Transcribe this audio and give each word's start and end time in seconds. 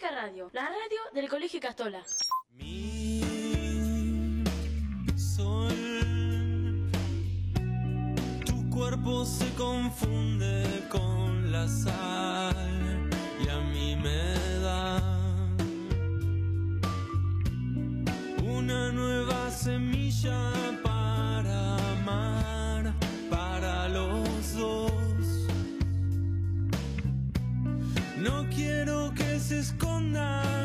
Mágica 0.00 0.22
Radio, 0.22 0.48
la 0.52 0.62
radio 0.62 0.98
del 1.12 1.28
Colegio 1.28 1.60
Castola. 1.60 2.02
Mi 2.56 4.42
sol, 5.14 6.90
tu 8.46 8.70
cuerpo 8.70 9.24
se 9.26 9.52
confunde 9.54 10.86
con 10.88 11.52
la 11.52 11.68
sal 11.68 13.10
y 13.44 13.48
a 13.48 13.60
mí 13.60 13.96
me 13.96 14.34
da 14.60 15.02
una 18.42 18.92
nueva 18.92 19.50
semilla 19.50 20.59
se 29.50 29.58
esconda 29.58 30.64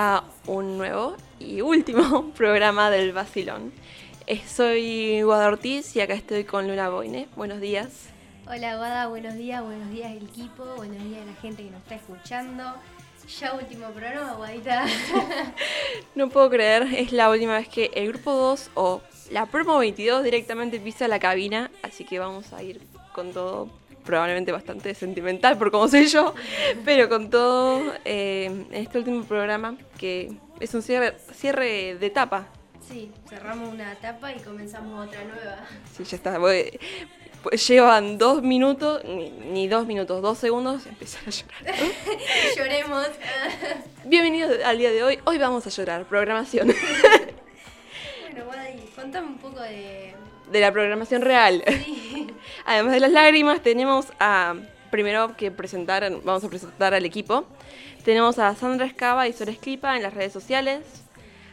a 0.00 0.22
un 0.46 0.78
nuevo 0.78 1.16
y 1.40 1.60
último 1.60 2.30
programa 2.36 2.88
del 2.88 3.12
Basilón. 3.12 3.72
Eh, 4.28 4.40
Soy 4.46 5.22
Guada 5.22 5.48
Ortiz 5.48 5.96
y 5.96 6.00
acá 6.00 6.14
estoy 6.14 6.44
con 6.44 6.68
Luna 6.68 6.88
Boine. 6.88 7.26
Buenos 7.34 7.60
días. 7.60 8.08
Hola 8.46 8.76
Guada, 8.76 9.08
buenos 9.08 9.34
días, 9.34 9.60
buenos 9.60 9.90
días 9.90 10.12
el 10.12 10.28
equipo, 10.28 10.64
buenos 10.76 11.02
días 11.02 11.22
a 11.22 11.24
la 11.24 11.34
gente 11.40 11.64
que 11.64 11.70
nos 11.70 11.82
está 11.82 11.96
escuchando. 11.96 12.62
Ya 13.40 13.54
último 13.54 13.88
programa, 13.88 14.34
Guadita. 14.34 14.86
No 16.14 16.28
puedo 16.28 16.48
creer, 16.48 16.84
es 16.94 17.10
la 17.10 17.28
última 17.28 17.54
vez 17.58 17.66
que 17.68 17.90
el 17.92 18.12
grupo 18.12 18.30
2 18.30 18.70
o 18.74 19.02
la 19.32 19.46
promo 19.46 19.78
22 19.78 20.22
directamente 20.22 20.78
pisa 20.78 21.08
la 21.08 21.18
cabina, 21.18 21.72
así 21.82 22.04
que 22.04 22.20
vamos 22.20 22.52
a 22.52 22.62
ir 22.62 22.80
con 23.12 23.32
todo, 23.32 23.68
probablemente 24.08 24.52
bastante 24.52 24.94
sentimental 24.94 25.58
por 25.58 25.70
como 25.70 25.86
soy 25.86 26.06
yo, 26.06 26.34
pero 26.82 27.10
con 27.10 27.28
todo 27.28 27.82
eh, 28.06 28.46
en 28.46 28.66
este 28.74 28.96
último 28.96 29.22
programa 29.24 29.76
que 29.98 30.32
es 30.60 30.72
un 30.72 30.80
cierre, 30.80 31.14
cierre 31.34 31.94
de 31.96 32.06
etapa. 32.06 32.46
Sí, 32.88 33.12
cerramos 33.28 33.68
una 33.68 33.92
etapa 33.92 34.32
y 34.32 34.40
comenzamos 34.40 35.06
otra 35.06 35.22
nueva. 35.24 35.58
Sí, 35.94 36.04
ya 36.04 36.16
está. 36.16 36.38
voy- 36.38 36.78
pues 37.42 37.68
llevan 37.68 38.16
dos 38.16 38.42
minutos, 38.42 39.04
ni, 39.04 39.28
ni 39.30 39.68
dos 39.68 39.86
minutos, 39.86 40.22
dos 40.22 40.38
segundos, 40.38 40.86
y 40.86 40.88
empiezan 40.88 41.22
a 41.26 41.30
llorar. 41.30 41.76
Lloremos. 42.56 43.06
Bienvenidos 44.06 44.56
al 44.64 44.78
día 44.78 44.90
de 44.90 45.02
hoy. 45.04 45.18
Hoy 45.24 45.36
vamos 45.38 45.66
a 45.66 45.70
llorar. 45.70 46.04
Programación. 46.06 46.68
bueno, 48.46 48.62
y 48.74 48.88
contame 48.96 49.26
un 49.28 49.38
poco 49.38 49.60
de... 49.60 50.14
De 50.50 50.60
la 50.60 50.72
programación 50.72 51.20
real. 51.22 51.62
Sí. 51.68 52.07
Además 52.68 52.92
de 52.92 53.00
las 53.00 53.12
lágrimas, 53.12 53.62
tenemos 53.62 54.12
a. 54.20 54.54
Primero 54.90 55.34
que 55.38 55.50
presentar, 55.50 56.02
vamos 56.22 56.44
a 56.44 56.48
presentar 56.50 56.92
al 56.92 57.06
equipo. 57.06 57.46
Tenemos 58.04 58.38
a 58.38 58.54
Sandra 58.54 58.84
Escava 58.84 59.26
y 59.26 59.32
Sora 59.32 59.52
Esclipa 59.52 59.96
en 59.96 60.02
las 60.02 60.12
redes 60.12 60.34
sociales. 60.34 60.84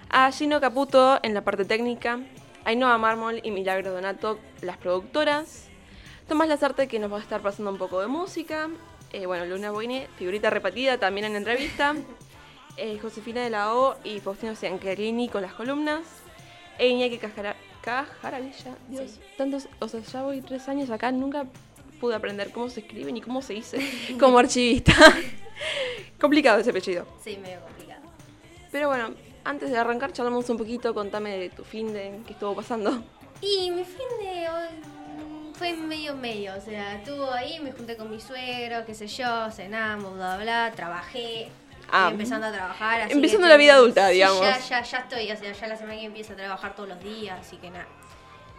A 0.10 0.30
Gino 0.34 0.60
Caputo 0.60 1.20
en 1.24 1.34
la 1.34 1.42
parte 1.42 1.64
técnica. 1.64 2.20
A 2.66 2.70
Ainhoa 2.70 2.98
Mármol 2.98 3.40
y 3.44 3.52
Milagro 3.52 3.94
Donato, 3.94 4.40
las 4.62 4.76
productoras. 4.76 5.68
Tomás 6.28 6.50
Lazarte 6.50 6.90
que 6.90 7.00
nos 7.00 7.10
va 7.10 7.18
a 7.18 7.22
estar 7.22 7.42
pasando 7.42 7.72
un 7.72 7.78
poco 7.78 8.02
de 8.02 8.08
música. 8.08 8.68
Eh, 9.14 9.26
bueno, 9.26 9.46
Luna 9.46 9.72
Boine, 9.72 10.10
figurita 10.18 10.50
repetida 10.50 10.98
también 10.98 11.28
en 11.28 11.38
entrevista. 11.38 11.96
Eh, 12.76 13.00
Josefina 13.02 13.42
de 13.42 13.52
la 13.52 13.74
O 13.74 13.96
y 14.04 14.20
Faustino 14.20 14.54
Ciancarini 14.54 15.30
con 15.30 15.44
las 15.44 15.54
columnas. 15.54 16.04
E 16.78 16.90
Iñaki 16.90 17.20
Cajara- 17.86 18.08
Cajaravilla. 18.22 18.76
Dios, 18.90 19.12
Sí. 19.12 19.20
tantos, 19.38 19.68
o 19.80 19.88
sea, 19.88 20.00
ya 20.02 20.24
voy 20.24 20.42
tres 20.42 20.68
años 20.68 20.90
acá, 20.90 21.12
nunca 21.12 21.46
pude 22.00 22.16
aprender 22.16 22.52
cómo 22.52 22.70
se 22.70 22.80
escribe 22.82 23.12
ni 23.12 23.22
cómo 23.22 23.42
se 23.42 23.54
dice 23.54 23.78
como 24.20 24.38
archivista. 24.40 24.94
Complicado 26.20 26.60
ese 26.60 26.70
apellido. 26.72 27.06
Sí, 27.24 27.38
medio 27.42 27.60
complicado. 27.62 28.02
Pero 28.72 28.88
bueno, 28.90 29.14
antes 29.44 29.70
de 29.70 29.78
arrancar, 29.78 30.12
charlamos 30.12 30.50
un 30.50 30.58
poquito, 30.58 30.94
contame 30.94 31.38
de 31.38 31.50
tu 31.50 31.64
fin 31.64 31.94
de 31.94 32.20
qué 32.26 32.34
estuvo 32.34 32.56
pasando. 32.56 33.04
Y 33.42 33.70
mi 33.72 33.84
fin 33.84 34.08
de 34.20 34.50
hoy 34.50 34.68
fue 35.54 35.74
medio 35.74 36.16
medio, 36.16 36.54
o 36.58 36.62
sea, 36.62 36.96
estuvo 36.96 37.32
ahí, 37.32 37.60
me 37.62 37.72
junté 37.72 37.96
con 37.96 38.10
mi 38.12 38.20
suegro, 38.20 38.86
qué 38.86 38.94
sé 38.94 39.08
yo, 39.08 39.50
cenamos, 39.52 40.14
bla, 40.16 40.36
bla, 40.36 40.44
bla, 40.44 40.72
trabajé. 40.76 41.50
Ah. 41.92 42.10
empezando 42.12 42.48
a 42.48 42.52
trabajar. 42.52 43.02
así 43.02 43.14
Empezando 43.14 43.46
que 43.46 43.50
la 43.50 43.58
vida 43.58 43.76
adulta, 43.76 44.08
sí, 44.08 44.14
digamos. 44.14 44.42
Ya, 44.42 44.60
ya, 44.60 44.82
ya 44.82 44.98
estoy, 45.00 45.32
o 45.32 45.38
sea, 45.38 45.52
ya 45.52 45.68
la 45.68 45.78
semana 45.78 46.00
que 46.00 46.06
empieza 46.06 46.34
a 46.34 46.36
trabajar 46.36 46.76
todos 46.76 46.90
los 46.90 47.04
días, 47.04 47.38
así 47.40 47.58
que 47.58 47.70
nada. 47.70 47.88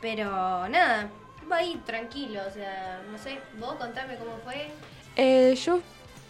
Pero 0.00 0.69
nada, 0.69 1.09
va 1.50 1.56
ahí 1.59 1.81
tranquilo, 1.84 2.41
o 2.47 2.53
sea, 2.53 3.00
no 3.10 3.19
sé, 3.19 3.38
vos 3.59 3.75
contame 3.76 4.16
cómo 4.16 4.38
fue. 4.44 4.70
Eh, 5.16 5.54
yo 5.54 5.81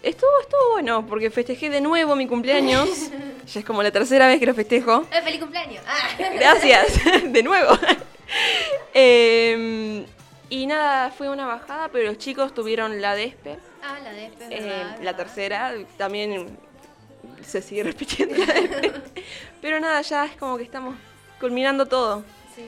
estuvo, 0.02 0.30
estuvo 0.40 0.72
bueno, 0.72 1.06
porque 1.06 1.30
festejé 1.30 1.70
de 1.70 1.80
nuevo 1.80 2.16
mi 2.16 2.26
cumpleaños. 2.26 2.88
ya 3.46 3.60
es 3.60 3.66
como 3.66 3.82
la 3.82 3.90
tercera 3.90 4.26
vez 4.28 4.38
que 4.38 4.46
lo 4.46 4.54
festejo. 4.54 5.06
¡Eh, 5.10 5.22
feliz 5.22 5.40
cumpleaños! 5.40 5.82
Ah. 5.86 6.08
Gracias, 6.34 7.00
de 7.32 7.42
nuevo. 7.42 7.76
Eh, 8.94 10.06
y 10.48 10.66
nada, 10.66 11.10
fue 11.10 11.28
una 11.28 11.46
bajada, 11.46 11.88
pero 11.88 12.06
los 12.06 12.18
chicos 12.18 12.54
tuvieron 12.54 13.00
la 13.00 13.14
despe. 13.14 13.58
Ah, 13.82 13.98
la 14.02 14.12
de 14.12 14.32
Eh, 14.50 14.84
la 15.02 15.16
tercera 15.16 15.74
también 15.96 16.58
se 17.46 17.62
sigue 17.62 17.82
repitiendo. 17.82 18.34
Pero 19.62 19.80
nada, 19.80 20.00
ya 20.02 20.24
es 20.26 20.36
como 20.36 20.56
que 20.56 20.64
estamos 20.64 20.96
culminando 21.40 21.86
todo. 21.86 22.24
Sí, 22.54 22.62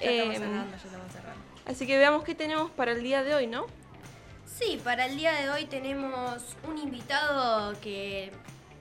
ya 0.00 0.10
estamos 0.10 0.34
Em, 0.36 0.42
cerrando, 0.42 0.70
ya 0.70 0.76
estamos 0.84 1.12
cerrando. 1.12 1.40
Así 1.66 1.86
que 1.86 1.98
veamos 1.98 2.24
qué 2.24 2.34
tenemos 2.34 2.70
para 2.70 2.92
el 2.92 3.02
día 3.02 3.22
de 3.22 3.34
hoy, 3.34 3.46
¿no? 3.46 3.66
Sí, 4.46 4.80
para 4.84 5.06
el 5.06 5.16
día 5.16 5.32
de 5.32 5.50
hoy 5.50 5.64
tenemos 5.66 6.42
un 6.68 6.78
invitado 6.78 7.78
que 7.80 8.30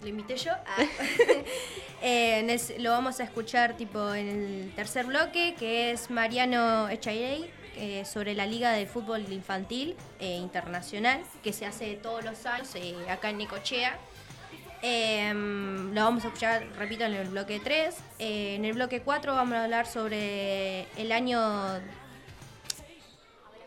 lo 0.02 0.08
invité 0.08 0.36
yo. 0.38 0.52
Ah. 0.68 0.78
Eh, 2.06 2.40
en 2.40 2.50
el- 2.50 2.84
lo 2.84 2.90
vamos 2.92 3.22
a 3.22 3.24
escuchar 3.24 3.78
tipo 3.78 4.13
en 4.13 4.28
el 4.28 4.74
tercer 4.75 5.06
bloque, 5.06 5.56
que 5.58 5.92
es 5.92 6.09
Mariano 6.09 6.90
Echairey, 6.90 7.50
eh, 7.78 8.03
sobre 8.03 8.34
la 8.34 8.46
Liga 8.46 8.74
de 8.74 8.86
Fútbol 8.88 9.31
Infantil 9.31 9.96
eh, 10.19 10.36
Internacional, 10.36 11.22
que 11.42 11.53
se 11.53 11.66
hace 11.66 11.94
todos 11.96 12.25
los 12.25 12.46
años 12.46 12.75
eh, 12.75 12.94
acá 13.09 13.30
en 13.30 13.38
Necochea. 13.38 13.97
Eh, 14.86 15.34
lo 15.34 16.04
vamos 16.04 16.26
a 16.26 16.28
escuchar, 16.28 16.68
repito, 16.78 17.06
en 17.06 17.14
el 17.14 17.30
bloque 17.30 17.62
3. 17.64 17.96
Eh, 18.20 18.56
en 18.56 18.66
el 18.66 18.74
bloque 18.74 19.02
4 19.02 19.34
vamos 19.34 19.56
a 19.56 19.64
hablar 19.64 19.88
sobre 19.88 20.88
el 20.98 21.12
año 21.14 21.40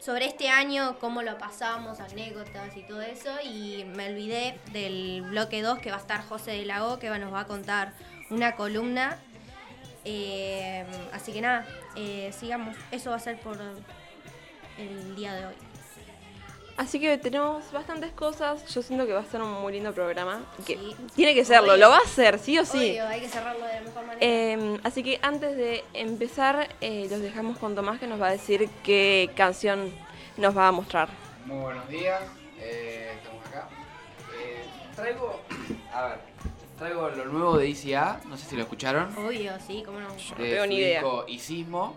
sobre 0.06 0.26
este 0.26 0.48
año, 0.48 0.98
cómo 1.00 1.22
lo 1.22 1.36
pasamos, 1.36 1.98
anécdotas 1.98 2.76
y 2.76 2.82
todo 2.82 3.00
eso. 3.00 3.30
Y 3.42 3.84
me 3.96 4.10
olvidé 4.10 4.56
del 4.72 5.22
bloque 5.22 5.62
2 5.62 5.80
que 5.80 5.90
va 5.90 5.96
a 5.96 6.00
estar 6.00 6.22
José 6.22 6.52
de 6.52 6.64
Lago, 6.64 7.00
que 7.00 7.10
nos 7.10 7.34
va 7.34 7.40
a 7.40 7.46
contar 7.46 7.92
una 8.30 8.54
columna. 8.54 9.18
Eh, 10.04 10.86
así 11.12 11.32
que 11.32 11.40
nada, 11.40 11.66
eh, 11.96 12.30
sigamos. 12.38 12.76
Eso 12.92 13.10
va 13.10 13.16
a 13.16 13.20
ser 13.20 13.40
por 13.40 13.58
el 14.78 15.16
día 15.16 15.34
de 15.34 15.46
hoy. 15.46 15.54
Así 16.76 17.00
que 17.00 17.16
tenemos 17.16 17.72
bastantes 17.72 18.12
cosas. 18.12 18.66
Yo 18.74 18.82
siento 18.82 19.06
que 19.06 19.12
va 19.14 19.20
a 19.20 19.24
ser 19.24 19.40
un 19.40 19.50
muy 19.62 19.72
lindo 19.72 19.92
programa. 19.94 20.42
Que 20.66 20.76
Sí. 20.76 20.96
Tiene 21.14 21.34
que 21.34 21.44
serlo, 21.44 21.72
Obvio. 21.72 21.84
lo 21.84 21.90
va 21.90 21.96
a 21.98 22.00
hacer, 22.02 22.38
sí 22.38 22.58
o 22.58 22.66
sí. 22.66 22.90
Obvio, 22.90 23.06
hay 23.08 23.20
que 23.22 23.28
cerrarlo 23.28 23.64
de 23.66 23.74
la 23.74 23.80
mejor 23.80 24.02
manera. 24.06 24.18
Eh, 24.20 24.80
así 24.84 25.02
que 25.02 25.18
antes 25.22 25.56
de 25.56 25.84
empezar, 25.94 26.68
eh, 26.82 27.06
los 27.10 27.20
dejamos 27.20 27.56
con 27.58 27.74
Tomás 27.74 27.98
que 27.98 28.06
nos 28.06 28.20
va 28.20 28.28
a 28.28 28.32
decir 28.32 28.68
qué 28.84 29.30
canción 29.34 29.90
nos 30.36 30.56
va 30.56 30.68
a 30.68 30.72
mostrar. 30.72 31.08
Muy 31.46 31.58
buenos 31.62 31.88
días, 31.88 32.20
eh, 32.60 33.12
estamos 33.16 33.46
acá. 33.46 33.68
Eh, 34.38 34.64
traigo, 34.94 35.40
a 35.94 36.02
ver, 36.08 36.18
traigo 36.76 37.08
lo 37.08 37.24
nuevo 37.26 37.56
de 37.56 37.68
ICA, 37.68 38.20
no 38.26 38.36
sé 38.36 38.44
si 38.50 38.54
lo 38.56 38.62
escucharon, 38.62 39.16
Obvio, 39.16 39.52
sí, 39.66 39.82
cómo 39.86 39.98
no. 40.00 40.08
no 40.08 40.14
de 40.44 40.50
tengo 40.50 40.66
ni 40.66 40.76
idea. 40.76 41.00
disco 41.00 41.24
Isismo. 41.28 41.96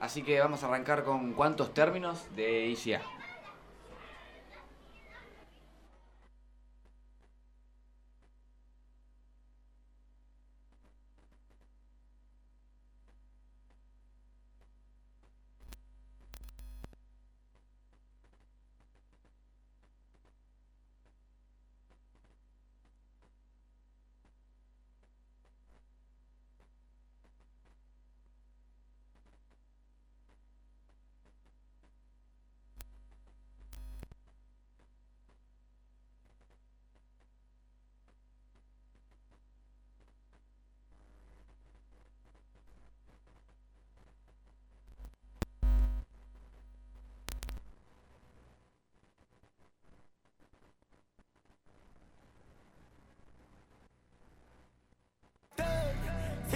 Así 0.00 0.22
que 0.22 0.38
vamos 0.40 0.62
a 0.62 0.68
arrancar 0.68 1.02
con 1.04 1.32
cuántos 1.34 1.74
términos 1.74 2.24
de 2.36 2.66
ICA. 2.68 3.02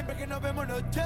Que 0.07 0.27
nos 0.27 0.41
vemos 0.41 0.67
noche. 0.69 1.03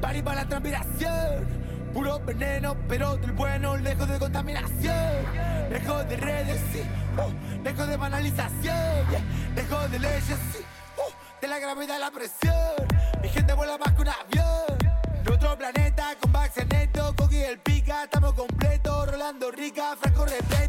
Party 0.00 0.22
para 0.22 0.42
la 0.42 0.48
transpiración. 0.48 1.46
Puro 1.92 2.20
veneno, 2.20 2.76
pero 2.88 3.16
del 3.16 3.32
bueno, 3.32 3.76
lejos 3.76 4.08
de 4.08 4.18
contaminación. 4.18 5.24
Lejos 5.70 6.08
de 6.08 6.16
redes, 6.16 6.60
sí. 6.72 6.82
uh, 7.16 7.62
lejos 7.64 7.88
de 7.88 7.96
banalización. 7.96 9.06
Lejos 9.54 9.90
de 9.90 9.98
leyes, 9.98 10.38
sí. 10.52 10.58
uh, 10.96 11.40
de 11.40 11.48
la 11.48 11.58
gravedad 11.58 11.98
la 11.98 12.10
presión. 12.10 12.54
Mi 13.22 13.28
gente 13.28 13.52
vuela 13.54 13.78
más 13.78 13.92
que 13.94 14.02
un 14.02 14.08
avión. 14.08 14.78
En 15.24 15.32
otro 15.32 15.58
planeta, 15.58 16.14
con 16.20 16.32
Bax 16.32 16.56
neto, 16.68 17.14
Coqui 17.16 17.42
el 17.42 17.58
pica, 17.58 18.04
estamos 18.04 18.34
completos. 18.34 19.10
Rolando 19.10 19.50
rica, 19.50 19.96
franco 20.00 20.24
respeto, 20.26 20.67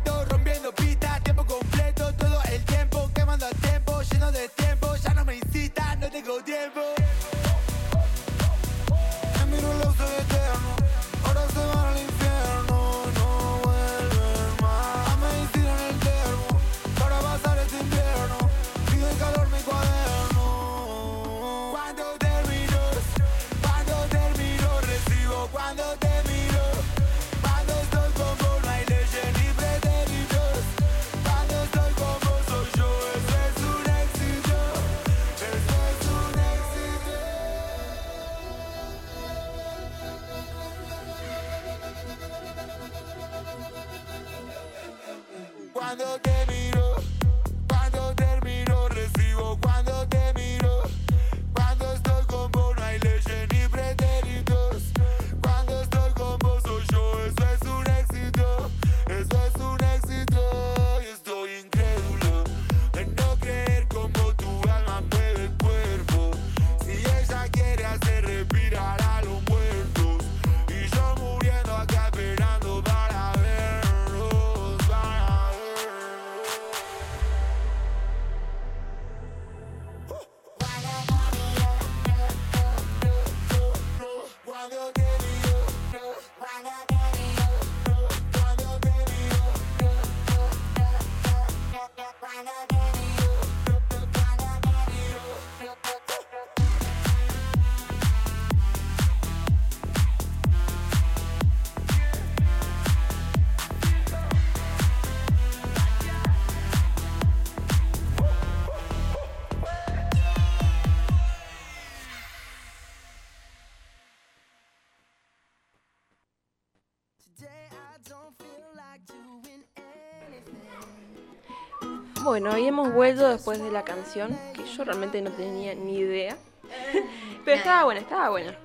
Bueno, 122.30 122.52
hoy 122.52 122.68
hemos 122.68 122.94
vuelto 122.94 123.28
después 123.28 123.60
de 123.60 123.72
la 123.72 123.84
canción, 123.84 124.38
que 124.54 124.64
yo 124.64 124.84
realmente 124.84 125.20
no 125.20 125.32
tenía 125.32 125.74
ni 125.74 125.98
idea. 125.98 126.38
Pero 127.44 127.58
estaba 127.58 127.86
buena, 127.86 128.02
estaba 128.02 128.30
buena. 128.30 128.56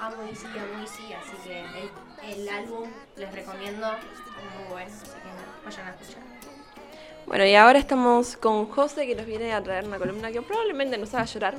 Amo, 0.00 0.16
amo 0.16 0.22
DC, 0.28 0.46
amo 0.48 0.80
DC, 0.80 1.14
así 1.14 1.36
que 1.44 1.60
el, 1.60 2.40
el 2.40 2.48
álbum 2.48 2.88
les 3.16 3.32
recomiendo, 3.32 3.86
es 3.86 4.58
muy 4.58 4.72
bueno, 4.72 4.90
así 4.90 5.04
que 5.04 5.28
nada, 5.28 5.60
vayan 5.64 5.86
a 5.86 5.90
escuchar. 5.90 6.22
Bueno, 7.24 7.46
y 7.46 7.54
ahora 7.54 7.78
estamos 7.78 8.36
con 8.36 8.66
José 8.66 9.06
que 9.06 9.14
nos 9.14 9.26
viene 9.26 9.52
a 9.52 9.62
traer 9.62 9.84
una 9.84 9.98
columna 9.98 10.32
que 10.32 10.42
probablemente 10.42 10.98
nos 10.98 11.14
haga 11.14 11.26
llorar, 11.26 11.54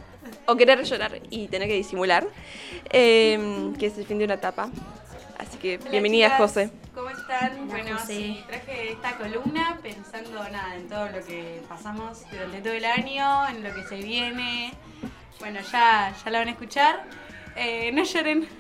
o 0.46 0.58
querer 0.58 0.84
llorar 0.84 1.22
y 1.30 1.48
tener 1.48 1.70
que 1.70 1.76
disimular, 1.76 2.28
eh, 2.90 3.72
que 3.80 3.86
es 3.86 3.98
el 3.98 4.06
fin 4.06 4.18
de 4.18 4.26
una 4.26 4.34
etapa. 4.34 4.70
Así 5.48 5.58
que 5.58 5.78
Hola, 5.82 5.90
bienvenida 5.92 6.28
chicas, 6.28 6.40
José. 6.40 6.70
¿Cómo 6.94 7.10
están? 7.10 7.52
Hola, 7.54 7.66
bueno, 7.66 7.98
José. 7.98 8.14
sí, 8.16 8.44
traje 8.48 8.92
esta 8.92 9.18
columna 9.18 9.80
pensando 9.82 10.44
nada 10.50 10.76
en 10.76 10.88
todo 10.88 11.10
lo 11.10 11.26
que 11.26 11.62
pasamos 11.68 12.22
durante 12.32 12.62
todo 12.62 12.74
el 12.74 12.86
año, 12.86 13.48
en 13.50 13.64
lo 13.64 13.74
que 13.74 13.84
se 13.84 13.96
viene. 13.98 14.74
Bueno, 15.40 15.60
ya, 15.72 16.14
ya 16.24 16.30
la 16.32 16.40
van 16.40 16.48
a 16.48 16.52
escuchar. 16.52 17.04
Eh, 17.56 17.92
no 17.94 18.04
lloren. 18.04 18.48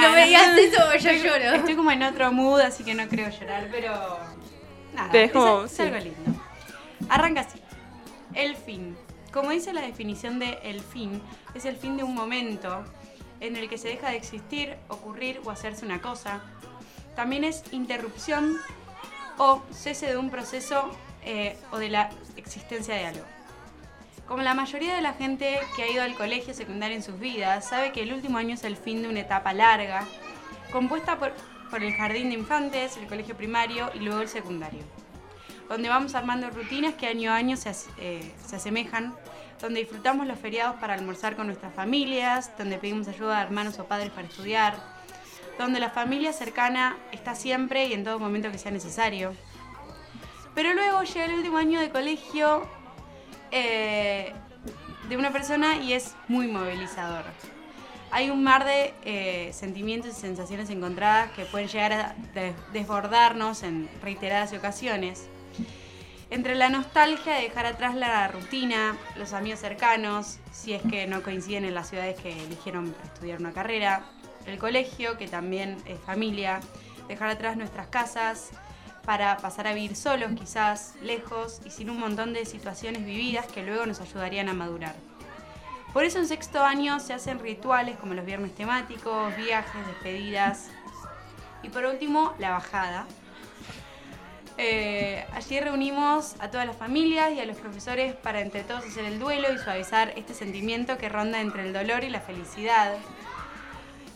No 0.00 0.12
me 0.12 0.24
digas 0.26 0.56
eso, 0.56 0.78
yo 0.86 0.92
estoy, 1.10 1.18
lloro. 1.20 1.56
Estoy 1.56 1.74
como 1.74 1.90
en 1.90 2.02
otro 2.04 2.32
mood, 2.32 2.60
así 2.60 2.84
que 2.84 2.94
no 2.94 3.06
creo 3.08 3.28
llorar, 3.28 3.68
pero 3.70 4.18
nada, 4.94 5.08
Pero 5.12 5.24
es 5.26 5.32
como- 5.32 5.64
es, 5.64 5.72
sí. 5.72 5.82
algo 5.82 5.96
lindo. 5.98 6.40
Arranca 7.10 7.40
así. 7.42 7.60
El 8.34 8.56
fin. 8.56 8.96
Como 9.30 9.50
dice 9.50 9.72
la 9.74 9.82
definición 9.82 10.38
de 10.38 10.58
el 10.62 10.80
fin, 10.80 11.20
es 11.54 11.64
el 11.66 11.76
fin 11.76 11.96
de 11.98 12.02
un 12.04 12.14
momento 12.14 12.82
en 13.46 13.56
el 13.56 13.68
que 13.68 13.78
se 13.78 13.88
deja 13.88 14.10
de 14.10 14.16
existir, 14.16 14.76
ocurrir 14.88 15.40
o 15.44 15.50
hacerse 15.50 15.84
una 15.84 16.00
cosa. 16.00 16.40
También 17.14 17.44
es 17.44 17.62
interrupción 17.72 18.58
o 19.38 19.62
cese 19.72 20.06
de 20.06 20.16
un 20.16 20.30
proceso 20.30 20.90
eh, 21.24 21.56
o 21.70 21.78
de 21.78 21.88
la 21.88 22.10
existencia 22.36 22.94
de 22.94 23.06
algo. 23.06 23.24
Como 24.26 24.42
la 24.42 24.54
mayoría 24.54 24.94
de 24.94 25.02
la 25.02 25.12
gente 25.12 25.58
que 25.76 25.82
ha 25.82 25.90
ido 25.90 26.02
al 26.02 26.14
colegio 26.14 26.54
secundario 26.54 26.96
en 26.96 27.02
sus 27.02 27.18
vidas, 27.18 27.68
sabe 27.68 27.92
que 27.92 28.02
el 28.02 28.12
último 28.12 28.38
año 28.38 28.54
es 28.54 28.64
el 28.64 28.76
fin 28.76 29.02
de 29.02 29.08
una 29.08 29.20
etapa 29.20 29.52
larga, 29.52 30.06
compuesta 30.72 31.18
por, 31.18 31.32
por 31.70 31.82
el 31.82 31.92
jardín 31.92 32.30
de 32.30 32.36
infantes, 32.36 32.96
el 32.96 33.06
colegio 33.06 33.36
primario 33.36 33.90
y 33.94 33.98
luego 33.98 34.22
el 34.22 34.28
secundario, 34.28 34.82
donde 35.68 35.90
vamos 35.90 36.14
armando 36.14 36.48
rutinas 36.48 36.94
que 36.94 37.06
año 37.06 37.32
a 37.32 37.36
año 37.36 37.56
se, 37.56 37.70
eh, 37.98 38.32
se 38.46 38.56
asemejan, 38.56 39.14
donde 39.60 39.80
disfrutamos 39.80 40.26
los 40.26 40.38
feriados 40.38 40.76
para 40.76 40.94
almorzar 40.94 41.36
con 41.36 41.46
nuestras 41.46 41.72
familias, 41.74 42.50
donde 42.58 42.78
pedimos 42.78 43.08
ayuda 43.08 43.38
a 43.38 43.42
hermanos 43.42 43.78
o 43.78 43.84
padres 43.84 44.10
para 44.10 44.26
estudiar, 44.26 44.74
donde 45.58 45.80
la 45.80 45.90
familia 45.90 46.32
cercana 46.32 46.96
está 47.12 47.34
siempre 47.34 47.86
y 47.86 47.92
en 47.92 48.04
todo 48.04 48.18
momento 48.18 48.50
que 48.50 48.58
sea 48.58 48.72
necesario. 48.72 49.34
Pero 50.54 50.74
luego 50.74 51.02
llega 51.02 51.24
el 51.26 51.34
último 51.34 51.56
año 51.58 51.80
de 51.80 51.90
colegio 51.90 52.68
eh, 53.50 54.32
de 55.08 55.16
una 55.16 55.30
persona 55.30 55.76
y 55.76 55.92
es 55.92 56.14
muy 56.28 56.46
movilizador. 56.48 57.24
Hay 58.10 58.30
un 58.30 58.44
mar 58.44 58.64
de 58.64 58.94
eh, 59.04 59.52
sentimientos 59.52 60.16
y 60.16 60.20
sensaciones 60.20 60.70
encontradas 60.70 61.32
que 61.32 61.44
pueden 61.46 61.66
llegar 61.68 61.92
a 61.92 62.14
des- 62.32 62.54
desbordarnos 62.72 63.64
en 63.64 63.88
reiteradas 64.02 64.52
ocasiones. 64.52 65.28
Entre 66.34 66.56
la 66.56 66.68
nostalgia 66.68 67.34
de 67.34 67.42
dejar 67.42 67.64
atrás 67.64 67.94
la 67.94 68.26
rutina, 68.26 68.96
los 69.14 69.32
amigos 69.32 69.60
cercanos, 69.60 70.40
si 70.50 70.72
es 70.72 70.82
que 70.82 71.06
no 71.06 71.22
coinciden 71.22 71.64
en 71.64 71.74
las 71.74 71.90
ciudades 71.90 72.20
que 72.20 72.32
eligieron 72.32 72.92
estudiar 73.04 73.38
una 73.38 73.52
carrera, 73.52 74.02
el 74.44 74.58
colegio, 74.58 75.16
que 75.16 75.28
también 75.28 75.76
es 75.86 76.00
familia, 76.00 76.58
dejar 77.06 77.30
atrás 77.30 77.56
nuestras 77.56 77.86
casas 77.86 78.50
para 79.04 79.36
pasar 79.36 79.68
a 79.68 79.74
vivir 79.74 79.94
solos 79.94 80.32
quizás, 80.36 80.96
lejos 81.02 81.60
y 81.64 81.70
sin 81.70 81.88
un 81.88 82.00
montón 82.00 82.32
de 82.32 82.44
situaciones 82.46 83.06
vividas 83.06 83.46
que 83.46 83.62
luego 83.62 83.86
nos 83.86 84.00
ayudarían 84.00 84.48
a 84.48 84.54
madurar. 84.54 84.96
Por 85.92 86.04
eso 86.04 86.18
en 86.18 86.26
sexto 86.26 86.64
año 86.64 86.98
se 86.98 87.12
hacen 87.12 87.38
rituales 87.38 87.96
como 87.96 88.12
los 88.12 88.26
viernes 88.26 88.56
temáticos, 88.56 89.36
viajes, 89.36 89.86
despedidas 89.86 90.66
y 91.62 91.68
por 91.68 91.84
último 91.84 92.34
la 92.40 92.50
bajada. 92.50 93.06
Eh, 94.56 95.26
allí 95.32 95.58
reunimos 95.58 96.36
a 96.38 96.50
todas 96.50 96.66
las 96.66 96.76
familias 96.76 97.32
y 97.32 97.40
a 97.40 97.44
los 97.44 97.56
profesores 97.56 98.14
para 98.14 98.40
entre 98.40 98.62
todos 98.62 98.84
hacer 98.84 99.04
el 99.04 99.18
duelo 99.18 99.52
y 99.52 99.58
suavizar 99.58 100.12
este 100.16 100.32
sentimiento 100.32 100.96
que 100.96 101.08
ronda 101.08 101.40
entre 101.40 101.62
el 101.66 101.72
dolor 101.72 102.04
y 102.04 102.10
la 102.10 102.20
felicidad. 102.20 102.94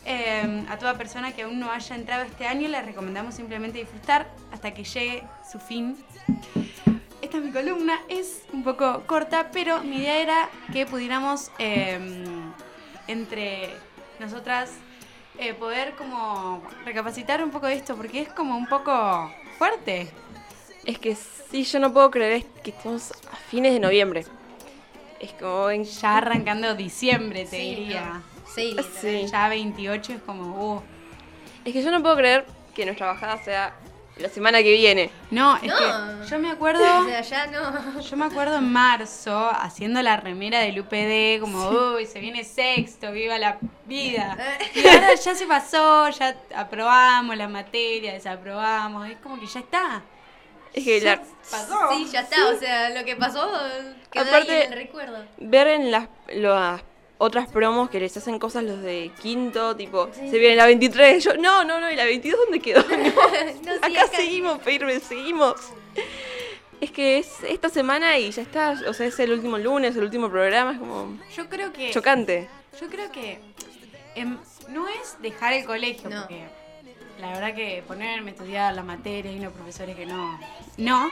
Eh, 0.05 0.65
a 0.69 0.77
toda 0.77 0.97
persona 0.97 1.33
que 1.33 1.43
aún 1.43 1.59
no 1.59 1.71
haya 1.71 1.95
entrado 1.95 2.23
este 2.23 2.47
año 2.47 2.67
le 2.69 2.81
recomendamos 2.81 3.35
simplemente 3.35 3.79
disfrutar 3.79 4.27
hasta 4.51 4.73
que 4.73 4.83
llegue 4.83 5.23
su 5.51 5.59
fin. 5.59 5.97
Esta 7.21 7.37
es 7.37 7.43
mi 7.43 7.51
columna, 7.51 7.99
es 8.07 8.43
un 8.53 8.63
poco 8.63 9.03
corta, 9.05 9.49
pero 9.51 9.83
mi 9.83 9.97
idea 9.97 10.17
era 10.19 10.49
que 10.71 10.85
pudiéramos 10.85 11.51
eh, 11.59 11.99
entre 13.07 13.69
nosotras 14.19 14.71
eh, 15.37 15.53
poder 15.53 15.95
como 15.95 16.61
recapacitar 16.85 17.43
un 17.43 17.51
poco 17.51 17.67
de 17.67 17.75
esto, 17.75 17.95
porque 17.95 18.21
es 18.21 18.29
como 18.29 18.57
un 18.57 18.67
poco 18.67 19.31
fuerte. 19.57 20.09
Es 20.85 20.97
que 20.97 21.15
sí, 21.15 21.63
yo 21.63 21.79
no 21.79 21.93
puedo 21.93 22.09
creer 22.11 22.43
que 22.63 22.71
estamos 22.71 23.11
a 23.31 23.35
fines 23.35 23.73
de 23.73 23.79
noviembre. 23.79 24.25
Es 25.19 25.33
como 25.33 25.69
en 25.69 25.83
Ya 25.83 26.17
arrancando 26.17 26.73
diciembre, 26.75 27.43
te 27.45 27.57
Sí, 27.57 27.75
diría. 27.75 28.05
no. 28.05 28.23
Sí. 28.55 28.75
Sí. 28.99 29.25
Ya 29.31 29.49
28 29.49 30.13
es 30.13 30.21
como, 30.21 30.75
uh. 30.75 30.81
Es 31.65 31.73
que 31.73 31.83
yo 31.83 31.91
no 31.91 32.01
puedo 32.01 32.15
creer 32.15 32.45
que 32.73 32.85
nuestra 32.85 33.07
bajada 33.07 33.37
sea 33.43 33.75
la 34.17 34.29
semana 34.29 34.63
que 34.63 34.71
viene. 34.71 35.09
No, 35.31 35.55
es 35.57 35.63
No. 35.63 35.75
que 35.77 36.29
yo 36.29 36.39
me 36.39 36.49
acuerdo... 36.49 36.83
O 37.01 37.05
sea, 37.05 37.21
ya 37.21 37.47
no. 37.47 37.99
Yo 38.01 38.17
me 38.17 38.25
acuerdo 38.25 38.57
en 38.57 38.71
marzo 38.71 39.49
haciendo 39.51 40.01
la 40.01 40.17
remera 40.17 40.59
del 40.59 40.79
UPD, 40.79 41.39
como, 41.41 41.69
uy, 41.95 42.05
se 42.05 42.19
viene 42.19 42.43
sexto, 42.43 43.11
viva 43.11 43.37
la 43.37 43.57
vida. 43.85 44.37
Y 44.75 44.87
ahora 44.87 45.13
ya 45.15 45.35
se 45.35 45.45
pasó, 45.45 46.09
ya 46.09 46.35
aprobamos 46.55 47.35
la 47.37 47.47
materia, 47.49 48.13
desaprobamos, 48.13 49.09
es 49.09 49.17
como 49.17 49.39
que 49.39 49.45
ya 49.47 49.59
está. 49.59 50.01
Es 50.73 50.83
que 50.83 50.99
Ya 50.99 51.15
la- 51.17 51.21
pasó. 51.49 51.77
Sí, 51.93 52.07
ya 52.11 52.21
está. 52.21 52.47
O 52.49 52.57
sea, 52.59 52.89
lo 52.91 53.03
que 53.05 53.15
pasó 53.15 53.49
quedó 54.11 54.23
Aparte- 54.25 54.51
ahí 54.51 54.61
en 54.67 54.73
el 54.73 54.79
recuerdo. 54.79 55.25
ver 55.37 55.67
en 55.67 55.91
las, 55.91 56.07
las 56.27 56.81
otras 57.17 57.49
promos 57.49 57.89
que 57.89 57.99
les 57.99 58.15
hacen 58.15 58.39
cosas 58.39 58.63
los 58.63 58.81
de 58.81 59.11
quinto, 59.21 59.75
tipo, 59.75 60.09
Sí. 60.13 60.29
se 60.29 60.37
viene 60.37 60.55
la 60.55 60.65
23, 60.65 61.23
yo, 61.23 61.33
no, 61.37 61.63
no, 61.65 61.79
no, 61.81 61.91
¿y 61.91 61.95
la 61.95 62.05
22 62.05 62.39
dónde 62.39 62.59
quedó? 62.59 62.81
No, 62.87 63.73
sí, 63.73 63.79
acá, 63.81 64.07
seguimos, 64.15 64.61
firme, 64.61 64.99
seguimos. 64.99 65.55
Es 66.81 66.91
que 66.91 67.17
es 67.17 67.29
esta 67.43 67.67
semana 67.67 68.17
y 68.17 68.31
ya 68.31 68.41
está, 68.41 68.75
o 68.87 68.93
sea, 68.93 69.05
es 69.07 69.19
el 69.19 69.31
último 69.33 69.57
lunes, 69.57 69.97
el 69.97 70.03
último 70.03 70.29
programa, 70.29 70.71
es 70.71 70.79
como 70.79 71.17
Yo 71.35 71.49
creo 71.49 71.73
que... 71.73 71.91
chocante. 71.91 72.47
Yo 72.79 72.87
creo 72.87 73.11
que 73.11 73.41
em, 74.15 74.37
no 74.69 74.87
es 74.87 75.17
dejar 75.21 75.51
el 75.53 75.65
colegio, 75.65 76.09
No. 76.09 76.21
porque 76.21 76.45
la 77.19 77.27
verdad 77.33 77.53
que 77.53 77.83
ponerme 77.87 78.31
a 78.31 78.33
estudiar 78.33 78.73
la 78.73 78.83
materia 78.83 79.31
y 79.31 79.37
unos 79.39 79.53
profesores 79.53 79.95
que 79.95 80.05
no. 80.05 80.39
No. 80.77 81.09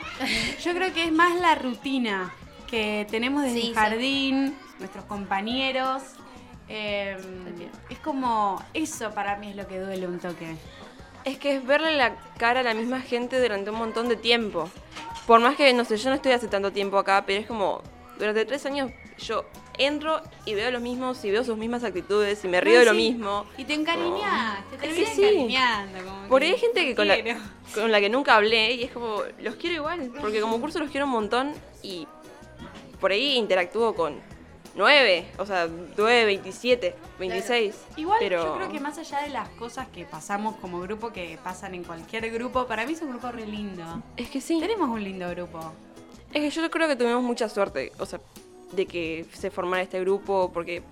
Yo 0.62 0.72
creo 0.74 0.92
que 0.92 1.04
es 1.04 1.12
más 1.12 1.38
la 1.40 1.54
rutina 1.54 2.32
que 2.66 3.06
tenemos 3.10 3.42
desde 3.42 3.60
Sí, 3.60 3.66
el 3.68 3.68
sí. 3.68 3.74
jardín, 3.74 4.58
nuestros 4.78 5.04
compañeros. 5.04 6.02
em, 6.68 7.18
es 7.88 7.98
como. 8.00 8.62
Eso 8.74 9.10
para 9.12 9.36
mí 9.36 9.50
es 9.50 9.56
lo 9.56 9.66
que 9.66 9.78
duele 9.80 10.06
un 10.06 10.18
toque. 10.18 10.56
Es 11.24 11.38
que 11.38 11.56
es 11.56 11.66
verle 11.66 11.96
la 11.96 12.14
cara 12.38 12.60
a 12.60 12.62
la 12.62 12.74
misma 12.74 13.00
gente 13.00 13.40
durante 13.40 13.70
un 13.70 13.78
montón 13.78 14.08
de 14.08 14.16
tiempo. 14.16 14.70
Por 15.26 15.40
más 15.40 15.56
que, 15.56 15.72
no 15.74 15.84
sé, 15.84 15.96
yo 15.98 16.08
no 16.10 16.16
estoy 16.16 16.32
hace 16.32 16.48
tanto 16.48 16.72
tiempo 16.72 16.96
acá, 16.98 17.24
pero 17.26 17.40
es 17.40 17.46
como, 17.46 17.82
durante 18.18 18.44
tres 18.46 18.64
años 18.66 18.90
yo 19.18 19.44
entro 19.78 20.20
y 20.44 20.54
veo 20.54 20.70
los 20.70 20.82
mismos 20.82 21.24
y 21.24 21.30
veo 21.30 21.44
sus 21.44 21.56
mismas 21.56 21.84
actitudes 21.84 22.44
y 22.44 22.48
me 22.48 22.60
río 22.60 22.74
No, 22.74 22.78
de 22.80 22.84
lo 22.86 22.90
sí. 22.92 22.96
mismo. 22.96 23.46
Y 23.56 23.64
te 23.64 23.74
encariñas, 23.74 24.68
te 24.70 24.76
terminas 24.76 25.10
sí. 25.14 25.22
encariñando. 25.24 25.98
como 26.04 26.28
Por 26.28 26.42
ahí 26.42 26.50
hay 26.52 26.58
gente 26.58 26.84
que 26.84 26.94
con 26.94 27.08
la, 27.08 27.16
con 27.74 27.90
la 27.92 28.00
que 28.00 28.08
nunca 28.10 28.34
hablé 28.36 28.74
y 28.74 28.84
es 28.84 28.90
como, 28.92 29.22
los 29.40 29.54
quiero 29.56 29.76
igual, 29.76 30.12
porque 30.20 30.40
como 30.40 30.60
curso 30.60 30.78
los 30.78 30.90
quiero 30.90 31.06
un 31.06 31.12
montón 31.12 31.52
y 31.82 32.06
por 33.00 33.12
ahí 33.12 33.36
interactúo 33.36 33.94
con 33.94 34.20
nueve, 34.74 35.26
o 35.38 35.46
sea, 35.46 35.68
nueve, 35.96 36.24
27, 36.24 36.94
26. 37.18 37.74
Igual 37.96 38.18
pero... 38.20 38.44
yo 38.44 38.54
creo 38.56 38.68
que 38.72 38.80
más 38.80 38.96
allá 38.98 39.20
de 39.22 39.30
las 39.30 39.48
cosas 39.50 39.88
que 39.88 40.04
pasamos 40.04 40.56
como 40.56 40.80
grupo, 40.80 41.12
que 41.12 41.38
pasan 41.42 41.74
en 41.74 41.84
cualquier 41.84 42.30
grupo, 42.30 42.66
para 42.66 42.86
mí 42.86 42.92
es 42.92 43.02
un 43.02 43.10
grupo 43.10 43.30
re 43.32 43.46
lindo. 43.46 44.02
Es 44.16 44.30
que 44.30 44.40
sí. 44.40 44.58
Tenemos 44.60 44.88
un 44.88 45.02
lindo 45.02 45.28
grupo. 45.30 45.72
Es 46.32 46.42
que 46.42 46.50
yo 46.50 46.70
creo 46.70 46.86
que 46.88 46.96
tuvimos 46.96 47.22
mucha 47.22 47.48
suerte, 47.48 47.92
o 47.98 48.06
sea, 48.06 48.20
de 48.72 48.86
que 48.86 49.26
se 49.32 49.50
formara 49.50 49.82
este 49.82 50.00
grupo, 50.00 50.50
porque 50.52 50.82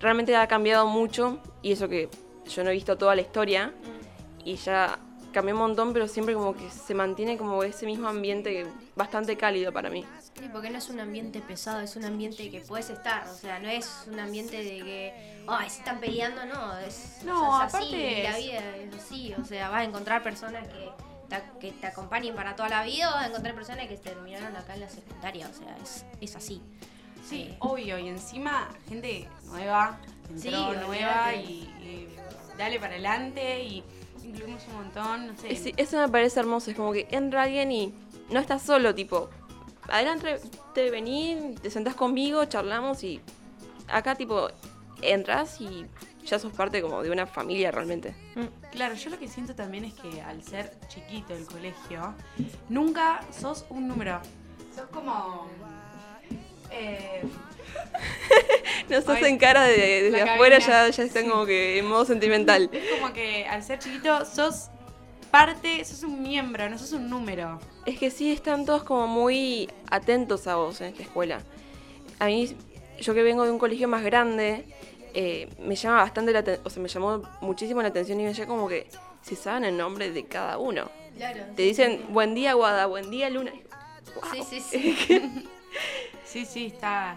realmente 0.00 0.36
ha 0.36 0.46
cambiado 0.46 0.86
mucho, 0.86 1.38
y 1.62 1.72
eso 1.72 1.88
que 1.88 2.08
yo 2.46 2.64
no 2.64 2.70
he 2.70 2.74
visto 2.74 2.96
toda 2.96 3.14
la 3.14 3.22
historia, 3.22 3.72
y 4.44 4.56
ya 4.56 4.98
cambió 5.32 5.54
un 5.54 5.60
montón, 5.60 5.92
pero 5.92 6.08
siempre 6.08 6.34
como 6.34 6.54
que 6.56 6.70
se 6.70 6.94
mantiene 6.94 7.36
como 7.36 7.62
ese 7.62 7.84
mismo 7.84 8.08
ambiente 8.08 8.66
bastante 8.94 9.36
cálido 9.36 9.70
para 9.72 9.90
mí. 9.90 10.02
Sí, 10.38 10.48
porque 10.52 10.70
no 10.70 10.78
es 10.78 10.88
un 10.88 11.00
ambiente 11.00 11.40
pesado, 11.40 11.80
es 11.80 11.96
un 11.96 12.04
ambiente 12.04 12.50
que 12.50 12.60
puedes 12.60 12.88
estar. 12.90 13.26
O 13.28 13.34
sea, 13.34 13.58
no 13.58 13.68
es 13.68 14.04
un 14.06 14.18
ambiente 14.18 14.56
de 14.56 14.78
que, 14.82 15.42
ay, 15.46 15.68
se 15.68 15.78
están 15.78 15.98
peleando, 16.00 16.44
no. 16.46 16.78
Es, 16.78 17.20
No, 17.24 17.50
o 17.50 17.56
sea, 17.56 17.66
es 17.66 17.74
así, 17.74 17.84
aparte 17.84 18.22
la 18.22 18.36
vida 18.38 18.76
es 18.76 18.94
así. 18.94 19.34
O 19.40 19.44
sea, 19.44 19.68
vas 19.68 19.80
a 19.80 19.84
encontrar 19.84 20.22
personas 20.22 20.66
que 20.68 20.90
que 21.60 21.72
te 21.72 21.86
acompañen 21.86 22.34
para 22.34 22.54
toda 22.56 22.68
la 22.68 22.84
vida 22.84 23.10
o 23.10 23.14
vas 23.14 23.24
a 23.24 23.28
encontrar 23.28 23.54
personas 23.54 23.86
que 23.88 23.96
terminaron 23.96 24.54
acá 24.56 24.74
en 24.74 24.80
la 24.80 24.88
secundaria. 24.88 25.48
O 25.48 25.54
sea, 25.54 25.76
es, 25.82 26.04
es 26.20 26.36
así. 26.36 26.62
Sí, 27.28 27.48
Eh, 27.50 27.56
obvio. 27.60 27.98
Y 27.98 28.08
encima, 28.08 28.68
gente 28.88 29.28
nueva, 29.46 29.98
entró 30.30 30.40
Sí, 30.50 30.66
nueva 30.86 31.34
y, 31.34 31.48
y 31.80 32.16
dale 32.56 32.78
para 32.78 32.92
adelante 32.94 33.62
y 33.64 33.82
incluimos 34.24 34.62
un 34.68 34.74
montón, 34.74 35.26
no 35.28 35.36
sé. 35.36 35.52
Es- 35.52 35.74
eso 35.76 35.98
me 35.98 36.08
parece 36.08 36.40
hermoso, 36.40 36.70
es 36.70 36.76
como 36.76 36.92
que 36.92 37.06
entra 37.10 37.42
alguien 37.44 37.72
y 37.72 37.94
no 38.30 38.38
estás 38.40 38.62
solo, 38.62 38.94
tipo, 38.94 39.28
adelante, 39.88 40.40
te 40.74 40.90
vení, 40.90 41.54
te 41.62 41.70
sentás 41.70 41.94
conmigo, 41.94 42.44
charlamos 42.44 43.02
y 43.04 43.20
acá 43.88 44.14
tipo, 44.14 44.48
entras 45.02 45.60
y 45.60 45.86
ya 46.26 46.38
sos 46.38 46.52
parte 46.52 46.82
como 46.82 47.02
de 47.02 47.10
una 47.10 47.26
familia 47.26 47.70
realmente. 47.70 48.14
Claro, 48.72 48.94
yo 48.94 49.10
lo 49.10 49.18
que 49.18 49.28
siento 49.28 49.54
también 49.54 49.84
es 49.86 49.94
que 49.94 50.20
al 50.20 50.42
ser 50.42 50.72
chiquito 50.88 51.34
el 51.34 51.46
colegio, 51.46 52.14
nunca 52.68 53.20
sos 53.30 53.64
un 53.70 53.88
número. 53.88 54.20
Sos 54.74 54.86
como... 54.92 55.48
eh, 56.70 57.22
No 58.88 59.00
sos 59.00 59.16
Ay, 59.16 59.24
en 59.24 59.38
cara 59.38 59.64
de, 59.64 60.02
desde 60.10 60.22
afuera, 60.22 60.58
cabina. 60.58 60.88
ya, 60.88 60.90
ya 60.90 61.02
están 61.04 61.24
Sí. 61.24 61.28
como 61.30 61.46
que 61.46 61.78
en 61.78 61.86
modo 61.86 62.04
sentimental. 62.04 62.68
es 62.72 62.90
como 63.00 63.12
que 63.12 63.46
al 63.46 63.62
ser 63.62 63.78
chiquito 63.78 64.24
sos 64.24 64.68
parte, 65.30 65.84
sos 65.84 66.02
un 66.04 66.22
miembro, 66.22 66.68
no 66.70 66.78
sos 66.78 66.92
un 66.92 67.08
número. 67.10 67.58
Es 67.84 67.98
que 67.98 68.10
sí, 68.10 68.32
están 68.32 68.64
todos 68.64 68.84
como 68.84 69.06
muy 69.06 69.68
atentos 69.90 70.46
a 70.46 70.56
vos 70.56 70.80
en 70.80 70.88
esta 70.88 71.02
escuela. 71.02 71.40
A 72.18 72.26
mí, 72.26 72.54
yo 73.00 73.14
que 73.14 73.22
vengo 73.22 73.44
de 73.44 73.50
un 73.50 73.58
colegio 73.58 73.88
más 73.88 74.02
grande, 74.04 74.64
eh, 75.18 75.48
me 75.58 75.74
llama 75.76 76.02
bastante 76.02 76.30
la 76.30 76.44
o 76.62 76.68
sea, 76.68 76.82
me 76.82 76.90
llamó 76.90 77.22
muchísimo 77.40 77.80
la 77.80 77.88
atención 77.88 78.20
y 78.20 78.24
me 78.24 78.34
llega 78.34 78.46
como 78.46 78.68
que 78.68 78.86
se 79.22 79.34
saben 79.34 79.64
el 79.64 79.74
nombre 79.74 80.10
de 80.10 80.26
cada 80.26 80.58
uno. 80.58 80.90
Claro. 81.16 81.42
Te 81.56 81.62
dicen, 81.62 82.04
buen 82.10 82.34
día, 82.34 82.52
Guada, 82.52 82.84
buen 82.84 83.10
día, 83.10 83.30
Luna. 83.30 83.50
Sí, 84.30 84.42
sí, 84.42 84.60
sí. 84.60 85.48
Sí, 86.22 86.44
sí, 86.44 86.66
está... 86.66 87.16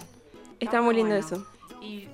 Está 0.62 0.82
muy 0.82 0.96
lindo 0.96 1.14
bueno. 1.14 1.26
eso. 1.26 1.46
Y 1.82 2.08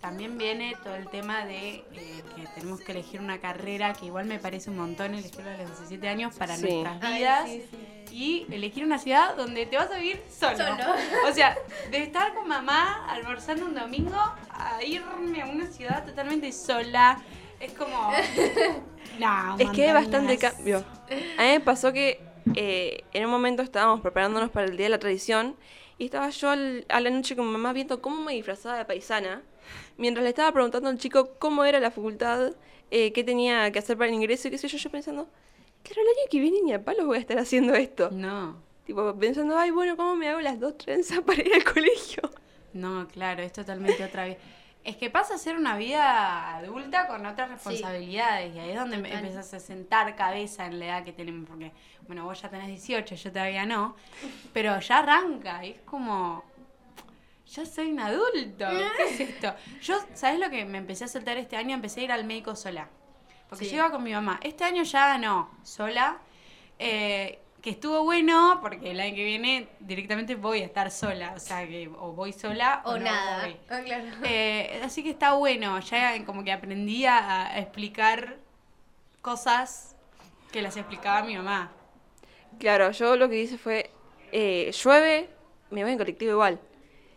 también 0.00 0.38
viene 0.38 0.76
todo 0.82 0.94
el 0.94 1.08
tema 1.08 1.44
de 1.44 1.84
eh, 1.92 2.22
que 2.34 2.46
tenemos 2.54 2.80
que 2.80 2.92
elegir 2.92 3.20
una 3.20 3.38
carrera 3.38 3.92
que 3.92 4.06
igual 4.06 4.24
me 4.26 4.38
parece 4.38 4.70
un 4.70 4.76
montón 4.78 5.14
elegir 5.14 5.42
a 5.46 5.56
los 5.58 5.66
17 5.78 6.08
años 6.08 6.34
para 6.36 6.56
Sí. 6.56 6.62
nuestras 6.62 7.02
Ay, 7.02 7.18
vidas. 7.18 7.48
sí, 7.48 7.64
sí. 7.70 7.76
Y 8.12 8.46
elegir 8.54 8.84
una 8.84 8.98
ciudad 8.98 9.36
donde 9.36 9.66
te 9.66 9.76
vas 9.76 9.90
a 9.90 9.96
vivir 9.96 10.20
solo. 10.30 10.56
Solo. 10.56 10.84
O 11.30 11.32
sea, 11.32 11.56
de 11.90 12.02
estar 12.02 12.34
con 12.34 12.48
mamá 12.48 13.06
almorzando 13.08 13.66
un 13.66 13.74
domingo 13.74 14.16
a 14.50 14.82
irme 14.82 15.42
a 15.42 15.46
una 15.46 15.66
ciudad 15.66 16.04
totalmente 16.06 16.50
sola. 16.52 17.20
Es 17.60 17.72
como. 17.74 18.10
No, 19.18 19.56
Es 19.58 19.70
que 19.70 19.86
hay 19.86 19.92
bastante 19.92 20.38
cambio. 20.38 20.84
A 21.38 21.42
mí 21.42 21.48
me 21.48 21.60
pasó 21.60 21.92
que 21.92 22.20
eh, 22.54 23.04
en 23.12 23.24
un 23.26 23.30
momento 23.30 23.62
estábamos 23.62 24.00
preparándonos 24.00 24.50
para 24.50 24.66
el 24.66 24.76
Día 24.76 24.86
de 24.86 24.90
la 24.90 24.98
Tradición 24.98 25.56
y 25.98 26.06
estaba 26.06 26.30
yo 26.30 26.50
al- 26.50 26.86
a 26.88 27.00
la 27.00 27.10
noche 27.10 27.36
con 27.36 27.46
mi 27.46 27.52
mamá 27.52 27.72
viendo 27.72 28.00
cómo 28.00 28.22
me 28.22 28.32
disfrazaba 28.34 28.78
de 28.78 28.84
paisana, 28.86 29.42
mientras 29.98 30.22
le 30.24 30.30
estaba 30.30 30.52
preguntando 30.52 30.88
al 30.88 30.98
chico 30.98 31.30
cómo 31.38 31.64
era 31.64 31.80
la 31.80 31.90
facultad, 31.90 32.52
eh, 32.90 33.12
qué 33.12 33.24
tenía 33.24 33.70
que 33.72 33.78
hacer 33.78 33.96
para 33.96 34.08
el 34.08 34.14
ingreso 34.14 34.48
y 34.48 34.50
qué 34.50 34.58
sé 34.58 34.68
yo, 34.68 34.78
yo 34.78 34.90
pensando, 34.90 35.28
claro, 35.82 36.00
el 36.02 36.08
año 36.08 36.28
que 36.30 36.40
viene 36.40 36.58
ni 36.62 36.72
a 36.72 36.84
palos 36.84 37.06
voy 37.06 37.18
a 37.18 37.20
estar 37.20 37.38
haciendo 37.38 37.74
esto. 37.74 38.10
No, 38.10 38.56
Tipo, 38.84 39.14
pensando, 39.14 39.56
ay, 39.56 39.70
bueno, 39.70 39.96
¿cómo 39.96 40.16
me 40.16 40.28
hago 40.28 40.40
las 40.40 40.58
dos 40.58 40.76
trenzas 40.76 41.20
para 41.26 41.40
ir 41.42 41.54
al 41.54 41.64
colegio? 41.64 42.22
no, 42.72 43.06
claro, 43.08 43.42
es 43.42 43.52
totalmente 43.52 44.02
otra 44.04 44.24
vida. 44.26 44.36
Es 44.82 44.96
que 44.96 45.10
pasa 45.10 45.34
a 45.34 45.38
ser 45.38 45.56
una 45.56 45.76
vida 45.76 46.56
adulta 46.56 47.06
con 47.06 47.26
otras 47.26 47.50
responsabilidades 47.50 48.54
y 48.54 48.58
ahí 48.58 48.70
es 48.70 48.76
donde 48.78 48.96
Total. 48.96 49.12
empezás 49.12 49.52
a 49.52 49.60
sentar 49.60 50.16
cabeza 50.16 50.66
en 50.66 50.78
la 50.78 50.86
edad 50.86 51.04
que 51.04 51.12
tenemos, 51.12 51.46
porque, 51.48 51.70
bueno, 52.06 52.24
vos 52.24 52.40
ya 52.40 52.48
tenés 52.48 52.68
18, 52.68 53.14
yo 53.14 53.30
todavía 53.30 53.66
no, 53.66 53.94
pero 54.54 54.80
ya 54.80 54.98
arranca, 55.00 55.64
y 55.64 55.72
es 55.72 55.80
como, 55.82 56.42
yo 57.52 57.66
soy 57.66 57.90
un 57.92 58.00
adulto, 58.00 58.66
¿qué 58.96 59.02
es 59.14 59.20
esto? 59.20 59.54
Yo, 59.82 59.98
¿sabes 60.14 60.38
lo 60.38 60.50
que 60.50 60.64
me 60.64 60.78
empecé 60.78 61.04
a 61.04 61.08
soltar 61.08 61.36
este 61.36 61.56
año? 61.56 61.74
Empecé 61.74 62.00
a 62.00 62.04
ir 62.04 62.12
al 62.12 62.24
médico 62.24 62.54
sola, 62.56 62.88
porque 63.48 63.64
Sí. 63.64 63.72
yo 63.72 63.78
iba 63.78 63.90
con 63.90 64.02
mi 64.02 64.12
mamá, 64.12 64.38
este 64.42 64.64
año 64.64 64.82
ya 64.82 65.18
no, 65.18 65.50
sola, 65.62 66.18
eh, 66.78 67.38
que 67.60 67.70
estuvo 67.70 68.04
bueno, 68.04 68.58
porque 68.62 68.90
el 68.90 69.00
año 69.00 69.14
que 69.16 69.24
viene 69.24 69.68
directamente 69.80 70.34
voy 70.34 70.62
a 70.62 70.64
estar 70.64 70.90
sola, 70.90 71.34
o 71.36 71.40
sea, 71.40 71.66
que 71.68 71.88
o 71.88 72.12
voy 72.12 72.32
sola 72.32 72.80
o, 72.86 72.92
O 72.92 72.98
no 72.98 73.04
nada. 73.04 73.42
voy. 73.44 73.56
Ah, 73.68 73.80
claro. 73.84 74.04
Eh, 74.24 74.80
así 74.82 75.02
que 75.02 75.10
está 75.10 75.32
bueno, 75.34 75.78
ya 75.80 76.24
como 76.24 76.42
que 76.42 76.52
aprendí 76.52 77.04
a, 77.04 77.46
a 77.48 77.58
explicar 77.58 78.38
cosas 79.20 79.94
que 80.52 80.62
las 80.62 80.76
explicaba 80.76 81.22
mi 81.22 81.36
mamá. 81.36 81.70
Claro, 82.58 82.90
yo 82.92 83.16
lo 83.16 83.28
que 83.28 83.42
hice 83.42 83.58
fue, 83.58 83.90
eh, 84.32 84.72
llueve, 84.82 85.28
me 85.70 85.82
voy 85.82 85.92
en 85.92 85.98
colectivo 85.98 86.32
igual. 86.32 86.58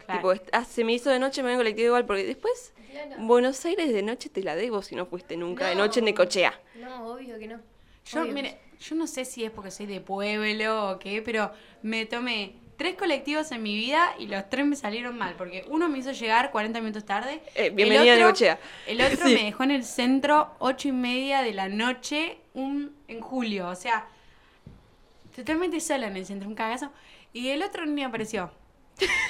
Claro. 0.06 0.34
Tipo, 0.34 0.48
ah, 0.52 0.66
se 0.66 0.84
me 0.84 0.94
hizo 0.94 1.10
de 1.10 1.20
noche, 1.20 1.42
me 1.42 1.48
voy 1.50 1.54
en 1.54 1.60
colectivo 1.60 1.88
igual, 1.88 2.06
porque 2.06 2.24
después 2.26 2.74
Buenos 3.20 3.64
Aires 3.66 3.92
de 3.94 4.04
noche 4.04 4.30
te 4.30 4.44
la 4.44 4.56
debo 4.56 4.82
si 4.82 4.96
no 4.96 5.06
fuiste 5.06 5.36
nunca 5.38 5.68
de 5.68 5.76
noche 5.76 6.00
en 6.00 6.06
Necochea. 6.06 6.54
No, 6.76 7.08
obvio 7.14 7.40
que 7.40 7.48
no. 7.48 7.60
Yo, 8.06 8.22
Obvio. 8.22 8.34
mire, 8.34 8.58
yo 8.80 8.96
no 8.96 9.08
sé 9.08 9.24
si 9.26 9.44
es 9.46 9.52
porque 9.52 9.72
soy 9.72 9.86
de 9.86 10.02
pueblo 10.02 10.90
o 10.92 11.00
qué, 11.00 11.22
pero 11.22 11.52
me 11.82 12.06
tomé 12.06 12.56
tres 12.76 12.96
colectivos 12.96 13.52
en 13.52 13.64
mi 13.64 13.74
vida 13.76 14.14
y 14.20 14.28
los 14.28 14.50
tres 14.50 14.66
me 14.66 14.76
salieron 14.76 15.18
mal, 15.18 15.36
porque 15.38 15.64
uno 15.70 15.88
me 15.88 16.00
hizo 16.00 16.12
llegar 16.12 16.52
40 16.52 16.82
minutos 16.82 17.06
tarde. 17.06 17.42
Eh, 17.56 17.68
el 17.68 17.72
bienvenida 17.72 18.12
a 18.12 18.16
otro- 18.16 18.26
Necochea. 18.28 18.60
El 18.88 19.02
otro 19.02 19.18
Sí. 19.28 19.34
me 19.36 19.44
dejó 19.46 19.64
en 19.64 19.72
el 19.72 19.86
centro 19.86 20.54
ocho 20.60 20.90
y 20.90 20.92
media 20.92 21.42
de 21.44 21.54
la 21.54 21.70
noche 21.70 22.38
un, 22.54 22.94
en 23.08 23.22
julio, 23.22 23.70
o 23.70 23.76
sea, 23.76 24.06
totalmente 25.36 25.80
sola 25.80 26.08
en 26.08 26.18
el 26.18 26.26
centro, 26.26 26.48
un 26.50 26.56
cagazo. 26.56 26.92
Y 27.32 27.50
el 27.50 27.64
otro 27.64 27.86
ni 27.86 28.04
apareció. 28.04 28.52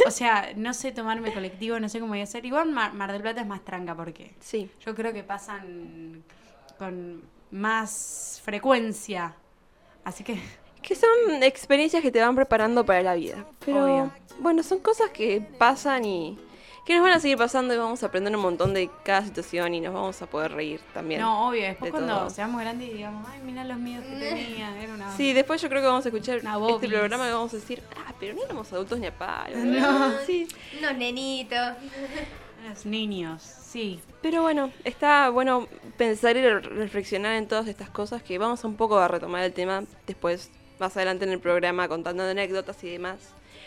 O 0.08 0.12
sea, 0.12 0.51
no 0.55 0.74
sé 0.74 0.91
tomarme 0.91 1.34
colectivo, 1.34 1.79
no 1.79 1.88
sé 1.89 2.00
cómo 2.00 2.12
voy 2.12 2.20
a 2.20 2.24
hacer. 2.24 2.46
Igual 2.46 2.70
Mar, 2.72 2.93
Mar 2.93 3.12
del 3.12 3.22
Plata 3.22 3.41
es 3.41 3.48
más 3.48 3.63
tranca 3.63 3.96
porque 3.96 4.34
Sí. 4.39 4.70
yo 4.86 4.93
creo 4.96 5.13
que 5.13 5.24
pasan 5.24 6.24
con 6.77 7.24
más 7.51 8.41
frecuencia. 8.43 9.36
Así 10.03 10.24
que 10.24 10.38
Que 10.82 10.96
son 10.96 11.41
experiencias 11.43 12.01
que 12.01 12.12
te 12.12 12.20
van 12.20 12.36
preparando 12.36 12.86
para 12.86 13.01
la 13.01 13.13
vida. 13.15 13.46
Pero 13.65 13.86
Obvio. 13.86 14.12
bueno, 14.39 14.63
son 14.63 14.79
cosas 14.79 15.12
que 15.12 15.39
pasan 15.58 16.03
y 16.03 16.38
que 16.86 16.94
nos 16.96 17.04
van 17.04 17.13
a 17.13 17.20
seguir 17.20 17.38
pasando 17.38 17.74
y 17.74 17.78
vamos 17.78 18.04
a 18.04 18.08
aprender 18.08 18.36
un 18.36 18.42
montón 18.42 18.74
de 18.74 18.90
cada 19.04 19.24
situación 19.24 19.74
y 19.74 19.80
nos 19.80 19.94
vamos 19.94 20.22
a 20.22 20.25
poder 20.25 20.52
reír 20.52 20.82
también. 20.94 21.22
No, 21.22 21.48
obvio, 21.48 21.62
después 21.63 21.92
de 21.94 21.98
cuando 21.98 22.18
todo. 22.18 22.30
seamos 22.30 22.60
grandes 22.62 22.90
y 22.90 22.94
digamos, 22.94 23.25
ay, 23.30 23.40
mira 23.46 23.63
los 23.63 23.78
míos 23.78 24.04
que 24.04 24.16
tenía, 24.18 24.82
era 24.82 24.94
una... 24.94 25.16
Sí, 25.16 25.32
después 25.34 25.62
yo 25.62 25.70
creo 25.70 25.82
que 25.82 25.88
vamos 25.88 26.06
a 26.06 26.10
escuchar 26.10 26.38
este 26.38 26.88
programa 26.90 27.28
y 27.28 27.32
vamos 27.32 27.54
a 27.54 27.56
decir, 27.58 27.82
ah, 27.96 28.13
pero 28.20 28.36
no 28.36 28.44
éramos 28.44 28.74
adultos 28.74 29.00
ni 29.00 29.08
a 29.08 29.18
palo. 29.18 29.56
No. 29.58 30.12
Sí. 30.25 30.48
Unos 30.80 30.98
nenitos. 30.98 31.74
Los 32.68 32.86
niños, 32.86 33.42
sí. 33.44 34.00
Pero 34.22 34.42
bueno, 34.42 34.72
está 34.86 35.30
bueno 35.30 35.68
pensar 35.98 36.38
y 36.38 36.42
re- 36.42 36.62
reflexionar 36.62 37.34
en 37.34 37.46
todas 37.48 37.68
estas 37.68 37.90
cosas 37.90 38.24
que 38.24 38.38
vamos 38.38 38.63
un 38.63 38.75
poco 38.78 38.98
a 39.00 39.08
retomar 39.10 39.44
el 39.44 39.52
tema 39.52 39.84
después, 40.08 40.50
más 40.80 40.96
adelante 40.96 41.25
en 41.25 41.32
el 41.32 41.40
programa, 41.40 41.90
contando 41.90 42.24
anécdotas 42.24 42.82
y 42.86 42.90
demás, 42.90 43.18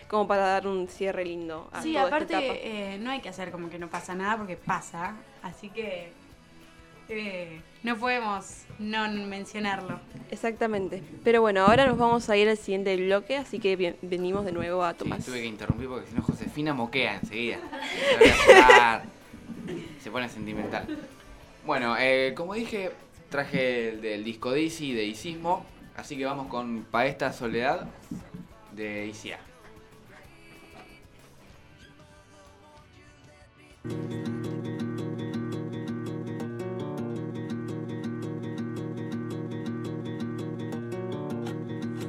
como 0.09 0.27
para 0.29 0.43
dar 0.43 0.67
un 0.67 0.89
cierre 0.89 1.25
lindo 1.25 1.69
a 1.73 1.83
Sí, 1.83 1.93
toda 1.93 2.05
esta 2.05 2.17
aparte 2.17 2.39
etapa. 2.39 2.59
eh, 2.63 2.99
no 3.01 3.11
hay 3.11 3.21
que 3.21 3.29
hacer 3.29 3.51
como 3.51 3.69
que 3.71 3.79
no 3.79 3.89
pasa 3.89 4.15
nada 4.15 4.37
porque 4.37 4.57
pasa, 4.57 5.15
así 5.43 5.69
que 5.71 6.13
eh, 7.09 7.61
no 7.83 7.97
podemos 7.97 8.65
no 8.79 9.09
mencionarlo. 9.09 10.01
Exactamente. 10.31 11.03
Pero 11.23 11.41
bueno, 11.41 11.65
ahora 11.67 11.87
nos 11.87 11.97
vamos 11.99 12.29
a 12.31 12.37
ir 12.37 12.49
al 12.49 12.57
siguiente 12.57 12.97
bloque, 12.97 13.37
así 13.37 13.59
que 13.61 13.77
bien- 13.77 13.97
venimos 14.03 14.45
de 14.45 14.53
nuevo 14.53 14.83
a 14.83 14.93
Sí, 14.93 14.99
Tomás. 14.99 15.25
tuve 15.25 15.41
que 15.41 15.47
interrumpir 15.47 15.89
porque 15.89 16.09
si 16.09 16.15
no 16.15 16.23
Josefina 16.23 16.75
moquea 16.75 17.17
enseguida. 17.17 17.59
Se 18.11 18.17
voy 18.19 18.29
a 18.29 18.69
llorar. 18.69 19.03
Se 20.03 20.11
pone 20.11 20.29
sentimental. 20.29 20.87
Bueno, 21.65 21.97
eh, 21.99 22.33
como 22.37 22.55
dije, 22.55 22.93
traje 23.31 23.89
el 23.91 24.01
del 24.01 24.25
disco 24.25 24.53
Dizzy 24.53 24.93
de 24.93 25.05
Isismo, 25.05 25.65
así 25.97 26.17
que 26.17 26.25
vamos 26.25 26.47
con 26.49 26.87
Pa' 26.91 27.07
esta 27.07 27.33
soledad 27.33 27.89
de 28.73 29.07
ICA. 29.07 29.39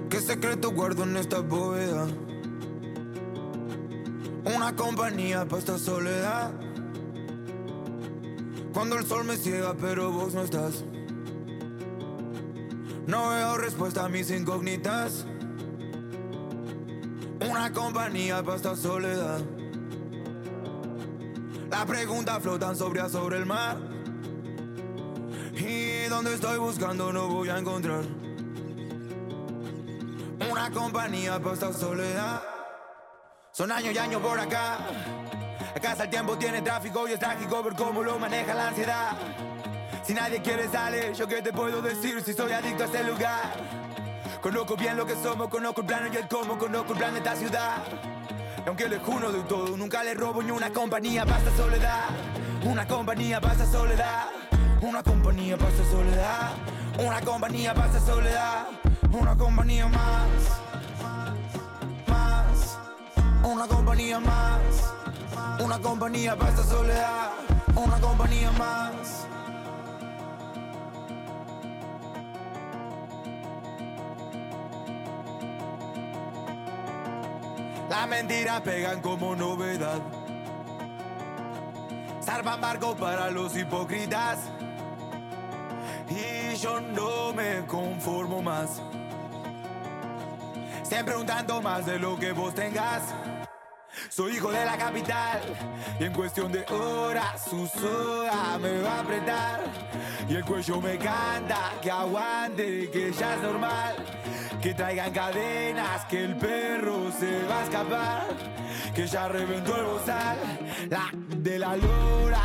¿Qué 0.09 0.21
secreto 0.21 0.71
guardo 0.71 1.03
en 1.03 1.17
esta 1.17 1.39
bóveda? 1.41 2.07
Una 4.55 4.75
compañía 4.75 5.45
para 5.45 5.59
esta 5.59 5.77
soledad. 5.77 6.51
Cuando 8.73 8.97
el 8.97 9.05
sol 9.05 9.25
me 9.25 9.37
ciega, 9.37 9.75
pero 9.79 10.11
vos 10.11 10.33
no 10.33 10.41
estás. 10.41 10.85
No 13.05 13.29
veo 13.29 13.57
respuesta 13.57 14.05
a 14.05 14.09
mis 14.09 14.29
incógnitas. 14.31 15.25
Una 17.49 17.71
compañía 17.73 18.43
para 18.43 18.57
esta 18.57 18.75
soledad. 18.75 19.41
Las 21.77 21.85
preguntas 21.85 22.41
flotan 22.41 22.75
sobre 22.75 23.07
sobre 23.07 23.37
el 23.37 23.45
mar. 23.45 23.77
Y 25.53 26.09
donde 26.09 26.33
estoy 26.33 26.57
buscando 26.57 27.13
no 27.13 27.27
voy 27.27 27.49
a 27.49 27.59
encontrar. 27.59 28.01
Una 30.49 30.71
compañía 30.71 31.37
para 31.39 31.53
esta 31.53 31.71
soledad. 31.71 32.41
Son 33.51 33.71
años 33.71 33.93
y 33.93 33.97
años 33.99 34.19
por 34.23 34.39
acá. 34.39 34.87
Acá 35.75 35.95
el 36.01 36.09
tiempo 36.09 36.35
tiene 36.39 36.63
tráfico 36.63 37.07
y 37.07 37.11
es 37.11 37.19
trágico 37.19 37.61
ver 37.61 37.75
cómo 37.75 38.01
lo 38.01 38.17
maneja 38.17 38.55
la 38.55 38.69
ansiedad. 38.69 39.11
Si 40.03 40.15
nadie 40.15 40.41
quiere 40.41 40.67
salir, 40.69 41.13
yo 41.13 41.27
qué 41.27 41.43
te 41.43 41.53
puedo 41.53 41.79
decir 41.83 42.23
si 42.23 42.33
soy 42.33 42.53
adicto 42.53 42.85
a 42.85 42.85
este 42.87 43.03
lugar. 43.03 43.53
Conozco 44.41 44.75
bien 44.77 44.97
lo 44.97 45.05
que 45.05 45.13
somos, 45.13 45.47
conozco 45.47 45.81
el 45.81 45.87
plano 45.87 46.07
y 46.11 46.17
el 46.17 46.27
cómo, 46.27 46.57
conozco 46.57 46.93
el 46.93 46.97
plan 46.97 47.13
de 47.13 47.19
esta 47.19 47.35
ciudad. 47.35 47.83
Aunque 48.67 48.89
le 48.89 48.99
juro 48.99 49.32
de 49.32 49.39
todo, 49.43 49.77
nunca 49.77 50.03
le 50.03 50.13
robo 50.13 50.43
ni 50.43 50.51
una 50.51 50.73
compañía 50.73 51.25
para 51.25 51.38
esta 51.38 51.56
soledad. 51.56 52.10
Una 52.65 52.86
compañía 52.86 53.39
para 53.39 53.53
esta 53.53 53.65
soledad. 53.65 54.25
Una 54.82 55.01
compañía 55.01 55.58
para 55.58 55.69
esta 55.71 55.86
soledad. 55.86 56.51
Una 56.99 57.21
compañía 57.21 57.73
para 57.73 57.88
esta 57.88 57.99
soledad. 58.01 58.67
Una 59.13 59.38
compañía 59.38 59.88
más. 59.88 60.30
Más. 62.08 62.77
Una 63.41 63.67
compañía 63.67 64.19
más. 64.19 64.60
Una 65.63 65.80
compañía 65.80 66.36
para 66.36 66.49
esta 66.51 66.63
soledad. 66.63 67.32
Una 67.73 68.01
compañía 68.01 68.51
más. 68.51 69.27
Las 77.97 78.07
mentiras 78.07 78.62
pegan 78.62 79.01
como 79.01 79.36
novedad. 79.36 79.99
Salvan 82.19 82.62
barco 82.62 82.95
para 82.95 83.31
los 83.31 83.57
hipócritas. 83.57 84.38
Y 86.07 86.55
yo 86.57 86.79
no 86.79 87.33
me 87.33 87.65
conformo 87.65 88.43
más. 88.43 88.83
Siempre 90.83 91.15
un 91.15 91.25
tanto 91.25 91.60
más 91.60 91.88
de 91.88 91.97
lo 91.97 92.19
que 92.19 92.33
vos 92.33 92.53
tengas. 92.53 93.01
Soy 94.10 94.36
hijo 94.36 94.51
de 94.51 94.65
la 94.65 94.77
capital 94.77 95.41
y 95.99 96.03
en 96.05 96.13
cuestión 96.13 96.51
de 96.51 96.63
horas 96.73 97.43
su 97.49 97.67
soga 97.67 98.57
me 98.57 98.81
va 98.81 98.95
a 98.95 98.99
apretar. 99.01 99.62
Y 100.29 100.36
el 100.36 100.45
cuello 100.45 100.81
me 100.81 100.97
canta 100.97 101.73
que 101.81 101.91
aguante 101.91 102.89
que 102.91 103.12
ya 103.12 103.36
es 103.36 103.41
normal. 103.41 103.95
Que 104.62 104.73
traigan 104.73 105.12
cadenas 105.12 106.05
que 106.05 106.25
el 106.25 106.36
perro 106.36 107.12
se 107.12 107.43
va 107.43 107.60
a 107.60 107.63
escapar. 107.63 108.23
Que 108.95 109.07
ya 109.07 109.27
reventó 109.27 109.75
el 109.75 109.86
bozal 109.86 110.38
la 110.89 111.12
de 111.13 111.60
la 111.60 111.75
lora. 111.75 112.41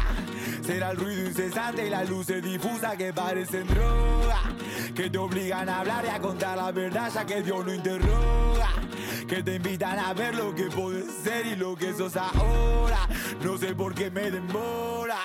Será 0.64 0.90
el 0.90 0.96
ruido 0.96 1.26
incesante 1.26 1.86
y 1.86 1.90
las 1.90 2.08
luces 2.08 2.42
difusas 2.42 2.96
que 2.96 3.12
parecen 3.12 3.66
droga. 3.66 4.40
Que 4.94 5.08
te 5.08 5.18
obligan 5.18 5.68
a 5.68 5.80
hablar 5.80 6.04
y 6.04 6.08
a 6.08 6.20
contar 6.20 6.56
la 6.56 6.70
verdad 6.70 7.10
ya 7.12 7.24
que 7.24 7.42
Dios 7.42 7.64
no 7.64 7.74
interroga 7.74 8.68
que 9.26 9.42
te 9.42 9.56
invitan 9.56 9.98
a 9.98 10.12
ver 10.12 10.34
lo 10.34 10.54
que 10.54 10.64
puedes 10.64 11.06
ser 11.22 11.46
y 11.46 11.56
lo 11.56 11.76
que 11.76 11.92
sos 11.92 12.16
ahora. 12.16 13.08
No 13.42 13.56
sé 13.56 13.74
por 13.74 13.94
qué 13.94 14.10
me 14.10 14.30
demora. 14.30 15.18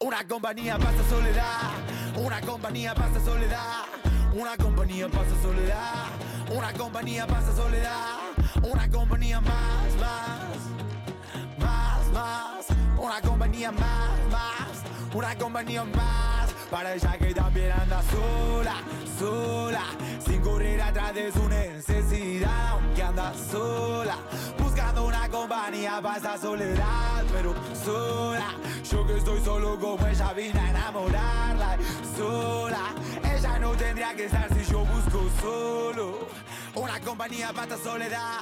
Una 0.00 0.26
compañía 0.26 0.78
pasa 0.78 1.02
soledad, 1.08 1.70
una 2.16 2.40
compañía 2.40 2.94
pasa 2.94 3.24
soledad, 3.24 3.84
una 4.32 4.56
compañía 4.56 5.08
pasa 5.08 5.42
soledad, 5.42 6.06
una 6.54 6.72
compañía 6.72 7.26
pasa 7.26 7.54
soledad, 7.56 8.18
una 8.62 8.90
compañía 8.90 9.40
más, 9.40 9.96
más, 10.00 11.58
más, 11.58 12.12
más, 12.12 12.66
una 12.98 13.20
compañía 13.20 13.72
más, 13.72 14.10
más, 14.30 15.14
una 15.14 15.36
compañía 15.36 15.84
más, 15.84 16.45
para 16.70 16.94
ella 16.94 17.18
que 17.18 17.34
también 17.34 17.72
anda 17.72 18.02
sola, 18.10 18.76
sola, 19.18 19.84
sin 20.24 20.40
correr 20.40 20.80
atrás 20.80 21.14
de 21.14 21.32
su 21.32 21.48
necesidad, 21.48 22.68
aunque 22.70 23.02
anda 23.02 23.32
sola, 23.34 24.16
buscando 24.58 25.06
una 25.06 25.28
compañía 25.28 26.00
para 26.02 26.18
esa 26.18 26.38
soledad, 26.38 27.24
pero 27.32 27.54
sola, 27.84 28.54
yo 28.90 29.06
que 29.06 29.16
estoy 29.18 29.40
solo 29.42 29.78
como 29.78 30.06
ella 30.06 30.32
vine 30.32 30.58
a 30.58 30.70
enamorarla, 30.70 31.78
sola, 32.16 32.94
ella 33.34 33.58
no 33.58 33.70
tendría 33.72 34.14
que 34.14 34.24
estar 34.24 34.48
si 34.54 34.64
yo 34.70 34.80
busco 34.80 35.22
solo, 35.40 36.28
una 36.76 37.00
compañía 37.00 37.52
para 37.52 37.74
esta 37.74 37.78
soledad. 37.90 38.40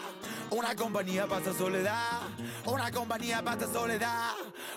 Una 0.51 0.77
compañía 0.77 1.27
para 1.27 1.41
esta 1.41 1.55
soledad, 1.55 2.21
una 2.67 2.91
compañía 2.93 3.43
para 3.43 3.61
esta 3.61 3.73
soledad, 3.73 4.31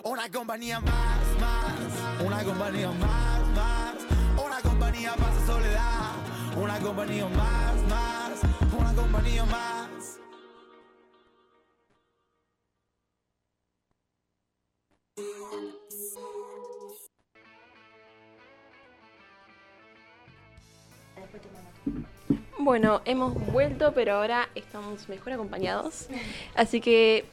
una 0.03 0.31
compañía 0.31 0.79
más, 0.79 1.39
más, 1.39 2.21
una 2.25 2.43
compañía 2.43 2.89
más, 2.91 3.47
más, 3.49 3.95
una 4.43 4.61
compañía 4.61 5.13
para 5.13 5.33
esta 5.33 5.45
soledad, 5.45 6.11
una 6.55 6.79
compañía 6.79 7.27
más, 7.27 7.75
más, 7.89 8.73
una 8.73 8.93
compañía 8.95 9.45
más. 9.45 9.77
Bueno, 22.67 23.01
hemos 23.05 23.33
vuelto, 23.53 23.93
pero 23.93 24.15
ahora 24.15 24.49
estamos 24.53 25.07
mejor 25.07 25.31
acompañados. 25.31 26.09
Así 26.53 26.81
que 26.81 27.23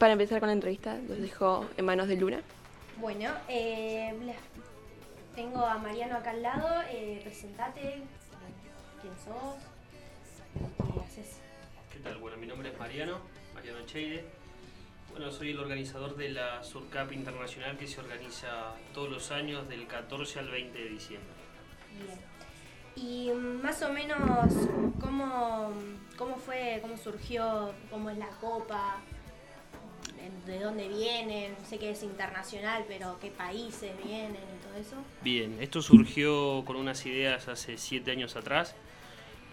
para 0.00 0.14
empezar 0.14 0.40
con 0.40 0.48
la 0.48 0.54
entrevista, 0.54 0.98
los 1.08 1.20
dejo 1.20 1.70
en 1.76 1.84
manos 1.84 2.08
de 2.08 2.16
Luna. 2.16 2.40
Bueno, 2.96 3.30
eh, 3.46 4.12
tengo 5.36 5.64
a 5.64 5.78
Mariano 5.78 6.16
acá 6.16 6.30
al 6.30 6.42
lado. 6.42 6.82
Eh, 6.90 7.20
presentate. 7.22 8.02
¿Quién 9.00 9.14
sos? 9.24 9.54
¿Qué 10.92 11.00
haces? 11.00 11.36
¿Qué 11.92 12.00
tal? 12.00 12.18
Bueno, 12.18 12.36
mi 12.38 12.48
nombre 12.48 12.70
es 12.70 12.76
Mariano, 12.76 13.18
Mariano 13.54 13.86
Cheide. 13.86 14.24
Bueno, 15.12 15.30
soy 15.30 15.50
el 15.52 15.60
organizador 15.60 16.16
de 16.16 16.30
la 16.30 16.64
Surcap 16.64 17.12
Internacional 17.12 17.78
que 17.78 17.86
se 17.86 18.00
organiza 18.00 18.74
todos 18.92 19.08
los 19.08 19.30
años 19.30 19.68
del 19.68 19.86
14 19.86 20.40
al 20.40 20.48
20 20.48 20.76
de 20.76 20.88
diciembre. 20.88 21.30
Bien. 22.04 22.32
Y 22.96 23.30
más 23.62 23.82
o 23.82 23.92
menos, 23.92 24.18
¿cómo, 25.00 25.72
cómo 26.16 26.36
fue, 26.36 26.78
cómo 26.82 26.96
surgió, 26.96 27.72
cómo 27.90 28.10
es 28.10 28.18
la 28.18 28.28
copa? 28.40 29.00
¿En- 30.20 30.44
¿De 30.46 30.60
dónde 30.60 30.88
vienen? 30.88 31.54
Sé 31.68 31.78
que 31.78 31.90
es 31.90 32.02
internacional, 32.02 32.84
pero 32.86 33.18
¿qué 33.20 33.30
países 33.30 33.90
vienen 34.04 34.36
y 34.36 34.62
todo 34.66 34.74
eso? 34.80 34.96
Bien, 35.22 35.56
esto 35.60 35.80
surgió 35.82 36.62
con 36.66 36.76
unas 36.76 37.04
ideas 37.06 37.48
hace 37.48 37.78
siete 37.78 38.10
años 38.10 38.36
atrás, 38.36 38.74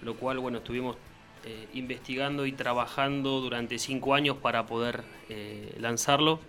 lo 0.01 0.15
cual, 0.15 0.39
bueno, 0.39 0.57
estuvimos 0.59 0.97
eh, 1.45 1.67
investigando 1.73 2.45
y 2.45 2.51
trabajando 2.51 3.39
durante 3.39 3.79
cinco 3.79 4.13
años 4.13 4.37
para 4.37 4.65
poder 4.65 5.03
eh, 5.29 5.73
lanzarlo. 5.79 6.39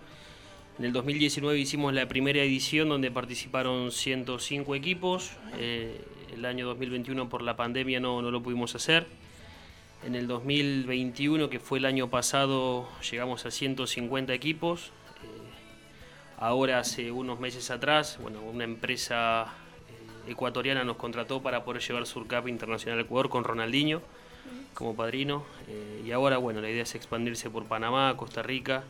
En 0.77 0.85
el 0.85 0.93
2019 0.93 1.57
hicimos 1.59 1.93
la 1.93 2.07
primera 2.07 2.41
edición 2.41 2.89
donde 2.89 3.11
participaron 3.11 3.91
105 3.91 4.75
equipos. 4.75 5.31
eh, 5.57 5.99
el 6.33 6.45
año 6.45 6.65
2021 6.65 7.29
por 7.29 7.41
la 7.41 7.55
pandemia 7.55 7.99
no, 7.99 8.21
no 8.21 8.31
lo 8.31 8.41
pudimos 8.41 8.75
hacer. 8.75 9.07
En 10.03 10.15
el 10.15 10.27
2021, 10.27 11.49
que 11.49 11.59
fue 11.59 11.79
el 11.79 11.85
año 11.85 12.09
pasado, 12.09 12.87
llegamos 13.09 13.45
a 13.45 13.51
150 13.51 14.33
equipos. 14.33 14.87
Eh, 14.87 15.27
ahora, 16.37 16.79
hace 16.79 17.11
unos 17.11 17.39
meses 17.39 17.69
atrás, 17.69 18.17
bueno, 18.21 18.41
una 18.41 18.63
empresa 18.63 19.53
eh, 20.25 20.31
ecuatoriana 20.31 20.83
nos 20.83 20.97
contrató 20.97 21.43
para 21.43 21.63
poder 21.63 21.83
llevar 21.83 22.07
Surcap 22.07 22.47
Internacional 22.47 22.97
a 22.97 23.01
Ecuador 23.03 23.29
con 23.29 23.43
Ronaldinho 23.43 24.01
como 24.73 24.95
padrino. 24.95 25.43
eh, 25.67 26.03
y 26.05 26.11
ahora, 26.11 26.37
bueno, 26.37 26.61
la 26.61 26.69
idea 26.69 26.83
es 26.83 26.95
expandirse 26.95 27.49
por 27.49 27.65
Panamá, 27.65 28.15
Costa 28.17 28.41
Rica. 28.41 28.83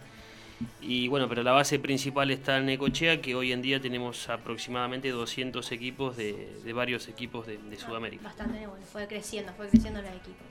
Y 0.81 1.07
bueno, 1.07 1.27
pero 1.29 1.43
la 1.43 1.51
base 1.51 1.79
principal 1.79 2.31
está 2.31 2.57
en 2.57 2.65
Necochea, 2.65 3.21
que 3.21 3.35
hoy 3.35 3.51
en 3.51 3.61
día 3.61 3.79
tenemos 3.81 4.29
aproximadamente 4.29 5.09
200 5.09 5.71
equipos 5.71 6.17
de, 6.17 6.59
de 6.63 6.73
varios 6.73 7.07
equipos 7.07 7.47
de, 7.47 7.57
de 7.57 7.77
Sudamérica. 7.77 8.23
Bastante, 8.23 8.65
bueno, 8.67 8.85
fue 8.91 9.07
creciendo, 9.07 9.53
fue 9.53 9.67
creciendo 9.69 10.01
los 10.01 10.11
equipos. 10.11 10.47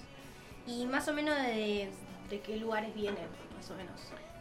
Y 0.67 0.87
más 0.87 1.09
o 1.09 1.13
menos 1.15 1.37
de, 1.37 1.89
de 2.29 2.41
qué 2.41 2.57
lugares 2.57 2.95
vienen, 2.95 3.25
más 3.57 3.71
o 3.71 3.75
menos. 3.77 3.93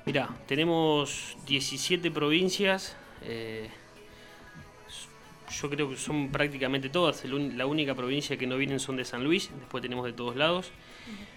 Mirá, 0.06 0.30
tenemos 0.48 1.38
17 1.46 2.12
provincias. 2.12 2.96
eh, 3.24 3.70
yo 5.62 5.68
creo 5.70 5.90
que 5.90 5.98
son 5.98 6.30
prácticamente 6.32 6.90
todas. 6.90 7.26
La 7.26 7.66
única 7.66 7.96
provincia 7.96 8.38
que 8.38 8.46
no 8.46 8.56
vienen 8.56 8.80
son 8.80 8.98
de 8.98 9.04
San 9.04 9.24
Luis. 9.24 9.50
Después 9.60 9.82
tenemos 9.82 10.06
de 10.06 10.14
todos 10.14 10.36
lados. 10.36 10.72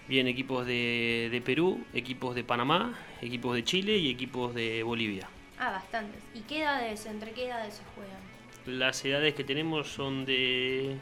Vienen 0.09 0.33
equipos 0.33 0.67
de, 0.67 1.29
de 1.31 1.41
Perú, 1.41 1.85
equipos 1.95 2.35
de 2.35 2.45
Panamá, 2.45 2.99
equipos 3.21 3.55
de 3.55 3.65
Chile 3.65 3.97
y 3.99 4.11
equipos 4.11 4.55
de 4.55 4.83
Bolivia. 4.83 5.29
Ah, 5.59 5.71
bastantes. 5.71 6.23
¿Y 6.35 6.41
qué 6.41 6.61
edades, 6.63 7.07
entre 7.07 7.31
qué 7.33 7.47
edades 7.47 7.75
se 7.75 7.83
juegan? 7.95 8.19
Las 8.67 9.05
edades 9.05 9.35
que 9.35 9.45
tenemos 9.45 9.89
son 9.89 10.25
de 10.25 10.97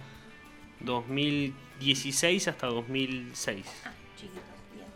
2016 0.81 2.49
hasta 2.49 2.67
2006. 2.67 3.67
Ah, 3.85 3.93
chiquitos, 4.17 4.43
bien. 4.75 4.87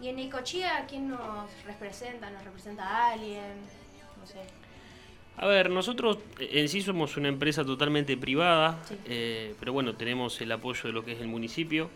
¿Y 0.00 0.08
en 0.08 0.16
Necochea 0.16 0.86
quién 0.88 1.08
nos 1.08 1.48
representa? 1.64 2.30
¿Nos 2.30 2.44
representa 2.44 3.12
alguien? 3.12 3.54
No 4.18 4.26
sé. 4.26 4.38
A 5.36 5.46
ver, 5.46 5.70
nosotros 5.70 6.18
eh, 6.38 6.48
en 6.60 6.68
sí 6.68 6.82
somos 6.82 7.16
una 7.16 7.28
empresa 7.28 7.64
totalmente 7.64 8.16
privada, 8.16 8.82
Sí. 8.86 8.96
eh, 9.06 9.54
pero 9.58 9.72
bueno, 9.72 9.94
tenemos 9.94 10.40
el 10.40 10.52
apoyo 10.52 10.82
de 10.84 10.92
lo 10.92 11.04
que 11.04 11.12
es 11.12 11.20
el 11.20 11.28
municipio. 11.28 11.90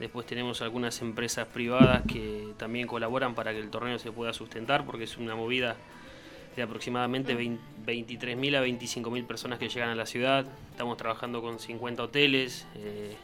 Después 0.00 0.26
tenemos 0.26 0.62
algunas 0.62 1.00
empresas 1.02 1.46
privadas 1.46 2.02
que 2.08 2.54
también 2.56 2.86
colaboran 2.86 3.34
para 3.34 3.52
que 3.52 3.58
el 3.58 3.68
torneo 3.68 3.98
se 3.98 4.10
pueda 4.10 4.32
sustentar, 4.32 4.86
porque 4.86 5.04
es 5.04 5.18
una 5.18 5.36
movida 5.36 5.76
de 6.56 6.62
aproximadamente 6.62 7.34
20 7.34 7.60
23.000 7.86 8.56
a 8.56 8.64
25.000 8.64 9.26
personas 9.26 9.58
que 9.58 9.68
llegan 9.68 9.90
a 9.90 9.94
la 9.94 10.06
ciudad. 10.06 10.46
Estamos 10.70 10.96
trabajando 10.96 11.42
con 11.42 11.58
50 11.58 12.02
hoteles. 12.02 12.66
eh, 12.76 13.14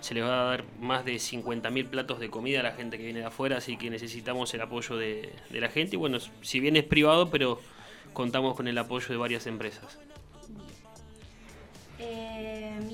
se 0.00 0.14
les 0.14 0.22
va 0.22 0.42
a 0.42 0.44
dar 0.44 0.64
más 0.78 1.04
de 1.04 1.14
50.000 1.14 1.88
platos 1.88 2.20
de 2.20 2.30
comida 2.30 2.60
a 2.60 2.62
la 2.62 2.72
gente 2.72 2.98
que 2.98 3.04
viene 3.04 3.20
de 3.20 3.26
afuera, 3.26 3.56
así 3.56 3.76
que 3.76 3.90
necesitamos 3.90 4.54
el 4.54 4.60
apoyo 4.60 4.96
de, 4.96 5.32
de 5.50 5.60
la 5.60 5.68
gente. 5.70 5.96
Y 5.96 5.98
bueno, 5.98 6.18
si 6.42 6.60
bien 6.60 6.76
es 6.76 6.84
privado, 6.84 7.30
pero 7.30 7.60
contamos 8.12 8.54
con 8.54 8.68
el 8.68 8.78
apoyo 8.78 9.08
de 9.08 9.16
varias 9.16 9.46
empresas. 9.46 9.98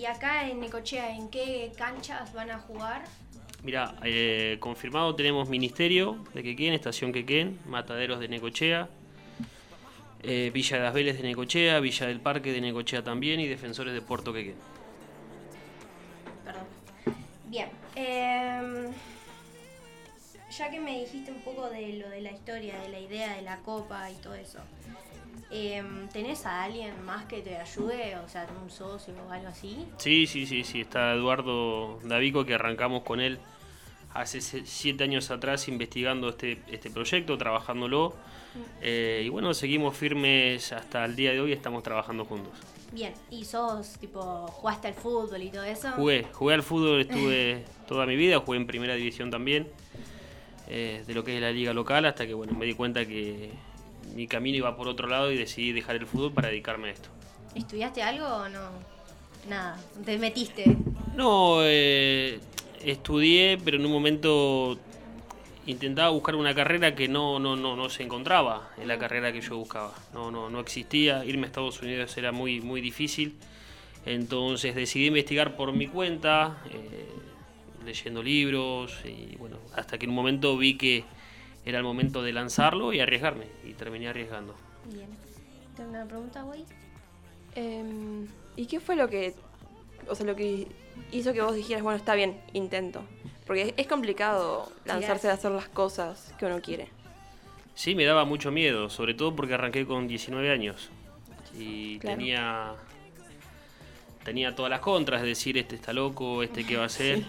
Y 0.04 0.06
acá 0.06 0.46
en 0.50 0.60
Necochea, 0.60 1.16
¿en 1.16 1.30
qué 1.30 1.72
canchas 1.78 2.34
van 2.34 2.50
a 2.50 2.58
jugar? 2.58 3.04
Mira, 3.62 3.94
eh, 4.02 4.58
confirmado 4.60 5.14
tenemos 5.14 5.48
Ministerio 5.48 6.22
de 6.34 6.42
Quequén, 6.42 6.74
Estación 6.74 7.10
Quequén, 7.10 7.58
Mataderos 7.64 8.20
de 8.20 8.28
Necochea, 8.28 8.90
eh, 10.22 10.50
Villa 10.52 10.76
de 10.76 10.82
las 10.82 10.92
Vélez 10.92 11.16
de 11.16 11.22
Necochea, 11.22 11.80
Villa 11.80 12.06
del 12.06 12.20
Parque 12.20 12.52
de 12.52 12.60
Necochea 12.60 13.02
también 13.02 13.40
y 13.40 13.48
Defensores 13.48 13.94
de 13.94 14.02
Puerto 14.02 14.34
Quequén. 14.34 14.56
Perdón. 16.44 16.64
Bien. 17.46 17.70
eh, 17.96 18.90
ya 20.56 20.70
que 20.70 20.80
me 20.80 21.00
dijiste 21.00 21.30
un 21.32 21.40
poco 21.40 21.68
de 21.68 21.94
lo 21.94 22.08
de 22.08 22.20
la 22.20 22.32
historia, 22.32 22.78
de 22.80 22.88
la 22.88 23.00
idea 23.00 23.34
de 23.34 23.42
la 23.42 23.58
copa 23.58 24.10
y 24.10 24.14
todo 24.16 24.34
eso, 24.34 24.58
eh, 25.50 25.82
¿tenés 26.12 26.46
a 26.46 26.62
alguien 26.64 27.04
más 27.04 27.26
que 27.26 27.40
te 27.40 27.56
ayude? 27.56 28.16
O 28.16 28.28
sea, 28.28 28.46
un 28.62 28.70
socio 28.70 29.14
o 29.28 29.32
algo 29.32 29.48
así. 29.48 29.86
Sí, 29.98 30.26
sí, 30.26 30.46
sí, 30.46 30.64
sí, 30.64 30.82
está 30.82 31.12
Eduardo 31.12 31.98
Davico 32.04 32.44
que 32.44 32.54
arrancamos 32.54 33.02
con 33.02 33.20
él 33.20 33.38
hace 34.14 34.40
siete 34.40 35.04
años 35.04 35.30
atrás 35.30 35.66
investigando 35.68 36.28
este, 36.28 36.58
este 36.68 36.88
proyecto, 36.90 37.36
trabajándolo. 37.36 38.14
eh, 38.80 39.22
y 39.24 39.28
bueno, 39.28 39.52
seguimos 39.52 39.96
firmes 39.96 40.72
hasta 40.72 41.04
el 41.04 41.16
día 41.16 41.32
de 41.32 41.40
hoy, 41.40 41.52
estamos 41.52 41.82
trabajando 41.82 42.24
juntos. 42.24 42.52
Bien, 42.92 43.12
¿y 43.28 43.44
sos 43.44 43.98
tipo, 43.98 44.46
jugaste 44.46 44.86
al 44.86 44.94
fútbol 44.94 45.42
y 45.42 45.50
todo 45.50 45.64
eso? 45.64 45.90
Jugué, 45.96 46.28
jugué 46.32 46.54
al 46.54 46.62
fútbol, 46.62 47.00
estuve 47.00 47.64
toda 47.88 48.06
mi 48.06 48.14
vida, 48.14 48.38
jugué 48.38 48.58
en 48.58 48.68
primera 48.68 48.94
división 48.94 49.32
también, 49.32 49.66
eh, 50.68 51.04
de 51.06 51.14
lo 51.14 51.24
que 51.24 51.36
es 51.36 51.42
la 51.42 51.50
liga 51.50 51.72
local, 51.72 52.04
hasta 52.06 52.26
que 52.26 52.34
bueno, 52.34 52.54
me 52.54 52.66
di 52.66 52.74
cuenta 52.74 53.04
que 53.06 53.50
mi 54.14 54.26
camino 54.26 54.56
iba 54.56 54.76
por 54.76 54.88
otro 54.88 55.08
lado 55.08 55.30
y 55.32 55.36
decidí 55.36 55.72
dejar 55.72 55.96
el 55.96 56.06
fútbol 56.06 56.32
para 56.32 56.48
dedicarme 56.48 56.88
a 56.88 56.92
esto. 56.92 57.08
¿Estudiaste 57.54 58.02
algo 58.02 58.26
o 58.26 58.48
no? 58.48 58.70
Nada, 59.48 59.78
te 60.04 60.18
metiste. 60.18 60.76
No, 61.14 61.58
eh, 61.62 62.40
estudié, 62.84 63.58
pero 63.62 63.76
en 63.76 63.86
un 63.86 63.92
momento 63.92 64.78
intentaba 65.66 66.10
buscar 66.10 66.34
una 66.34 66.54
carrera 66.54 66.94
que 66.94 67.08
no, 67.08 67.38
no, 67.38 67.56
no, 67.56 67.76
no 67.76 67.88
se 67.88 68.02
encontraba 68.02 68.70
en 68.78 68.88
la 68.88 68.98
carrera 68.98 69.32
que 69.32 69.40
yo 69.40 69.56
buscaba. 69.56 69.94
No, 70.12 70.30
no, 70.30 70.50
no 70.50 70.60
existía. 70.60 71.24
Irme 71.24 71.44
a 71.44 71.46
Estados 71.46 71.80
Unidos 71.82 72.16
era 72.16 72.32
muy, 72.32 72.60
muy 72.60 72.80
difícil. 72.80 73.36
Entonces 74.06 74.74
decidí 74.74 75.06
investigar 75.06 75.56
por 75.56 75.72
mi 75.72 75.86
cuenta, 75.86 76.58
eh, 76.70 77.08
leyendo 77.84 78.22
libros 78.22 78.98
y 79.04 79.36
bueno, 79.36 79.58
hasta 79.74 79.98
que 79.98 80.04
en 80.04 80.10
un 80.10 80.16
momento 80.16 80.56
vi 80.56 80.76
que 80.76 81.04
era 81.64 81.78
el 81.78 81.84
momento 81.84 82.22
de 82.22 82.32
lanzarlo 82.32 82.92
y 82.92 83.00
arriesgarme 83.00 83.46
y 83.64 83.72
terminé 83.72 84.08
arriesgando. 84.08 84.54
Bien. 84.92 85.08
¿Tengo 85.76 85.90
una 85.90 86.06
pregunta, 86.06 86.42
güey? 86.42 86.64
Em, 87.54 88.26
¿Y 88.56 88.66
qué 88.66 88.80
fue 88.80 88.96
lo 88.96 89.08
que, 89.08 89.34
o 90.08 90.14
sea, 90.14 90.26
lo 90.26 90.36
que 90.36 90.66
hizo 91.10 91.32
que 91.32 91.40
vos 91.40 91.54
dijeras, 91.54 91.82
bueno, 91.82 91.96
está 91.96 92.14
bien, 92.14 92.40
intento? 92.52 93.02
Porque 93.46 93.74
es, 93.76 93.86
complicado 93.86 94.70
lanzarse 94.84 95.28
a 95.28 95.34
hacer 95.34 95.50
las 95.50 95.68
cosas 95.68 96.34
que 96.38 96.46
uno 96.46 96.60
quiere. 96.60 96.88
Sí, 97.74 97.94
me 97.94 98.04
daba 98.04 98.24
mucho 98.24 98.50
miedo, 98.50 98.88
sobre 98.88 99.14
todo 99.14 99.34
porque 99.34 99.54
arranqué 99.54 99.86
con 99.86 100.06
19 100.06 100.50
años 100.50 100.90
y 101.58 101.98
Claro. 101.98 102.16
tenía 102.16 102.74
tenía 104.24 104.54
todas 104.54 104.70
las 104.70 104.80
contras, 104.80 105.20
es 105.20 105.26
decir, 105.26 105.58
este 105.58 105.74
está 105.76 105.92
loco, 105.92 106.42
este 106.42 106.64
qué 106.64 106.76
va 106.76 106.84
a 106.84 106.86
hacer. 106.92 107.22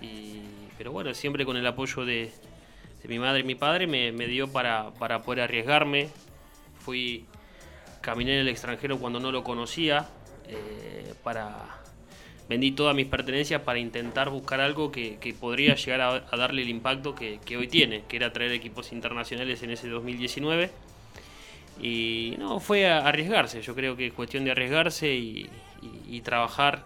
Y, 0.00 0.40
pero 0.76 0.92
bueno, 0.92 1.12
siempre 1.14 1.44
con 1.44 1.56
el 1.56 1.66
apoyo 1.66 2.04
de, 2.04 2.32
mi 3.04 3.18
madre 3.18 3.40
y 3.40 3.44
mi 3.44 3.54
padre 3.54 3.86
me, 3.86 4.26
dio 4.26 4.48
para, 4.48 4.90
para 4.94 5.22
poder 5.22 5.42
arriesgarme. 5.42 6.08
Fui, 6.80 7.24
caminé 8.00 8.34
en 8.34 8.40
el 8.40 8.48
extranjero 8.48 8.98
cuando 8.98 9.20
no 9.20 9.32
lo 9.32 9.42
conocía, 9.44 10.08
eh, 10.48 11.14
para 11.22 11.78
vendí 12.48 12.72
todas 12.72 12.96
mis 12.96 13.06
pertenencias 13.06 13.60
para 13.60 13.78
intentar 13.78 14.30
buscar 14.30 14.60
algo 14.60 14.90
que, 14.90 15.18
podría 15.38 15.74
llegar 15.74 16.00
a, 16.00 16.36
darle 16.36 16.62
el 16.62 16.70
impacto 16.70 17.14
que, 17.14 17.56
hoy 17.56 17.68
tiene, 17.68 18.04
que 18.08 18.16
era 18.16 18.32
traer 18.32 18.52
equipos 18.52 18.92
internacionales 18.92 19.62
en 19.62 19.70
ese 19.70 19.88
2019. 19.88 20.70
Y 21.82 22.34
no, 22.38 22.58
fue 22.58 22.88
a 22.88 23.06
arriesgarse, 23.06 23.60
yo 23.60 23.74
creo 23.74 23.96
que 23.96 24.06
es 24.06 24.12
cuestión 24.12 24.44
de 24.44 24.50
arriesgarse 24.52 25.14
y 25.14 26.20
trabajar 26.24 26.84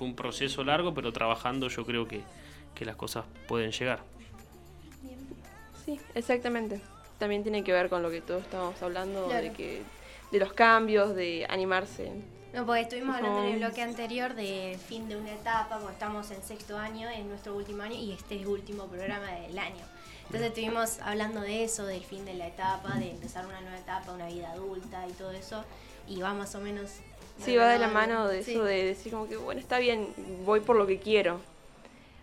fue 0.00 0.08
un 0.08 0.16
proceso 0.16 0.64
largo, 0.64 0.94
pero 0.94 1.12
trabajando 1.12 1.68
yo 1.68 1.84
creo 1.84 2.08
que, 2.08 2.22
que 2.74 2.84
las 2.84 2.96
cosas 2.96 3.24
pueden 3.48 3.72
llegar. 3.72 4.00
Sí, 5.84 6.00
exactamente. 6.14 6.80
También 7.18 7.42
tiene 7.42 7.64
que 7.64 7.72
ver 7.72 7.88
con 7.88 8.02
lo 8.02 8.10
que 8.10 8.20
todos 8.20 8.42
estábamos 8.42 8.80
hablando, 8.82 9.28
de 9.28 9.52
que 9.52 9.82
de 10.30 10.38
los 10.38 10.52
cambios, 10.52 11.14
de 11.14 11.46
animarse. 11.48 12.12
No, 12.52 12.66
porque 12.66 12.80
estuvimos 12.80 13.16
hablando 13.16 13.44
en 13.44 13.52
el 13.52 13.58
bloque 13.58 13.82
anterior 13.82 14.34
de 14.34 14.78
fin 14.88 15.08
de 15.08 15.16
una 15.16 15.32
etapa, 15.32 15.78
porque 15.78 15.92
estamos 15.92 16.30
en 16.30 16.42
sexto 16.42 16.76
año, 16.78 17.08
en 17.08 17.28
nuestro 17.28 17.54
último 17.54 17.82
año, 17.82 17.94
y 17.94 18.12
este 18.12 18.36
es 18.36 18.42
el 18.42 18.48
último 18.48 18.86
programa 18.86 19.30
del 19.32 19.58
año. 19.58 19.84
Entonces 20.26 20.48
estuvimos 20.48 21.00
hablando 21.00 21.40
de 21.40 21.64
eso, 21.64 21.84
del 21.86 22.02
fin 22.02 22.24
de 22.24 22.34
la 22.34 22.46
etapa, 22.46 22.94
de 22.98 23.10
empezar 23.10 23.46
una 23.46 23.60
nueva 23.60 23.78
etapa, 23.78 24.12
una 24.12 24.26
vida 24.26 24.52
adulta 24.52 25.06
y 25.08 25.12
todo 25.12 25.32
eso, 25.32 25.64
y 26.08 26.20
va 26.20 26.34
más 26.34 26.54
o 26.54 26.60
menos... 26.60 26.90
Sí, 27.44 27.56
va 27.56 27.68
de 27.68 27.78
la 27.78 27.88
mano, 27.88 28.28
de 28.28 28.42
sí. 28.42 28.52
eso, 28.52 28.64
de 28.64 28.84
decir 28.84 29.12
como 29.12 29.28
que, 29.28 29.36
bueno, 29.36 29.60
está 29.60 29.78
bien, 29.78 30.08
voy 30.44 30.60
por 30.60 30.76
lo 30.76 30.86
que 30.86 30.98
quiero. 30.98 31.40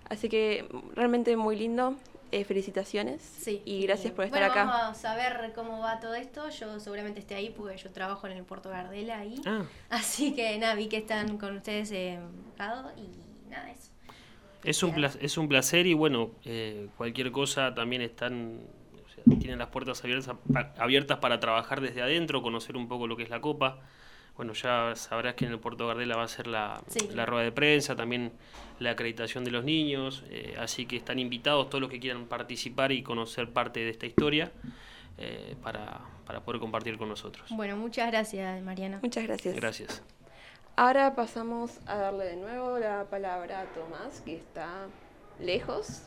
Así 0.09 0.29
que 0.29 0.67
realmente 0.95 1.35
muy 1.37 1.55
lindo. 1.55 1.95
Eh, 2.29 2.43
felicitaciones. 2.43 3.21
Sí. 3.21 3.61
Y 3.63 3.83
gracias 3.83 4.11
por 4.11 4.25
estar 4.25 4.41
bueno, 4.41 4.51
acá. 4.51 4.65
Vamos 4.65 5.05
a 5.05 5.15
ver 5.15 5.53
cómo 5.55 5.79
va 5.79 6.01
todo 6.01 6.13
esto. 6.13 6.49
Yo 6.49 6.77
seguramente 6.81 7.21
esté 7.21 7.35
ahí 7.35 7.53
porque 7.55 7.77
yo 7.77 7.89
trabajo 7.91 8.27
en 8.27 8.33
el 8.33 8.43
Puerto 8.43 8.69
Gardela 8.69 9.19
ahí. 9.19 9.39
Ah, 9.45 9.61
Así 9.89 10.35
que 10.35 10.57
nada, 10.57 10.75
vi 10.75 10.87
que 10.89 10.97
están 10.97 11.37
con 11.37 11.55
ustedes 11.55 11.89
en 11.91 12.19
Prado 12.57 12.91
y 12.97 13.49
nada, 13.49 13.71
eso. 13.71 13.91
Es 14.65 14.83
un, 14.83 14.93
Bien. 14.93 15.09
pla- 15.09 15.21
es 15.21 15.37
un 15.37 15.47
placer 15.47 15.87
y 15.87 15.93
bueno, 15.93 16.31
eh, 16.43 16.89
cualquier 16.97 17.31
cosa 17.31 17.73
también 17.73 18.01
están, 18.01 18.59
o 19.05 19.09
sea, 19.09 19.23
tienen 19.39 19.57
las 19.59 19.69
puertas 19.69 20.03
abiertas, 20.03 20.35
abiertas 20.77 21.19
para 21.19 21.39
trabajar 21.39 21.79
desde 21.79 22.01
adentro, 22.01 22.41
conocer 22.41 22.75
un 22.75 22.89
poco 22.89 23.07
lo 23.07 23.15
que 23.15 23.23
es 23.23 23.29
la 23.29 23.39
Copa. 23.39 23.79
Bueno, 24.37 24.53
ya 24.53 24.93
sabrás 24.95 25.33
que 25.35 25.45
en 25.45 25.51
el 25.51 25.59
Puerto 25.59 25.87
Gardela 25.87 26.15
va 26.15 26.23
a 26.23 26.27
ser 26.27 26.47
la, 26.47 26.81
Sí. 26.87 27.09
la 27.13 27.25
rueda 27.25 27.43
de 27.43 27.51
prensa, 27.51 27.95
también 27.95 28.31
la 28.79 28.91
acreditación 28.91 29.43
de 29.43 29.49
los 29.51 29.63
niños, 29.63 30.23
eh, 30.29 30.55
así 30.59 30.85
que 30.85 30.95
están 30.95 31.17
invitados 31.19 31.69
todos 31.69 31.81
los 31.81 31.89
que 31.89 31.99
quieran 31.99 32.25
participar 32.27 32.91
y 32.91 33.01
conocer 33.01 33.49
parte 33.51 33.79
de 33.79 33.89
esta 33.89 34.05
historia 34.05 34.51
eh, 35.17 35.55
para, 35.63 36.01
para 36.27 36.41
poder 36.41 36.61
compartir 36.61 36.97
con 36.99 37.09
nosotros. 37.09 37.49
Bueno, 37.49 37.75
muchas 37.75 38.11
gracias, 38.11 38.61
Mariana. 38.61 38.99
Muchas 39.01 39.23
gracias. 39.23 39.55
Gracias. 39.55 40.03
Ahora 40.75 41.15
pasamos 41.15 41.79
a 41.87 41.95
darle 41.97 42.25
de 42.25 42.35
nuevo 42.35 42.77
la 42.77 43.05
palabra 43.09 43.61
a 43.61 43.65
Tomás, 43.73 44.21
que 44.21 44.35
está 44.35 44.85
lejos. 45.39 46.03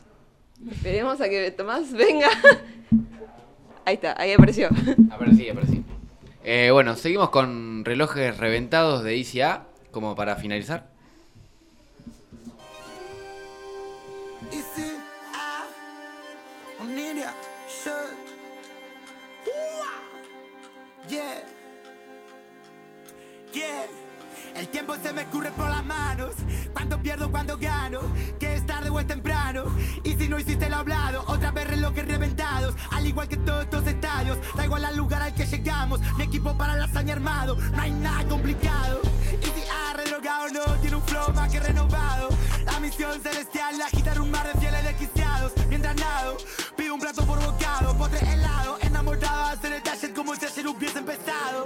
Esperemos 0.71 1.19
a 1.19 1.27
que 1.27 1.51
Tomás 1.51 1.91
venga. 1.91 2.29
Ahí 3.85 3.95
está, 3.95 4.13
ahí 4.15 4.31
apareció. 4.31 4.69
Aparecí, 5.11 5.49
aparecí. 5.49 5.83
Eh, 6.43 6.69
bueno, 6.71 6.95
seguimos 6.95 7.29
con 7.29 7.85
relojes 7.85 8.37
reventados 8.37 9.03
de 9.03 9.15
ICA, 9.15 9.67
como 9.91 10.15
para 10.15 10.35
finalizar. 10.35 10.91
El 24.55 24.67
tiempo 24.67 24.95
se 25.01 25.13
me 25.13 25.21
escurre 25.21 25.51
por 25.51 25.69
las 25.69 25.83
manos. 25.85 26.33
Cuando 26.73 27.01
pierdo, 27.01 27.31
cuando 27.31 27.57
gano. 27.57 27.99
Que 28.39 28.55
es 28.55 28.65
tarde 28.65 28.89
o 28.89 28.99
es 28.99 29.07
temprano. 29.07 29.63
Y 30.03 30.13
si 30.15 30.27
no 30.27 30.39
hiciste 30.39 30.69
lo 30.69 30.77
hablado, 30.77 31.23
otra 31.27 31.51
vez 31.51 31.67
relojes 31.67 32.07
reventados. 32.07 32.75
Al 32.91 33.05
igual 33.05 33.27
que 33.27 33.37
todos 33.37 33.63
estos 33.63 33.87
estadios. 33.87 34.37
Da 34.55 34.65
igual 34.65 34.85
al 34.85 34.95
lugar 34.95 35.21
al 35.21 35.33
que 35.33 35.45
llegamos. 35.45 35.99
Mi 36.17 36.23
equipo 36.23 36.57
para 36.57 36.75
la 36.75 36.85
hazaña 36.85 37.13
armado. 37.13 37.55
No 37.55 37.81
hay 37.81 37.91
nada 37.91 38.23
complicado. 38.27 39.01
Y 39.41 39.45
si 39.45 39.63
ha 39.69 39.93
redrogado 39.93 40.49
no, 40.49 40.65
tiene 40.81 40.95
un 40.95 41.03
flow 41.03 41.33
más 41.33 41.51
que 41.51 41.59
renovado. 41.59 42.29
La 42.65 42.79
misión 42.79 43.21
celestial, 43.21 43.81
agitar 43.81 44.19
un 44.19 44.29
mar 44.31 44.45
de 44.51 44.59
fieles 44.59 44.83
desquiciados. 44.83 45.53
Mientras 45.69 45.95
nado, 45.95 46.37
pido 46.75 46.93
un 46.93 46.99
plato 46.99 47.25
por 47.25 47.39
bocado, 47.43 47.97
potre 47.97 48.19
helado. 48.31 48.77
Enamorado, 48.81 49.45
hacer 49.45 49.73
el 49.73 49.81
taller 49.81 50.13
como 50.13 50.35
si 50.35 50.45
ayer 50.45 50.67
hubiese 50.67 50.99
empezado. 50.99 51.65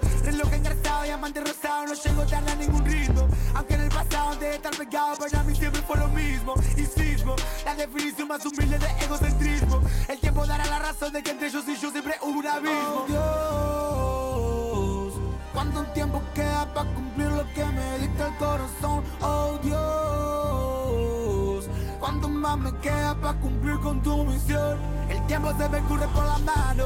Diamante 1.15 1.39
rosado, 1.39 1.85
no 1.85 1.93
llego 1.93 2.25
tarde 2.25 2.51
a 2.51 2.55
ningún 2.55 2.83
ritmo. 2.83 3.25
Aunque 3.53 3.75
en 3.75 3.81
el 3.83 3.89
pasado 3.89 4.35
de 4.35 4.55
estar 4.55 4.75
pegado, 4.75 5.15
para 5.15 5.43
mí 5.43 5.55
siempre 5.55 5.81
fue 5.83 5.97
lo 5.97 6.09
mismo. 6.09 6.55
Y 6.75 6.83
sismo, 6.83 7.37
la 7.63 7.73
definición 7.73 8.27
más 8.27 8.45
humilde 8.45 8.77
de 8.77 8.85
egocentrismo. 9.05 9.81
El 10.09 10.19
tiempo 10.19 10.45
dará 10.45 10.65
la 10.65 10.79
razón 10.79 11.13
de 11.13 11.23
que 11.23 11.31
entre 11.31 11.47
ellos 11.47 11.63
y 11.69 11.77
yo 11.77 11.89
siempre 11.89 12.15
hubo 12.21 12.39
un 12.39 12.45
abismo. 12.45 13.05
Oh, 13.07 15.07
Dios, 15.07 15.13
¿cuánto 15.53 15.85
tiempo 15.93 16.21
queda 16.33 16.65
para 16.73 16.93
cumplir 16.93 17.27
lo 17.27 17.53
que 17.53 17.63
me 17.63 17.99
dicta 17.99 18.27
el 18.27 18.35
corazón? 18.35 19.05
Oh 19.21 19.57
Dios, 19.63 21.69
¿cuánto 21.97 22.27
más 22.27 22.57
me 22.57 22.77
queda 22.79 23.15
para 23.15 23.39
cumplir 23.39 23.79
con 23.79 24.03
tu 24.03 24.25
misión? 24.25 24.77
El 25.07 25.25
tiempo 25.27 25.53
se 25.57 25.69
me 25.69 25.77
escurre 25.77 26.09
por 26.09 26.25
la 26.25 26.39
mano. 26.39 26.83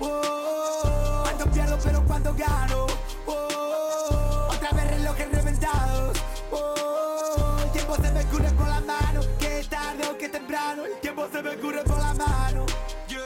Oh, 0.00 1.22
cuando 1.22 1.46
pierdo, 1.50 1.78
pero 1.82 2.04
cuando 2.04 2.34
gano. 2.34 2.86
Se 11.40 11.48
me 11.48 11.54
escurre 11.54 11.82
por 11.84 11.98
la 11.98 12.14
mano. 12.14 12.66
Yeah. 13.08 13.20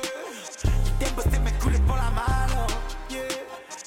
El 0.86 0.98
tiempo 0.98 1.22
se 1.22 1.40
me 1.40 1.50
escurre 1.50 1.78
por 1.80 1.96
la 1.96 2.10
mano. 2.10 2.66
Yeah, 3.08 3.28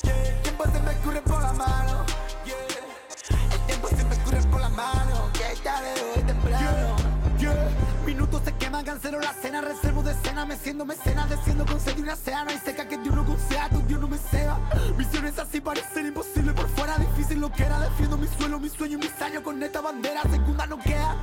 yeah. 0.04 0.13
El 0.13 0.42
tiempo 0.42 0.63
se 0.66 0.80
me 0.82 0.92
escurre 0.92 1.22
por 1.22 1.42
la 1.42 1.54
mano. 1.54 2.06
Yeah. 2.46 3.54
El 3.54 3.60
tiempo 3.68 3.88
se 3.88 4.04
me 4.04 4.16
escurre 4.16 4.42
por 4.52 4.60
la 4.60 4.70
mano. 4.70 5.32
Que 5.32 5.56
tarde 5.62 5.94
o 6.18 6.26
temprano. 6.26 6.96
Yeah. 7.40 7.70
Minutos 8.06 8.42
se 8.44 8.54
queman, 8.56 8.84
cancelo 8.84 9.22
la 9.22 9.34
cena, 9.34 9.62
reservo 9.62 10.04
de 10.04 10.13
cena, 10.16 10.46
me 10.46 10.58
siendo 10.58 10.86
mecena, 10.86 11.26
desciendo 11.28 11.66
con 11.66 11.80
sed 11.80 11.98
y 11.98 12.02
una 12.02 12.16
sea, 12.18 12.44
no 12.44 12.50
hay 12.50 12.58
seca 12.58 12.86
que 12.86 12.98
Dios 12.98 13.16
no 13.16 13.26
conceda, 13.26 13.70
tu 13.70 13.82
Dios 13.84 14.02
no 14.02 14.10
me 14.10 14.18
ceba. 14.18 14.60
Visiones 14.98 15.40
así 15.40 15.62
parecen 15.62 16.08
imposible 16.08 16.52
por 16.54 16.68
fuera, 16.70 16.98
difícil 16.98 17.40
lo 17.40 17.50
que 17.52 17.63
era, 17.63 17.80
defiendo 17.80 18.18
mi 18.18 18.28
suelo, 18.28 18.60
mi 18.60 18.70
sueño 18.70 18.98
y 18.98 19.02
mis 19.02 19.22
años 19.22 19.42
con 19.44 19.62
esta 19.63 19.80
bandera, 19.80 20.22
segunda 20.24 20.66
no 20.68 20.78
queda. 20.80 21.16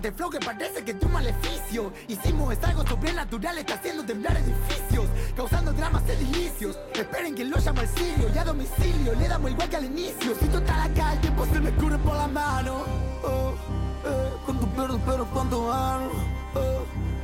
Este 0.00 0.12
flow 0.12 0.30
que 0.30 0.40
parece 0.40 0.82
que 0.82 0.92
es 0.92 1.02
un 1.02 1.12
maleficio. 1.12 1.92
Hicimos 2.08 2.54
es 2.54 2.64
algo 2.64 2.86
sobrenatural, 2.86 3.58
está 3.58 3.74
haciendo 3.74 4.02
temblar 4.02 4.34
edificios, 4.34 5.04
causando 5.36 5.74
dramas 5.74 6.02
edilicios. 6.08 6.78
Esperen 6.94 7.34
que 7.34 7.44
lo 7.44 7.58
llamo 7.58 7.80
al 7.80 7.88
sirio, 7.88 8.30
y 8.34 8.38
a 8.38 8.44
domicilio, 8.44 9.14
le 9.14 9.28
damos 9.28 9.50
igual 9.50 9.68
que 9.68 9.76
al 9.76 9.84
inicio. 9.84 10.34
Si 10.40 10.46
total 10.46 10.90
acá 10.90 11.12
el 11.12 11.20
tiempo 11.20 11.44
se 11.44 11.60
me 11.60 11.68
escurre 11.68 11.98
por 11.98 12.16
la 12.16 12.28
mano. 12.28 12.82
Oh, 13.22 13.52
eh, 14.06 14.32
cuánto 14.46 14.66
pierdo, 14.68 14.98
pero 15.04 15.26
cuánto 15.26 15.66
gano. 15.66 16.10
Oh, 16.54 16.82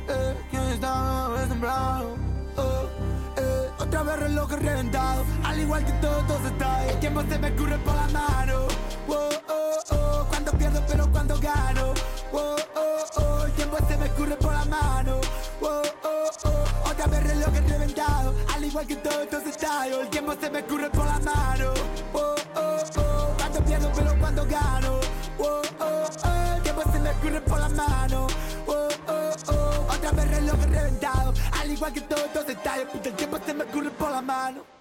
eh, 0.09 0.37
quién 0.51 0.63
está 0.65 1.29
es 1.41 1.49
temprano. 1.49 2.09
Oh, 2.57 2.89
eh, 3.37 3.71
otra 3.79 4.03
vez 4.03 4.19
reloj 4.19 4.51
reventado, 4.51 5.23
al 5.43 5.59
igual 5.59 5.85
que 5.85 5.91
todos 5.93 6.21
estos 6.21 6.45
estadios. 6.51 6.93
El 6.93 6.99
tiempo 6.99 7.21
se 7.29 7.39
me 7.39 7.47
escurre 7.47 7.77
por 7.79 7.95
la 7.95 8.07
mano. 8.07 8.67
Oh, 9.07 9.29
oh, 9.49 9.95
oh, 9.95 10.25
cuando 10.29 10.51
pierdo, 10.53 10.81
pero 10.87 11.11
cuando 11.11 11.37
gano. 11.39 11.93
Oh, 12.33 12.55
oh, 12.75 13.21
oh, 13.21 13.45
el 13.45 13.51
tiempo 13.53 13.77
se 13.87 13.97
me 13.97 14.05
escurre 14.05 14.35
por 14.37 14.53
la 14.53 14.65
mano. 14.65 15.19
Oh, 15.61 15.81
oh, 16.03 16.29
oh, 16.45 16.89
otra 16.89 17.07
vez 17.07 17.23
reloj 17.23 17.53
reventado, 17.67 18.33
al 18.53 18.63
igual 18.65 18.85
que 18.87 18.95
todos 18.97 19.21
estos 19.23 19.43
estadios. 19.45 19.99
El 20.01 20.09
tiempo 20.09 20.33
se 20.39 20.49
me 20.49 20.59
escurre 20.59 20.89
por 20.89 21.05
la 21.05 21.19
mano. 21.19 21.73
Oh, 22.13 22.35
oh, 22.55 22.77
oh, 22.97 23.33
cuando 23.37 23.63
pierdo, 23.63 23.91
pero 23.95 24.19
cuando 24.19 24.45
gano. 24.45 24.99
Oh, 25.39 25.61
oh, 25.79 26.05
oh, 26.25 26.55
el 26.55 26.61
tiempo 26.63 26.81
se 26.91 26.99
me 26.99 27.09
escurre 27.11 27.41
por 27.41 27.59
la 27.59 27.69
mano. 27.69 28.27
Oh, 28.67 28.87
oh, 29.07 29.31
oh, 29.53 29.93
otra 29.93 30.11
vez 30.11 30.29
reloj 30.31 30.59
reventado, 30.65 31.33
al 31.67 31.73
igual 31.73 31.93
que 31.93 32.01
todos 32.01 32.23
estos 32.23 32.49
estadios. 32.49 32.89
Puta, 32.89 33.09
el 33.09 33.15
tiempo 33.15 33.39
se 33.45 33.53
me 33.53 33.63
escurre 33.65 33.89
por 33.91 34.09
la 34.09 34.21
mano. 34.21 34.76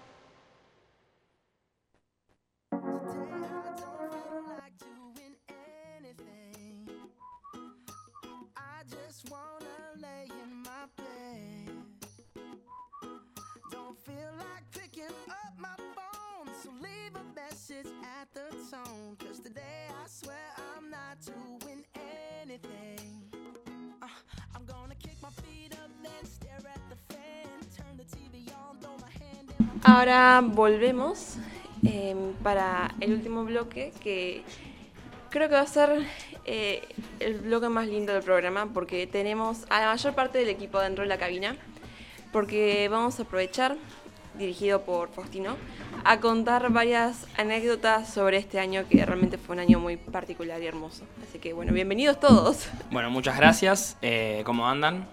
Ahora 29.83 30.43
volvemos 30.43 31.37
em, 31.85 32.33
para 32.43 32.95
el 33.01 33.13
último 33.13 33.45
bloque 33.45 33.93
que 34.03 34.43
creo 35.31 35.49
que 35.49 35.55
va 35.55 35.61
a 35.61 35.67
ser 35.67 36.05
eh, 36.45 36.83
el 37.21 37.41
bloque 37.41 37.69
más 37.69 37.87
lindo 37.87 38.13
del 38.13 38.23
programa 38.23 38.71
porque 38.73 39.07
tenemos 39.07 39.65
a 39.69 39.81
la 39.81 39.87
mayor 39.89 40.15
parte 40.15 40.39
del 40.39 40.49
equipo 40.49 40.81
dentro 40.81 41.03
de 41.03 41.09
la 41.09 41.19
cabina 41.19 41.57
porque 42.33 42.89
vamos 42.91 43.19
a 43.19 43.23
aprovechar, 43.23 43.77
dirigido 44.39 44.83
por 44.83 45.09
Faustino, 45.09 45.57
a 46.05 46.21
contar 46.21 46.71
varias 46.71 47.27
anécdotas 47.39 48.13
sobre 48.13 48.37
este 48.37 48.59
año 48.61 48.85
que 48.89 49.05
realmente 49.05 49.39
fue 49.39 49.55
un 49.55 49.61
año 49.61 49.81
muy 49.81 49.97
particular 49.97 50.63
y 50.63 50.67
hermoso. 50.67 51.05
Así 51.27 51.39
que 51.39 51.53
bueno, 51.53 51.73
bienvenidos 51.73 52.21
todos. 52.21 52.69
Bueno, 52.91 53.11
muchas 53.11 53.37
gracias. 53.37 53.97
Eh, 54.03 54.43
¿Cómo 54.45 54.69
andan? 54.69 55.07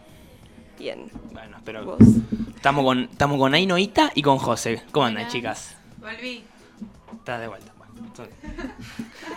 Bien, 0.78 1.10
Bueno, 1.32 1.58
espero 1.58 1.86
vos. 1.86 2.00
Estamos 2.64 2.86
con, 2.86 3.00
estamos 3.12 3.38
con 3.38 3.54
Ainoita 3.54 4.14
y 4.16 4.22
con 4.22 4.38
José. 4.38 4.84
¿Cómo 4.94 5.06
andan, 5.08 5.28
chicas? 5.28 5.76
Volví. 5.98 6.46
Estás 7.14 7.42
de 7.42 7.50
vuelta. 7.50 7.74
Bueno, 7.78 8.30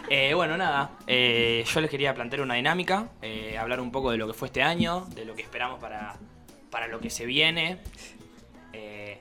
Eh, 0.09 0.33
bueno, 0.35 0.57
nada. 0.57 0.93
eh, 1.09 1.65
yo 1.67 1.81
les 1.81 1.91
quería 1.91 2.15
plantear 2.15 2.43
una 2.43 2.55
dinámica, 2.55 3.09
eh, 3.23 3.59
hablar 3.59 3.81
un 3.81 3.91
poco 3.91 4.13
de 4.13 4.17
lo 4.17 4.29
que 4.29 4.33
fue 4.33 4.47
este 4.47 4.63
año, 4.63 5.07
de 5.17 5.25
lo 5.25 5.35
que 5.35 5.43
esperamos 5.43 5.81
para, 5.81 6.15
para 6.71 6.87
lo 6.87 7.01
que 7.01 7.11
se 7.11 7.27
viene. 7.27 7.79
Eh, 8.73 9.21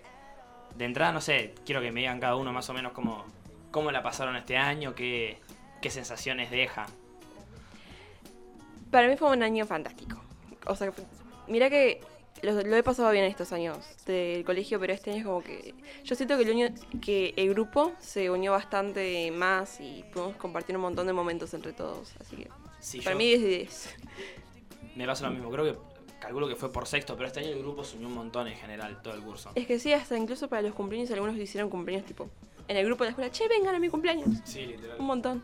de 0.76 0.86
entrada, 0.86 1.12
no 1.12 1.20
sé, 1.20 1.56
quiero 1.66 1.82
que 1.82 1.92
me 1.92 2.02
digan 2.02 2.20
cada 2.20 2.36
uno 2.36 2.54
más 2.54 2.70
o 2.70 2.76
menos 2.76 2.92
cómo, 2.92 3.26
cómo 3.72 3.90
la 3.90 4.04
pasaron 4.04 4.36
este 4.36 4.56
año, 4.56 4.94
qué, 4.94 5.40
qué 5.82 5.90
sensaciones 5.90 6.52
deja. 6.52 6.86
Para 8.92 9.08
mí 9.08 9.18
fue 9.18 9.32
un 9.32 9.42
año 9.42 9.66
fantástico. 9.66 10.22
O 10.68 10.76
sea, 10.76 10.92
mira 11.48 11.72
que 11.72 12.02
lo, 12.46 12.62
lo 12.62 12.76
he 12.76 12.84
pasado 12.84 13.12
bien 13.12 13.26
estos 13.26 13.52
años 13.52 13.78
del 14.06 14.44
colegio, 14.46 14.80
pero 14.80 14.94
este 14.94 15.10
año 15.12 15.20
es 15.20 15.26
como 15.26 15.44
que... 15.44 15.74
Yo 16.04 16.16
siento 16.16 16.38
que 16.38 16.44
el, 16.44 16.52
año- 16.52 16.74
que 17.02 17.34
el 17.36 17.50
grupo 17.50 17.92
se 18.00 18.30
unió 18.30 18.52
bastante 18.54 19.32
más 19.32 19.80
y 19.80 20.04
pudimos 20.14 20.36
compartir 20.38 20.76
un 20.76 20.82
montón 20.84 21.08
de 21.08 21.14
momentos 21.14 21.54
entre 21.54 21.74
todos. 21.74 22.14
Así 22.22 22.36
que 22.38 22.50
Sí, 22.80 23.02
para 23.02 23.16
mí 23.16 23.32
es 23.34 23.42
10. 23.42 23.96
Me 24.96 25.06
pasa 25.06 25.26
lo 25.26 25.32
mismo, 25.32 25.50
creo 25.52 25.66
que 25.66 25.76
calculo 26.20 26.48
que 26.48 26.56
fue 26.56 26.72
por 26.72 26.88
sexto, 26.88 27.16
pero 27.16 27.28
este 27.28 27.40
año 27.42 27.50
el 27.50 27.60
grupo 27.60 27.84
se 27.84 27.96
unió 27.98 28.08
un 28.08 28.14
montón 28.16 28.48
en 28.48 28.56
general, 28.56 29.02
todo 29.02 29.14
el 29.14 29.22
curso. 29.22 29.52
Es 29.56 29.68
que 29.68 29.80
sí, 29.80 29.92
hasta 29.94 30.18
incluso 30.18 30.48
para 30.48 30.62
los 30.62 30.74
cumpleaños 30.74 31.12
algunos 31.12 31.36
hicieron 31.38 31.70
cumpleaños 31.70 32.06
tipo 32.08 32.30
en 32.68 32.78
el 32.78 32.86
grupo 32.86 33.04
de 33.04 33.10
la 33.10 33.12
escuela, 33.12 33.32
che, 33.32 33.48
vengan 33.48 33.76
a 33.76 33.80
mi 33.80 33.90
cumpleaños. 33.90 34.28
Sí, 34.44 34.66
literal. 34.66 35.00
Un 35.00 35.06
montón. 35.06 35.44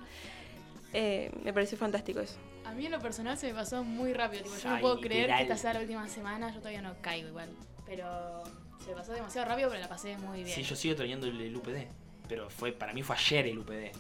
Eh, 0.94 1.32
me 1.44 1.54
pareció 1.54 1.78
fantástico 1.78 2.20
eso. 2.20 2.38
A 2.66 2.74
mí 2.74 2.86
en 2.86 2.92
lo 2.92 3.00
personal 3.00 3.38
se 3.38 3.48
me 3.48 3.54
pasó 3.54 3.84
muy 3.84 4.14
rápido. 4.14 4.44
Tipo, 4.44 4.56
yo 4.58 4.70
no 4.70 4.80
puedo 4.82 5.00
creer 5.00 5.22
literal. 5.24 5.38
que 5.38 5.44
esta 5.44 5.58
sea 5.58 5.74
la 5.74 5.80
última 5.82 6.08
semana. 6.08 6.50
Yo 6.54 6.60
todavía 6.60 6.82
no 6.82 6.96
caigo 7.02 7.28
igual. 7.30 7.50
Pero 7.86 8.44
se 8.84 8.90
me 8.92 8.96
pasó 8.96 9.14
demasiado 9.14 9.48
rápido, 9.48 9.70
pero 9.70 9.82
la 9.82 9.90
pasé 9.90 10.18
muy 10.18 10.44
bien. 10.44 10.56
Sí, 10.56 10.64
yo 10.64 10.76
sigo 10.76 10.96
teniendo 10.96 11.28
el, 11.28 11.40
el 11.42 11.56
UPD, 11.56 11.88
pero 12.28 12.50
fue 12.50 12.72
para 12.72 12.94
mí 12.94 13.04
fue 13.04 13.16
ayer 13.16 13.48
el 13.48 13.60
UPD. 13.60 13.92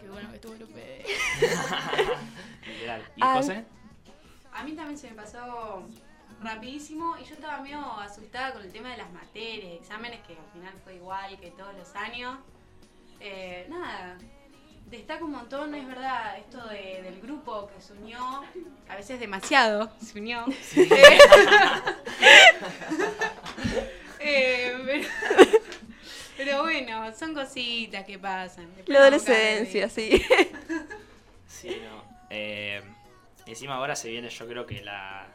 Qué 0.00 0.08
bueno 0.10 0.28
que 0.30 0.36
estuvo 0.36 0.54
el 0.54 0.62
UPD. 0.62 1.06
Literal. 2.66 3.02
¿Y 3.16 3.20
Ah. 3.22 3.34
José? 3.36 3.64
A 4.52 4.64
mí 4.64 4.72
también 4.72 4.96
se 4.98 5.10
me 5.10 5.16
pasó 5.16 5.86
rapidísimo 6.42 7.16
y 7.18 7.24
yo 7.24 7.34
estaba 7.34 7.60
medio 7.60 7.80
asustada 7.98 8.52
con 8.52 8.62
el 8.62 8.72
tema 8.72 8.90
de 8.90 8.96
las 8.98 9.10
materias, 9.12 9.72
exámenes, 9.80 10.20
que 10.26 10.34
al 10.34 10.50
final 10.52 10.72
fue 10.84 10.96
igual 10.96 11.38
que 11.38 11.50
todos 11.50 11.74
los 11.76 11.94
años. 11.94 12.38
Eh, 13.20 13.66
nada, 13.70 14.16
destaca 14.86 15.24
un 15.24 15.32
montón, 15.32 15.74
es 15.74 15.86
verdad, 15.86 16.38
esto 16.38 16.64
de- 16.68 17.02
del 17.02 17.20
grupo 17.20 17.68
que 17.74 17.80
se 17.80 17.92
unió, 17.94 18.18
a 18.88 18.96
veces 18.96 19.18
demasiado, 19.20 19.90
se 20.00 20.18
unió. 20.18 20.44
Eh, 24.18 24.74
pero, 24.84 25.08
pero 26.36 26.62
bueno, 26.62 27.14
son 27.14 27.34
cositas 27.34 28.04
que 28.04 28.18
pasan. 28.18 28.66
Después 28.74 28.88
La 28.88 29.00
adolescencia, 29.00 29.88
sí. 29.88 30.22
Sí, 31.46 31.80
no. 31.84 32.02
Eh, 32.30 32.82
encima 33.46 33.76
ahora 33.76 33.94
se 33.94 34.10
viene 34.10 34.28
yo 34.28 34.46
creo 34.48 34.66
que 34.66 34.82
la 34.82 35.28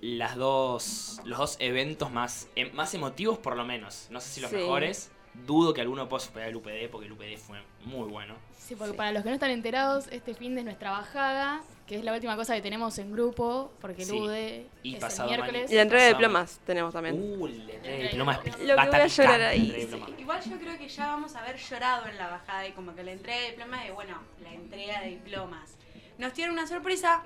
las 0.00 0.34
dos 0.36 1.20
los 1.24 1.38
dos 1.38 1.56
eventos 1.60 2.10
más 2.10 2.48
em- 2.56 2.72
más 2.74 2.92
emotivos 2.94 3.38
por 3.38 3.56
lo 3.56 3.64
menos. 3.64 4.06
No 4.10 4.20
sé 4.20 4.28
si 4.28 4.40
los 4.40 4.50
Sí. 4.50 4.56
mejores. 4.56 5.10
Dudo 5.46 5.74
que 5.74 5.80
alguno 5.80 6.08
pueda 6.08 6.20
superar 6.20 6.48
el 6.48 6.56
UPD 6.56 6.88
porque 6.90 7.06
el 7.06 7.12
UPD 7.12 7.36
fue 7.38 7.58
muy 7.84 8.08
bueno. 8.08 8.34
Sí, 8.58 8.76
porque 8.76 8.92
Sí. 8.92 8.96
para 8.96 9.12
los 9.12 9.22
que 9.22 9.28
no 9.28 9.34
están 9.34 9.50
enterados, 9.50 10.06
este 10.10 10.32
fin 10.34 10.54
de 10.54 10.60
es 10.60 10.64
nuestra 10.64 10.90
bajada, 10.92 11.62
que 11.86 11.96
es 11.96 12.04
la 12.04 12.14
última 12.14 12.34
cosa 12.36 12.54
que 12.54 12.62
tenemos 12.62 12.96
en 12.98 13.12
grupo, 13.12 13.70
porque 13.80 14.02
el 14.02 14.08
Sí. 14.08 14.18
UD 14.20 14.66
Y 14.82 14.94
es 14.94 15.00
pasado 15.00 15.28
el 15.28 15.36
miércoles. 15.36 15.70
Y 15.70 15.74
la 15.74 15.82
entrega 15.82 16.04
de 16.04 16.08
diplomas 16.10 16.60
tenemos 16.64 16.94
también. 16.94 17.16
Uh, 17.20 17.46
la 17.46 17.52
entrega 17.74 17.82
de 17.82 17.98
Lo 17.98 18.08
diplomas 18.08 18.38
que 18.38 18.50
voy 18.50 18.70
a 18.70 18.84
estar 18.84 19.08
llorar 19.08 19.40
ahí, 19.42 19.88
sí. 19.90 20.04
Igual 20.18 20.40
yo 20.50 20.58
creo 20.58 20.78
que 20.78 20.88
ya 20.88 21.06
vamos 21.08 21.34
a 21.36 21.40
haber 21.40 21.58
llorado 21.58 22.06
en 22.06 22.16
la 22.16 22.28
bajada 22.28 22.66
y 22.66 22.72
como 22.72 22.94
que 22.94 23.02
la 23.02 23.12
entrega 23.12 23.38
de 23.40 23.50
diplomas 23.50 23.84
es, 23.84 23.94
bueno, 23.94 24.18
la 24.42 24.52
entrega 24.54 25.00
de 25.02 25.08
diplomas. 25.10 25.76
Nos 26.16 26.32
tiene 26.32 26.52
una 26.52 26.66
sorpresa. 26.66 27.22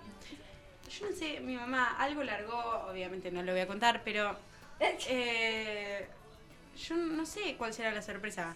Yo 0.98 1.08
no 1.10 1.14
sé, 1.14 1.38
mi 1.40 1.54
mamá 1.54 1.94
algo 1.98 2.24
largó, 2.24 2.86
obviamente 2.90 3.30
no 3.30 3.42
lo 3.42 3.52
voy 3.52 3.60
a 3.60 3.66
contar, 3.66 4.00
pero 4.04 4.34
eh, 4.80 6.08
yo 6.86 6.96
no 6.96 7.24
sé 7.26 7.54
cuál 7.56 7.72
será 7.74 7.90
la 7.92 8.02
sorpresa. 8.02 8.54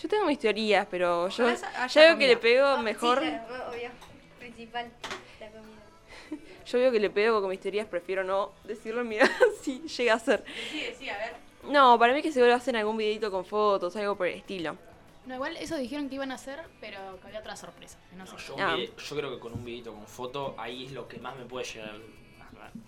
Yo 0.00 0.08
tengo 0.08 0.24
mis 0.26 0.38
teorías, 0.38 0.86
pero 0.90 1.28
yo 1.28 1.46
ya 1.88 2.00
veo 2.02 2.18
que 2.18 2.26
le 2.28 2.36
pego 2.38 2.74
Oh, 2.74 2.78
mejor. 2.78 3.20
Sí, 3.20 3.26
claro, 3.26 3.70
obvio. 3.70 3.90
Principal, 4.38 4.90
la 5.40 5.46
comida. 5.50 5.82
Yo 6.66 6.78
veo 6.78 6.90
que 6.92 7.00
le 7.00 7.10
pego 7.10 7.40
con 7.40 7.50
mis 7.50 7.60
teorías, 7.60 7.86
prefiero 7.86 8.24
no 8.24 8.52
decirlo, 8.64 9.04
mira, 9.04 9.28
si 9.62 9.80
llega 9.80 10.14
a 10.14 10.18
ser. 10.18 10.44
Sí, 10.70 10.84
sí, 10.98 11.08
a 11.08 11.18
ver. 11.18 11.34
No, 11.64 11.98
para 11.98 12.12
mí 12.14 12.22
que 12.22 12.32
seguro 12.32 12.54
hacen 12.54 12.74
algún 12.76 12.96
videito 12.96 13.30
con 13.30 13.44
fotos, 13.44 13.94
algo 13.96 14.16
por 14.16 14.26
el 14.28 14.34
estilo. 14.38 14.76
No, 15.26 15.34
igual 15.36 15.56
eso 15.58 15.76
dijeron 15.76 16.08
que 16.08 16.16
iban 16.16 16.32
a 16.32 16.36
hacer, 16.36 16.58
pero 16.80 16.98
que 17.20 17.26
había 17.28 17.38
otra 17.40 17.54
sorpresa. 17.54 17.98
No 18.16 18.26
sé. 18.26 18.32
No, 18.32 18.38
yo, 18.38 18.56
Ah. 18.58 18.76
yo 18.76 19.16
creo 19.16 19.30
que 19.30 19.38
con 19.38 19.52
un 19.52 19.64
videito 19.64 19.92
con 19.92 20.06
foto, 20.06 20.54
ahí 20.58 20.86
es 20.86 20.92
lo 20.92 21.06
que 21.06 21.18
más 21.18 21.36
me 21.36 21.44
puede 21.44 21.64
llegar. 21.66 21.94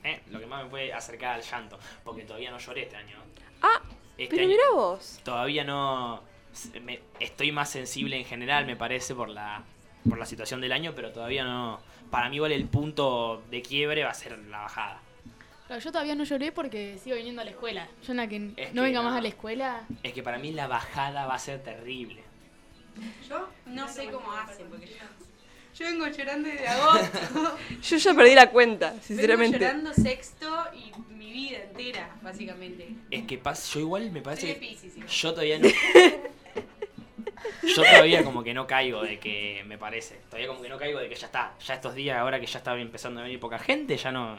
eh, 0.03 0.23
lo 0.31 0.40
que 0.40 0.47
más 0.47 0.64
me 0.64 0.70
puede 0.70 0.92
acercar 0.92 1.35
al 1.37 1.42
llanto. 1.42 1.79
Porque 2.05 2.23
todavía 2.23 2.51
no 2.51 2.59
lloré 2.59 2.83
este 2.85 2.97
año. 2.97 3.16
Ah, 3.62 3.81
Este 4.16 4.37
pero 4.37 4.48
mira 4.48 4.62
vos. 4.74 5.20
todavía 5.24 5.64
no. 5.64 6.22
me- 6.83 7.00
estoy 7.20 7.50
más 7.53 7.70
sensible 7.70 8.16
en 8.16 8.24
general, 8.24 8.64
me 8.66 8.77
parece, 8.77 9.14
por 9.14 9.29
la, 9.29 9.62
por 10.09 10.18
la 10.18 10.27
situación 10.27 10.61
del 10.61 10.72
año, 10.72 10.92
pero 10.94 11.12
todavía 11.12 11.44
no. 11.44 11.81
Para 12.11 12.29
mí, 12.29 12.37
igual 12.37 12.53
el 12.53 12.66
punto 12.66 13.42
de 13.50 13.61
quiebre 13.62 14.05
va 14.05 14.11
a 14.11 14.14
ser 14.14 14.38
la 14.38 14.59
bajada. 14.61 15.00
Claro, 15.66 15.81
yo 15.83 15.90
todavía 15.90 16.14
no 16.14 16.24
lloré 16.24 16.53
porque 16.53 16.98
sigo 17.03 17.16
viniendo 17.16 17.40
a 17.40 17.44
la 17.44 17.50
escuela. 17.53 17.88
Yo 18.07 18.12
en 18.12 18.18
la 18.18 18.29
que 18.29 18.37
Es 18.57 18.74
no 18.74 18.83
que 18.83 18.88
venga 18.88 19.03
no. 19.03 19.09
más 19.09 19.18
a 19.18 19.22
la 19.22 19.29
escuela. 19.29 19.83
Es 20.03 20.12
que 20.12 20.22
para 20.22 20.38
mí 20.38 20.53
la 20.53 20.66
bajada 20.68 21.27
va 21.27 21.35
a 21.35 21.38
ser 21.38 21.62
terrible. 21.62 22.23
Yo 23.29 23.48
no 23.67 23.88
sé 23.88 24.10
cómo 24.10 24.31
hacen, 24.33 24.69
porque 24.69 24.87
yo, 24.87 24.94
yo 25.77 25.87
vengo 25.87 26.06
llorando 26.06 26.48
desde 26.48 26.68
agosto. 26.68 27.58
Yo 27.83 27.96
ya 27.96 28.14
perdí 28.14 28.35
la 28.35 28.50
cuenta, 28.50 28.90
vengo 28.90 29.02
sinceramente. 29.02 29.58
llorando 29.58 29.92
sexto 29.92 30.64
y 30.75 31.12
mi 31.12 31.33
vida 31.33 31.58
entera, 31.58 32.16
básicamente. 32.22 32.88
Es 33.10 33.25
que 33.25 33.38
pasa, 33.38 33.75
yo 33.75 33.81
igual 33.81 34.04
me 34.10 34.20
Soy 34.20 34.22
parece 34.22 34.58
que. 34.58 34.66
Igual. 34.66 35.06
Yo 35.08 35.31
todavía 35.33 35.58
no. 35.58 35.68
Yo 37.62 37.83
todavía 37.83 38.25
como 38.25 38.42
que 38.44 38.54
no 38.54 38.66
caigo 38.66 39.02
de 39.02 39.18
que 39.18 39.64
me 39.66 39.77
parece. 39.79 40.20
Todavía 40.29 40.48
como 40.48 40.62
que 40.62 40.68
no 40.68 40.79
caigo 40.79 40.98
de 40.98 41.08
que 41.08 41.14
ya 41.14 41.27
está. 41.27 41.54
Ya 41.66 41.75
estos 41.75 41.94
días, 41.94 42.18
ahora 42.18 42.38
que 42.40 42.46
ya 42.46 42.58
está 42.58 42.79
empezando 42.79 43.20
a 43.20 43.22
venir 43.25 43.40
poca 43.40 43.58
gente, 43.58 43.96
ya 43.96 44.12
no. 44.12 44.37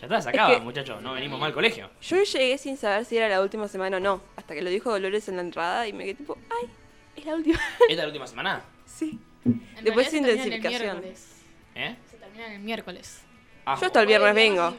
Ya 0.00 0.06
está, 0.06 0.20
se 0.20 0.28
acaba, 0.30 0.54
que- 0.54 0.60
muchachos. 0.60 1.02
No 1.02 1.12
venimos 1.14 1.38
mal 1.38 1.48
al 1.48 1.54
colegio. 1.54 1.90
Yo 2.02 2.22
llegué 2.22 2.58
sin 2.58 2.76
saber 2.76 3.04
si 3.04 3.16
era 3.16 3.28
la 3.28 3.40
última 3.40 3.68
semana 3.68 3.96
o 3.98 4.00
no, 4.00 4.22
hasta 4.36 4.54
que 4.54 4.62
lo 4.62 4.70
dijo 4.70 4.90
Dolores 4.90 5.28
en 5.28 5.36
la 5.36 5.42
entrada 5.42 5.86
y 5.88 5.92
me 5.92 6.04
quedé 6.04 6.14
tipo, 6.14 6.36
ay, 6.50 6.68
es 7.16 7.24
la 7.26 7.34
última. 7.34 7.58
¿Esta 7.80 7.92
es 7.92 7.96
la 7.98 8.06
última 8.06 8.26
semana? 8.26 8.62
sí. 8.86 9.18
En 9.44 9.84
Después 9.84 10.08
se 10.08 10.18
intensificación. 10.18 10.80
miércoles. 11.00 11.42
¿eh? 11.74 11.96
Se 12.10 12.16
termina 12.16 12.54
el 12.54 12.60
miércoles. 12.60 13.22
Ah, 13.64 13.76
Yo 13.80 13.86
hasta 13.86 14.00
el 14.00 14.06
viernes 14.06 14.34
vengo. 14.34 14.76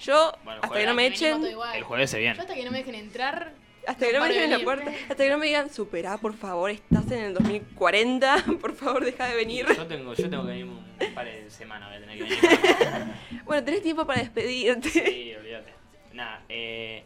Yo, 0.00 0.32
Bueno, 0.44 0.60
hasta 0.62 0.78
que 0.78 0.86
no 0.86 0.94
me 0.94 1.06
echen, 1.06 1.44
el 1.74 1.82
jueves 1.84 2.10
se 2.10 2.18
viene. 2.18 2.34
Yo 2.34 2.40
hasta 2.42 2.54
que 2.54 2.64
no 2.64 2.70
me 2.72 2.78
dejen 2.78 2.94
entrar. 2.96 3.52
hasta 3.86 4.06
que 4.06 4.12
no 4.12 4.18
no 4.18 4.24
me 4.26 4.28
de 4.28 4.34
dejen 4.40 4.52
en 4.52 4.58
la 4.58 4.64
puerta, 4.64 4.90
hasta 5.08 5.24
que 5.24 5.30
no 5.30 5.38
me 5.38 5.46
digan, 5.46 5.70
superá, 5.70 6.18
por 6.18 6.34
favor, 6.34 6.70
estás 6.70 7.10
en 7.12 7.24
el 7.24 7.34
2040, 7.34 8.44
por 8.60 8.74
favor, 8.74 9.04
deja 9.04 9.26
de 9.28 9.36
venir. 9.36 9.66
Yo 9.76 9.86
tengo, 9.86 10.14
yo 10.14 10.28
tengo 10.30 10.42
que 10.44 10.48
venir 10.50 10.64
un 10.66 11.14
par 11.14 11.24
de 11.26 11.48
semanas, 11.50 11.88
voy 11.88 11.98
a 11.98 12.00
tener 12.00 12.18
que 12.18 12.24
venir. 12.24 13.14
Bueno, 13.44 13.64
tenés 13.64 13.82
tiempo 13.82 14.06
para 14.06 14.20
despedirte. 14.20 14.88
Sí, 14.88 15.34
olvídate. 15.38 15.72
Nada, 16.14 16.42
eh, 16.48 17.04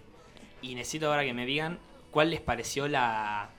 y 0.62 0.74
necesito 0.74 1.08
ahora 1.08 1.24
que 1.24 1.32
me 1.34 1.44
digan 1.46 1.78
cuál 2.10 2.30
les 2.30 2.40
pareció 2.40 2.88
la, 2.88 3.50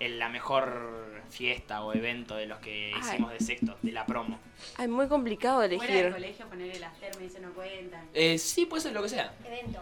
el- 0.00 0.18
la 0.18 0.28
mejor 0.28 1.22
fiesta 1.30 1.84
o 1.84 1.92
evento 1.94 2.34
de 2.34 2.46
los 2.46 2.58
que 2.58 2.90
Ay. 2.94 3.00
hicimos 3.00 3.32
de 3.32 3.38
sexto, 3.40 3.76
de 3.82 3.92
la 3.92 4.04
promo. 4.06 4.38
Ay, 4.76 4.88
muy 4.88 5.06
complicado 5.06 5.58
Fuera 5.58 5.68
del 5.68 5.80
elegir. 5.90 6.12
colegio 6.12 6.46
ponerle 6.48 6.80
las 6.80 6.98
termas 6.98 7.22
y 7.22 7.26
eso 7.26 7.38
no 7.40 7.52
cuentan. 7.52 8.08
Eh, 8.14 8.36
sí, 8.38 8.66
puede 8.66 8.82
ser 8.82 8.92
lo 8.92 9.02
que 9.02 9.08
sea. 9.10 9.32
Evento. 9.46 9.80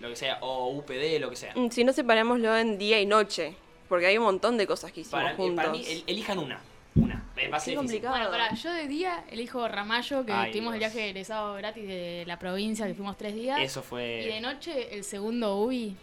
Lo 0.00 0.08
que 0.08 0.16
sea, 0.16 0.38
o 0.40 0.70
UPD, 0.70 1.20
lo 1.20 1.30
que 1.30 1.36
sea. 1.36 1.52
Mm, 1.54 1.70
Si 1.70 1.84
no, 1.84 1.92
separémoslo 1.92 2.56
en 2.56 2.76
día 2.78 3.00
y 3.00 3.06
noche, 3.06 3.54
porque 3.88 4.06
hay 4.06 4.18
un 4.18 4.24
montón 4.24 4.56
de 4.56 4.66
cosas 4.66 4.90
que 4.90 5.02
hicimos 5.02 5.20
Para, 5.22 5.32
eh, 5.34 5.36
juntos. 5.36 5.56
para 5.64 5.70
mí, 5.70 5.84
el- 5.86 6.02
elijan 6.08 6.38
una. 6.40 6.60
Una. 6.96 7.24
Va 7.50 7.56
a 7.56 7.60
ser 7.60 7.76
complicado. 7.76 8.14
Bueno, 8.16 8.30
pará, 8.30 8.52
yo 8.54 8.70
de 8.72 8.86
día 8.88 9.24
elijo 9.30 9.66
Ramallo, 9.68 10.26
que 10.26 10.32
Ay, 10.32 10.50
tuvimos 10.52 10.74
el 10.74 10.78
viaje 10.80 11.08
egresado 11.08 11.54
gratis 11.54 11.86
de 11.86 12.24
la 12.26 12.38
provincia, 12.38 12.86
que 12.86 12.94
fuimos 12.94 13.16
tres 13.16 13.34
días. 13.34 13.58
Eso 13.60 13.80
Y 13.80 13.82
de 13.82 13.88
fue. 14.32 14.40
noche 14.42 14.94
el 14.94 15.02
segundo 15.04 15.56
UBI. 15.56 15.96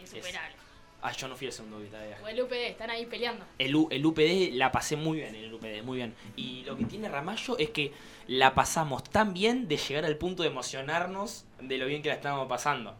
Insuperable. 0.00 0.56
Ah, 1.00 1.12
yo 1.12 1.28
no 1.28 1.36
fui 1.36 1.46
al 1.46 1.52
segundo 1.52 1.78
Vita 1.78 2.00
de 2.00 2.08
viaje. 2.08 2.22
O 2.24 2.28
el 2.28 2.40
UPD, 2.42 2.52
están 2.70 2.90
ahí 2.90 3.06
peleando. 3.06 3.44
El, 3.58 3.76
U- 3.76 3.88
el 3.90 4.04
UPD 4.04 4.52
la 4.54 4.72
pasé 4.72 4.96
muy 4.96 5.18
bien 5.18 5.34
en 5.34 5.44
el 5.44 5.54
UPD, 5.54 5.82
muy 5.84 5.98
bien. 5.98 6.14
Y 6.34 6.64
lo 6.64 6.76
que 6.76 6.84
tiene 6.86 7.08
Ramallo 7.08 7.56
es 7.56 7.70
que 7.70 7.92
la 8.26 8.52
pasamos 8.54 9.04
tan 9.04 9.32
bien 9.32 9.68
de 9.68 9.76
llegar 9.76 10.04
al 10.04 10.16
punto 10.16 10.42
de 10.42 10.48
emocionarnos 10.48 11.44
de 11.60 11.78
lo 11.78 11.86
bien 11.86 12.02
que 12.02 12.08
la 12.08 12.16
estábamos 12.16 12.48
pasando. 12.48 12.96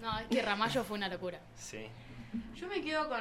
No, 0.00 0.18
es 0.18 0.26
que 0.28 0.40
Ramallo 0.40 0.82
fue 0.84 0.96
una 0.96 1.08
locura. 1.08 1.40
Sí. 1.54 1.86
Yo 2.54 2.68
me 2.68 2.80
quedo 2.80 3.06
con. 3.08 3.20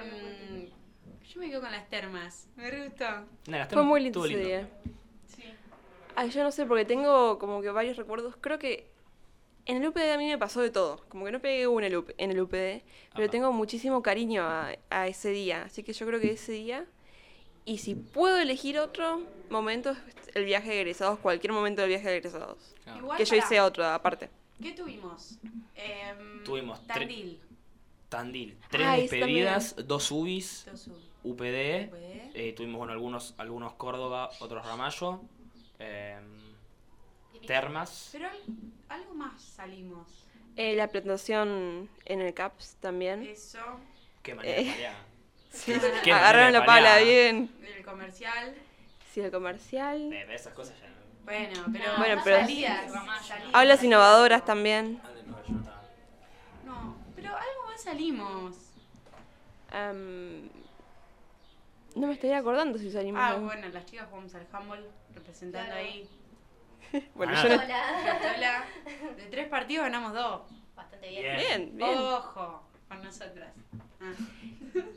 Yo 1.24 1.40
me 1.42 1.50
quedo 1.50 1.60
con 1.62 1.72
las 1.72 1.90
termas. 1.90 2.48
Me 2.56 2.72
re 2.72 2.86
gustó. 2.88 3.06
No, 3.48 3.58
las 3.58 3.68
Fue 3.70 3.84
muy 3.84 4.02
lindo 4.02 4.24
ese 4.24 4.34
lindo. 4.34 4.48
día. 4.48 4.70
Sí. 5.28 5.44
Ay, 6.16 6.30
yo 6.30 6.42
no 6.44 6.52
sé, 6.52 6.66
porque 6.66 6.86
tengo 6.86 7.38
como 7.38 7.62
que 7.62 7.70
varios 7.70 7.98
recuerdos. 7.98 8.36
Creo 8.40 8.60
que 8.60 8.90
en 9.66 9.78
el 9.78 9.88
UPD 9.88 10.12
a 10.14 10.18
mí 10.18 10.28
me 10.28 10.38
pasó 10.38 10.62
de 10.62 10.70
todo. 10.70 11.02
Como 11.10 11.26
que 11.26 11.32
no 11.32 11.40
pegué 11.40 11.68
uno 11.68 11.86
en 11.86 11.92
el, 11.92 11.98
UP 11.98 12.10
en 12.18 12.32
el 12.32 12.40
UPD, 12.42 12.84
pero 13.16 13.30
tengo 13.30 13.52
muchísimo 13.52 14.02
cariño 14.04 14.44
a, 14.44 14.76
a 14.90 15.08
ese 15.08 15.30
día. 15.30 15.64
Así 15.64 15.84
que 15.84 15.94
yo 15.94 16.06
creo 16.06 16.20
que 16.20 16.32
ese 16.32 16.52
día. 16.52 16.86
Y 17.66 17.80
si 17.80 17.96
puedo 17.96 18.38
elegir 18.38 18.78
otro 18.78 19.22
momento, 19.50 19.96
el 20.36 20.46
viaje 20.46 20.70
de 20.70 20.82
egresados, 20.82 21.18
cualquier 21.20 21.52
momento 21.52 21.82
del 21.82 21.90
viaje 21.90 22.08
de 22.10 22.18
egresados. 22.18 22.76
Claro. 22.84 23.00
Igual 23.00 23.18
Que 23.18 23.26
yo 23.26 23.36
hice 23.36 23.60
otro 23.60 23.86
aparte. 23.86 24.30
¿Qué 24.62 24.72
tuvimos? 24.72 25.40
Em, 25.76 26.44
Tuvimos 26.44 26.86
Tandil. 26.86 27.40
Tandil. 28.08 28.58
Tres 28.70 28.88
Ah, 28.88 28.96
despedidas, 28.98 29.76
dos 29.88 30.12
UBIs, 30.12 30.66
Tosu. 30.70 30.92
UPD. 31.24 31.88
UPD. 31.90 32.32
eh, 32.36 32.54
tuvimos 32.56 32.78
bueno, 32.78 32.94
algunos, 32.94 33.34
algunos 33.40 33.74
Córdoba, 33.74 34.30
otros 34.40 34.64
Ramallo. 34.64 35.22
em, 35.80 36.24
termas. 37.46 38.10
Pero 38.12 38.28
al- 38.28 38.42
algo 39.00 39.14
más 39.16 39.42
salimos. 39.42 40.08
Eh, 40.56 40.76
la 40.76 40.88
presentación 40.88 41.90
en 42.06 42.22
el 42.22 42.34
CAPS 42.34 42.76
también. 42.80 43.24
Eso. 43.24 43.60
Qué 44.24 44.36
manera 44.36 44.62
Eh. 44.62 44.66
paleada. 44.72 44.98
Sí. 45.56 45.74
Qué 46.04 46.12
Agarraron 46.12 46.52
manera 46.54 46.60
la 46.60 46.66
pala 46.66 46.98
bien. 47.00 47.50
El 47.78 47.86
comercial. 47.86 48.56
Sí, 49.14 49.22
el 49.22 49.32
comercial. 49.32 50.12
Eh, 50.12 50.28
esas 50.36 50.54
cosas 50.54 50.76
ya 50.82 50.90
no. 50.90 50.96
Bueno, 51.24 51.64
pero. 51.72 51.98
Bueno, 51.98 52.22
pero- 52.26 52.40
Salidas. 52.42 52.92
salidas. 53.26 53.50
Hablas 53.54 53.84
innovadoras 53.84 54.44
también. 54.44 55.00
Ah, 55.04 55.10
no, 56.66 56.96
pero 57.16 57.30
algo 57.30 57.66
más 57.68 57.82
salimos. 57.82 58.56
Am, 59.72 60.50
no 61.96 62.08
me 62.08 62.14
estaría 62.14 62.38
acordando 62.38 62.78
si 62.78 62.92
salimos. 62.92 63.22
Ah, 63.24 63.36
bueno, 63.36 63.68
las 63.70 63.86
chicas 63.86 64.08
jugamos 64.10 64.36
al 64.36 64.46
handball 64.52 64.86
representando 65.14 65.68
Claro. 65.72 65.82
ahí. 65.86 66.10
Bueno, 67.16 67.34
Ah. 67.36 67.44
yo 67.44 67.50
no- 67.50 67.64
Hola. 67.64 68.20
Hola. 68.36 68.66
De 69.18 69.24
tres 69.24 69.48
partidos 69.48 69.84
ganamos 69.86 70.14
dos. 70.14 70.42
Bastante 70.76 71.10
bien. 71.10 71.38
Bien. 71.38 71.78
Bien. 71.78 71.98
Ojo, 72.00 72.64
con 72.88 73.04
nosotras. 73.04 73.50
Ah. 74.02 74.12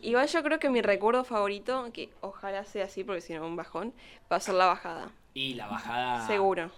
Igual 0.03 0.27
yo 0.27 0.43
creo 0.43 0.59
que 0.59 0.71
mi 0.71 0.83
recuerdo 0.83 1.25
favorito, 1.25 1.91
que 1.93 2.11
ojalá 2.21 2.65
sea 2.65 2.87
así 2.87 3.05
porque 3.05 3.21
si 3.21 3.35
no 3.35 3.47
un 3.47 3.57
bajón, 3.57 3.95
va 4.31 4.37
a 4.37 4.41
ser 4.41 4.55
la 4.55 4.67
bajada. 4.67 5.11
Y 5.35 5.55
la 5.55 5.67
bajada. 5.69 6.27
Seguro. 6.27 6.71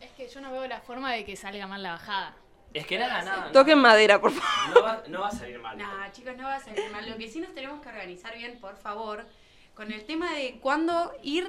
Es 0.00 0.10
que 0.12 0.26
yo 0.28 0.40
no 0.40 0.50
veo 0.50 0.66
la 0.66 0.80
forma 0.80 1.12
de 1.12 1.24
que 1.24 1.36
salga 1.36 1.66
mal 1.66 1.82
la 1.82 1.92
bajada. 1.92 2.34
Es 2.72 2.86
que 2.86 2.98
nada, 2.98 3.22
nada. 3.22 3.52
Toquen 3.52 3.78
madera, 3.78 4.20
por 4.20 4.30
favor. 4.30 4.74
No 4.74 4.82
va, 4.82 5.02
no 5.08 5.20
va 5.20 5.28
a 5.28 5.32
salir 5.32 5.58
mal. 5.58 5.76
Nah, 5.76 6.10
chicos, 6.12 6.36
no 6.36 6.44
va 6.44 6.54
a 6.56 6.60
salir 6.60 6.90
mal. 6.90 7.08
Lo 7.10 7.16
que 7.18 7.28
sí 7.28 7.40
nos 7.40 7.52
tenemos 7.54 7.82
que 7.82 7.88
organizar 7.88 8.34
bien, 8.36 8.58
por 8.60 8.76
favor, 8.76 9.26
con 9.74 9.92
el 9.92 10.04
tema 10.06 10.32
de 10.32 10.58
cuándo 10.60 11.12
ir 11.22 11.46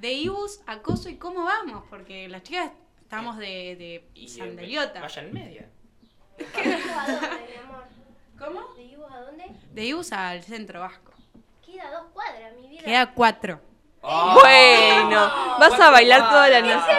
de 0.00 0.12
IBUS 0.12 0.60
a 0.66 0.78
Coso 0.80 1.08
y 1.08 1.16
cómo 1.16 1.44
vamos, 1.44 1.84
porque 1.90 2.28
las 2.28 2.42
chicas 2.42 2.70
estamos 3.02 3.36
de, 3.38 3.76
de 3.76 4.08
Y, 4.14 4.28
sandaliota. 4.28 5.00
Vaya 5.00 5.22
en 5.22 5.32
media. 5.32 5.68
¿De 6.36 6.44
Ibu 6.44 6.98
a 6.98 7.06
dónde, 7.06 7.46
mi 7.50 7.56
amor? 7.64 7.84
¿Cómo? 8.38 8.74
¿De 8.74 8.82
Ibu 8.84 9.04
a 9.06 9.20
dónde? 9.20 9.44
De 9.72 9.84
IBUS 9.84 10.12
al 10.12 10.42
centro 10.44 10.80
vasco. 10.80 11.12
Queda 11.64 11.90
dos 11.90 12.06
cuadras, 12.12 12.52
mi 12.60 12.68
vida. 12.68 12.82
Queda 12.84 13.12
cuatro. 13.12 13.60
Oh. 14.00 14.34
Bueno, 14.40 15.16
vas 15.58 15.78
a 15.80 15.90
bailar 15.90 16.20
toda 16.28 16.48
la 16.48 16.60
noche. 16.60 16.92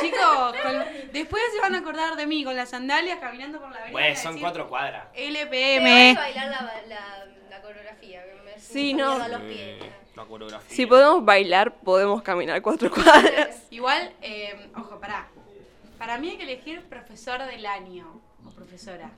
Chicos, 0.00 0.54
con- 0.62 1.12
después 1.12 1.42
se 1.52 1.60
van 1.60 1.74
a 1.74 1.78
acordar 1.78 2.16
de 2.16 2.26
mí 2.26 2.42
con 2.44 2.56
las 2.56 2.70
sandalias 2.70 3.18
caminando 3.18 3.60
por 3.60 3.70
la 3.70 3.76
avenida. 3.76 3.92
Pues 3.92 4.18
son 4.18 4.32
decir, 4.32 4.42
cuatro 4.42 4.68
cuadras. 4.68 5.08
Voy 5.12 5.22
a 5.22 5.28
LPM. 5.42 6.14
bailar 6.14 6.48
la, 6.48 6.82
la, 6.88 7.26
la 7.50 7.62
coreografía. 7.62 8.24
Que 8.24 8.40
me 8.42 8.58
Sí, 8.58 8.94
me 8.94 9.02
no. 9.02 9.28
los 9.28 9.40
pies. 9.42 9.82
Eh, 9.84 9.92
la 10.18 10.24
coreografía. 10.26 10.76
Si 10.76 10.86
podemos 10.86 11.24
bailar, 11.24 11.80
podemos 11.80 12.22
caminar 12.22 12.60
cuatro 12.62 12.90
cuadras. 12.90 13.66
Igual, 13.70 14.12
eh, 14.22 14.68
ojo, 14.76 14.98
pará. 15.00 15.28
Para 15.98 16.18
mí 16.18 16.30
hay 16.30 16.36
que 16.36 16.44
elegir 16.44 16.82
profesor 16.82 17.44
del 17.46 17.64
año 17.66 18.20
o 18.46 18.50
profesora. 18.50 19.10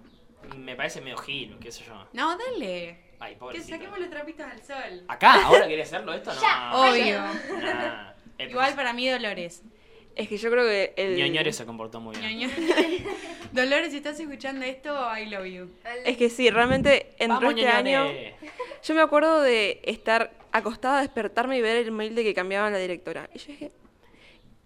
Me 0.56 0.74
parece 0.76 1.00
medio 1.00 1.18
gil, 1.18 1.58
qué 1.60 1.70
sé 1.70 1.84
yo. 1.84 2.06
No, 2.12 2.36
dale. 2.36 2.98
Ay, 3.18 3.34
Que 3.34 3.38
pobrecito. 3.38 3.68
saquemos 3.76 3.98
los 3.98 4.08
trapitos 4.08 4.46
al 4.46 4.62
sol. 4.62 5.04
¿Acá? 5.08 5.44
¿Ahora 5.44 5.68
querés 5.68 5.88
hacerlo 5.88 6.14
esto? 6.14 6.32
No. 6.32 6.40
Ya. 6.40 6.70
Obvio. 6.74 7.20
Nah. 7.60 8.12
Eh, 8.38 8.48
Igual 8.48 8.74
para 8.74 8.92
mí 8.94 9.08
Dolores. 9.08 9.62
Es 10.16 10.28
que 10.28 10.38
yo 10.38 10.50
creo 10.50 10.64
que 10.64 10.94
el. 10.96 11.16
Ñoñores 11.16 11.54
se 11.56 11.66
comportó 11.66 12.00
muy 12.00 12.16
bien. 12.16 12.38
Ñoño. 12.38 12.54
Dolores, 13.52 13.90
si 13.90 13.98
estás 13.98 14.18
escuchando 14.18 14.64
esto, 14.64 14.94
I 15.16 15.26
love 15.26 15.46
you. 15.46 15.70
Es 16.04 16.16
que 16.16 16.30
sí, 16.30 16.50
realmente 16.50 17.14
entró 17.18 17.40
Vamos, 17.48 17.54
este 17.56 17.68
año. 17.68 18.06
Ñoñones. 18.06 18.34
Yo 18.82 18.94
me 18.94 19.02
acuerdo 19.02 19.42
de 19.42 19.80
estar 19.84 20.32
acostada, 20.52 21.00
despertarme 21.00 21.58
y 21.58 21.62
ver 21.62 21.76
el 21.76 21.92
mail 21.92 22.14
de 22.14 22.22
que 22.24 22.34
cambiaban 22.34 22.72
la 22.72 22.78
directora. 22.78 23.28
Y 23.34 23.38
yo 23.38 23.46
dije. 23.48 23.70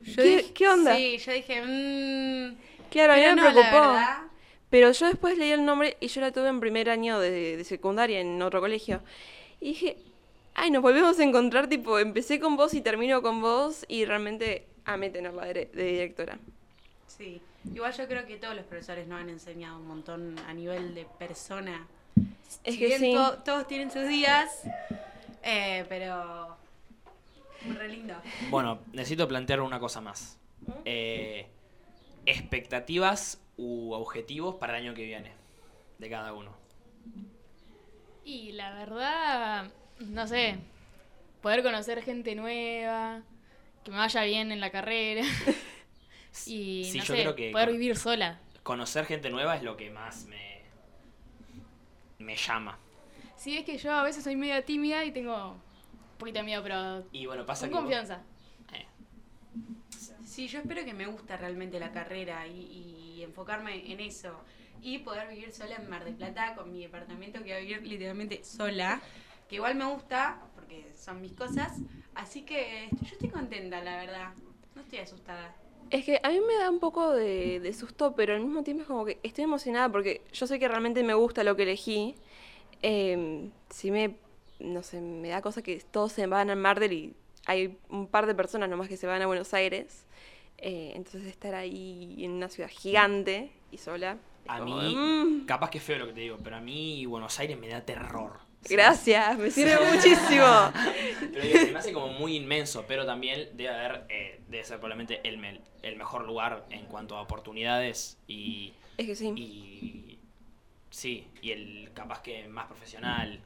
yo 0.00 0.22
dije, 0.22 0.52
¿Qué 0.52 0.68
onda? 0.68 0.96
Sí, 0.96 1.18
yo 1.18 1.32
dije, 1.32 1.62
mmm. 1.62 2.56
Claro, 2.90 3.12
a 3.14 3.16
mí 3.16 3.22
me 3.22 3.34
no, 3.34 3.42
preocupó. 3.50 3.96
Pero 4.70 4.90
yo 4.92 5.06
después 5.06 5.38
leí 5.38 5.50
el 5.50 5.64
nombre 5.64 5.96
y 6.00 6.08
yo 6.08 6.20
la 6.20 6.32
tuve 6.32 6.48
en 6.48 6.60
primer 6.60 6.90
año 6.90 7.18
de, 7.20 7.56
de 7.56 7.64
secundaria 7.64 8.20
en 8.20 8.40
otro 8.42 8.60
colegio. 8.60 9.02
Y 9.60 9.68
dije, 9.68 9.96
ay, 10.54 10.70
nos 10.70 10.82
volvemos 10.82 11.18
a 11.18 11.24
encontrar, 11.24 11.68
tipo, 11.68 11.98
empecé 11.98 12.40
con 12.40 12.56
vos 12.56 12.74
y 12.74 12.80
termino 12.80 13.22
con 13.22 13.40
vos 13.40 13.84
y 13.88 14.04
realmente 14.04 14.66
amé 14.84 15.10
tenerla 15.10 15.44
de, 15.46 15.66
de 15.72 15.84
directora. 15.84 16.38
Sí. 17.06 17.40
Igual 17.72 17.92
yo 17.96 18.06
creo 18.06 18.26
que 18.26 18.36
todos 18.36 18.54
los 18.54 18.64
profesores 18.66 19.06
nos 19.06 19.20
han 19.20 19.30
enseñado 19.30 19.78
un 19.78 19.86
montón 19.86 20.36
a 20.46 20.52
nivel 20.52 20.94
de 20.94 21.06
persona. 21.18 21.86
Es 22.62 22.74
Si 22.74 22.78
que 22.78 22.86
bien 22.86 23.00
sí. 23.00 23.12
to- 23.14 23.38
todos 23.44 23.66
tienen 23.66 23.90
sus 23.90 24.06
días, 24.06 24.50
eh, 25.44 25.84
pero. 25.88 26.56
Re 27.78 27.88
lindo. 27.88 28.14
Bueno, 28.50 28.80
necesito 28.92 29.26
plantear 29.28 29.60
una 29.60 29.78
cosa 29.80 30.00
más. 30.00 30.38
Eh, 30.84 31.46
expectativas 32.26 33.40
u 33.56 33.92
objetivos 33.92 34.56
para 34.56 34.76
el 34.78 34.84
año 34.86 34.94
que 34.94 35.04
viene. 35.04 35.32
De 35.98 36.10
cada 36.10 36.32
uno. 36.32 36.52
Y 38.24 38.52
la 38.52 38.72
verdad, 38.74 39.70
no 40.00 40.26
sé, 40.26 40.56
poder 41.42 41.62
conocer 41.62 42.02
gente 42.02 42.34
nueva, 42.34 43.22
que 43.84 43.90
me 43.90 43.98
vaya 43.98 44.22
bien 44.24 44.50
en 44.50 44.60
la 44.60 44.70
carrera 44.70 45.22
y 46.46 46.84
Sí, 46.84 46.98
no 46.98 47.04
yo 47.04 47.14
sé, 47.14 47.20
creo 47.20 47.34
que 47.34 47.50
poder 47.50 47.72
vivir 47.72 47.96
sola. 47.96 48.40
conocer 48.62 49.04
gente 49.04 49.28
nueva 49.30 49.56
es 49.56 49.62
lo 49.62 49.76
que 49.76 49.90
más 49.90 50.24
me, 50.24 50.62
me 52.18 52.34
llama. 52.36 52.78
Sí, 53.44 53.58
es 53.58 53.64
que 53.66 53.76
yo 53.76 53.92
a 53.92 54.02
veces 54.02 54.24
soy 54.24 54.36
media 54.36 54.64
tímida 54.64 55.04
y 55.04 55.12
tengo 55.12 55.50
un 55.52 55.60
poquito 56.18 56.38
de 56.38 56.44
miedo, 56.44 56.62
pero 56.62 57.04
Y 57.12 57.26
bueno, 57.26 57.44
pasa 57.44 57.66
con 57.66 57.68
que... 57.68 57.74
vos- 57.74 57.82
confianza. 57.82 58.22
eh, 58.72 58.86
Sí, 60.24 60.48
yo 60.48 60.58
espero 60.60 60.84
que 60.84 60.94
me 60.94 61.06
guste 61.06 61.36
realmente 61.36 61.78
la 61.78 61.92
carrera 61.92 62.46
y, 62.46 63.16
y 63.18 63.22
enfocarme 63.22 63.90
en 63.92 64.00
eso. 64.00 64.32
Y 64.82 64.98
poder 64.98 65.28
vivir 65.28 65.52
sola 65.52 65.76
en 65.76 65.88
Mar 65.88 66.04
del 66.04 66.14
Plata 66.14 66.54
con 66.54 66.72
mi 66.72 66.82
departamento 66.82 67.38
que 67.38 67.44
voy 67.44 67.52
a 67.52 67.60
vivir 67.60 67.82
literalmente 67.86 68.42
sola. 68.44 69.00
Que 69.48 69.56
igual 69.56 69.74
me 69.76 69.84
gusta 69.86 70.40
porque 70.54 70.92
son 70.94 71.20
mis 71.20 71.32
cosas. 71.32 71.82
Así 72.14 72.42
que 72.42 72.88
yo 73.02 73.12
estoy 73.12 73.28
contenta, 73.30 73.82
la 73.82 73.96
verdad. 73.96 74.34
No 74.74 74.82
estoy 74.82 74.98
asustada. 74.98 75.54
Es 75.90 76.04
que 76.04 76.18
a 76.22 76.28
mí 76.30 76.40
me 76.40 76.54
da 76.58 76.70
un 76.70 76.80
poco 76.80 77.12
de, 77.12 77.60
de 77.60 77.72
susto, 77.72 78.14
pero 78.16 78.34
al 78.34 78.40
mismo 78.40 78.64
tiempo 78.64 78.82
es 78.82 78.88
como 78.88 79.04
que 79.04 79.20
estoy 79.22 79.44
emocionada 79.44 79.88
porque 79.90 80.22
yo 80.32 80.46
sé 80.46 80.58
que 80.58 80.66
realmente 80.68 81.04
me 81.04 81.14
gusta 81.14 81.44
lo 81.44 81.54
que 81.56 81.62
elegí. 81.62 82.16
Eh, 82.82 83.50
sí 83.70 83.90
me, 83.90 84.16
no 84.60 84.82
sé, 84.82 85.00
me 85.00 85.28
da 85.28 85.40
cosa 85.42 85.62
que 85.62 85.80
todos 85.90 86.12
se 86.12 86.26
van 86.26 86.50
a 86.50 86.56
Mardel 86.56 86.92
y 86.92 87.14
hay 87.46 87.76
un 87.90 88.06
par 88.06 88.26
de 88.26 88.34
personas 88.34 88.68
nomás 88.68 88.88
que 88.88 88.96
se 88.96 89.06
van 89.06 89.20
a 89.22 89.26
Buenos 89.26 89.52
Aires. 89.54 90.04
Eh, 90.58 90.92
entonces 90.94 91.26
estar 91.26 91.54
ahí 91.54 92.16
en 92.24 92.32
una 92.32 92.48
ciudad 92.48 92.70
gigante 92.70 93.50
y 93.70 93.78
sola. 93.78 94.18
a 94.46 94.58
como, 94.60 94.76
mí, 94.76 94.94
mm, 94.96 95.46
capaz 95.46 95.70
que 95.70 95.78
es 95.78 95.84
feo 95.84 95.98
lo 95.98 96.06
que 96.06 96.12
te 96.12 96.20
digo, 96.20 96.38
pero 96.42 96.56
a 96.56 96.60
mí 96.60 97.04
Buenos 97.06 97.38
Aires 97.40 97.58
me 97.58 97.68
da 97.68 97.80
terror. 97.84 98.38
gracias, 98.68 99.36
me 99.38 99.50
sirve 99.50 99.76
muchísimo. 99.92 100.46
Pero 101.32 101.42
digo, 101.44 101.58
se 101.58 101.70
me 101.72 101.78
hace 101.78 101.92
como 101.92 102.08
muy 102.08 102.36
inmenso, 102.36 102.84
pero 102.88 103.04
también 103.04 103.50
debe 103.54 103.68
haber, 103.70 104.06
eh, 104.08 104.40
debe 104.48 104.64
ser 104.64 104.78
probablemente 104.78 105.20
el, 105.28 105.60
el 105.82 105.96
mejor 105.96 106.24
lugar 106.24 106.64
en 106.70 106.86
cuanto 106.86 107.16
a 107.16 107.20
oportunidades 107.22 108.16
y, 108.26 108.72
Es 108.96 109.06
que 109.06 109.16
sí. 109.16 109.32
y 109.36 110.13
sí, 110.94 111.26
y 111.42 111.50
el 111.52 111.90
capaz 111.94 112.22
que 112.22 112.46
más 112.48 112.66
profesional. 112.66 113.40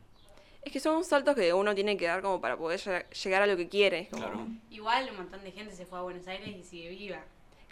Es 0.62 0.72
que 0.72 0.80
son 0.80 1.02
saltos 1.04 1.34
que 1.34 1.52
uno 1.54 1.74
tiene 1.74 1.96
que 1.96 2.06
dar 2.06 2.20
como 2.20 2.40
para 2.40 2.56
poder 2.56 2.78
lleg- 2.78 3.08
llegar 3.22 3.42
a 3.42 3.46
lo 3.46 3.56
que 3.56 3.68
quiere. 3.68 4.08
como- 4.10 4.22
Claro. 4.22 4.46
Igual 4.70 5.08
un 5.10 5.16
montón 5.16 5.42
de 5.42 5.52
gente 5.52 5.74
se 5.74 5.86
fue 5.86 5.98
a 5.98 6.02
Buenos 6.02 6.26
Aires 6.26 6.48
y 6.48 6.62
sigue 6.62 6.90
viva. 6.90 7.20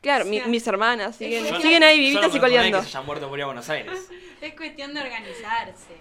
Claro, 0.01 0.25
O 0.25 0.29
mi- 0.29 0.39
sea, 0.39 0.47
mis 0.47 0.67
hermanas 0.67 1.17
siguen, 1.17 1.45
siguen 1.61 1.83
ahí 1.83 1.99
vivitas 1.99 2.35
y 2.35 2.39
coleando. 2.41 2.81
que 2.81 2.87
se 2.87 3.01
muerto 3.01 3.29
por 3.29 3.39
ir 3.39 3.43
a 3.43 3.47
Buenos 3.47 3.69
Aires. 3.69 4.09
Es 4.41 4.55
cuestión 4.55 4.95
de 4.95 5.01
organizarse. 5.01 5.97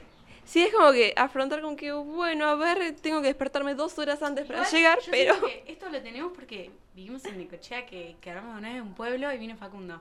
Sí, 0.46 0.62
es 0.64 0.72
como 0.74 0.92
que 0.92 1.14
afrontar 1.18 1.60
con 1.62 1.76
que, 1.76 1.92
bueno, 1.92 2.46
a 2.46 2.56
ver, 2.56 2.96
tengo 3.02 3.20
que 3.22 3.28
despertarme 3.28 3.74
dos 3.74 3.98
horas 3.98 4.22
antes 4.22 4.46
para 4.46 4.64
llegar, 4.70 5.00
yo 5.00 5.10
pero... 5.12 5.42
que 5.42 5.64
esto 5.68 5.90
lo 5.90 6.00
tenemos 6.04 6.32
porque 6.36 6.70
vivimos 6.94 7.26
en 7.26 7.40
Necochea, 7.40 7.86
que 7.88 8.16
quedamos 8.22 8.58
una 8.60 8.68
vez 8.70 8.78
en 8.78 8.84
un 8.84 8.94
pueblo 8.94 9.34
y 9.34 9.38
vino 9.40 9.58
Facundo. 9.58 10.00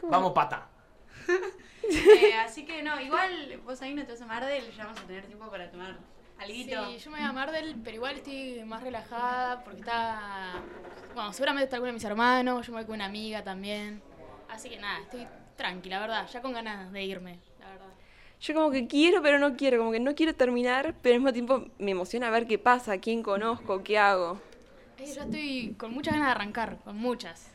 ¿Cómo? 0.00 0.10
Vamos, 0.10 0.32
pata. 0.32 0.66
Eh, 2.34 2.36
así 2.36 2.64
que 2.64 2.82
no, 2.82 3.00
igual 3.00 3.60
vos 3.64 3.80
ahí 3.82 3.94
no 3.94 4.04
te 4.04 4.12
vas 4.12 4.20
a 4.20 4.26
Mardel, 4.26 4.64
ya 4.72 4.84
vamos 4.84 5.00
a 5.00 5.06
tener 5.06 5.24
tiempo 5.26 5.48
para 5.48 5.70
tomar 5.70 5.96
alguito. 6.38 6.86
Sí, 6.86 6.98
yo 6.98 7.10
me 7.12 7.18
voy 7.18 7.26
a 7.26 7.32
Mardel, 7.32 7.76
pero 7.84 7.96
igual 7.96 8.16
estoy 8.16 8.64
más 8.64 8.82
relajada 8.82 9.62
porque 9.62 9.80
está. 9.80 10.62
Bueno, 11.14 11.32
seguramente 11.32 11.64
está 11.64 11.76
alguno 11.76 11.90
de 11.90 11.94
mis 11.94 12.04
hermanos, 12.04 12.66
yo 12.66 12.72
me 12.72 12.78
voy 12.78 12.86
con 12.86 12.96
una 12.96 13.04
amiga 13.04 13.44
también. 13.44 14.02
Así 14.48 14.68
que 14.68 14.78
nada, 14.78 15.00
estoy 15.00 15.26
tranquila, 15.56 16.00
la 16.00 16.06
verdad, 16.06 16.28
ya 16.28 16.42
con 16.42 16.52
ganas 16.52 16.92
de 16.92 17.04
irme, 17.04 17.38
la 17.60 17.70
verdad. 17.70 17.92
Yo 18.40 18.54
como 18.54 18.72
que 18.72 18.88
quiero, 18.88 19.22
pero 19.22 19.38
no 19.38 19.56
quiero, 19.56 19.78
como 19.78 19.92
que 19.92 20.00
no 20.00 20.16
quiero 20.16 20.34
terminar, 20.34 20.96
pero 21.02 21.14
al 21.14 21.20
mismo 21.20 21.32
tiempo 21.32 21.66
me 21.78 21.92
emociona 21.92 22.30
ver 22.30 22.48
qué 22.48 22.58
pasa, 22.58 22.98
quién 22.98 23.22
conozco, 23.22 23.84
qué 23.84 23.96
hago. 23.96 24.40
Eh, 24.98 25.12
yo 25.14 25.22
estoy 25.22 25.74
con 25.78 25.92
muchas 25.92 26.14
ganas 26.14 26.28
de 26.28 26.32
arrancar, 26.32 26.78
con 26.84 26.96
muchas. 26.96 27.53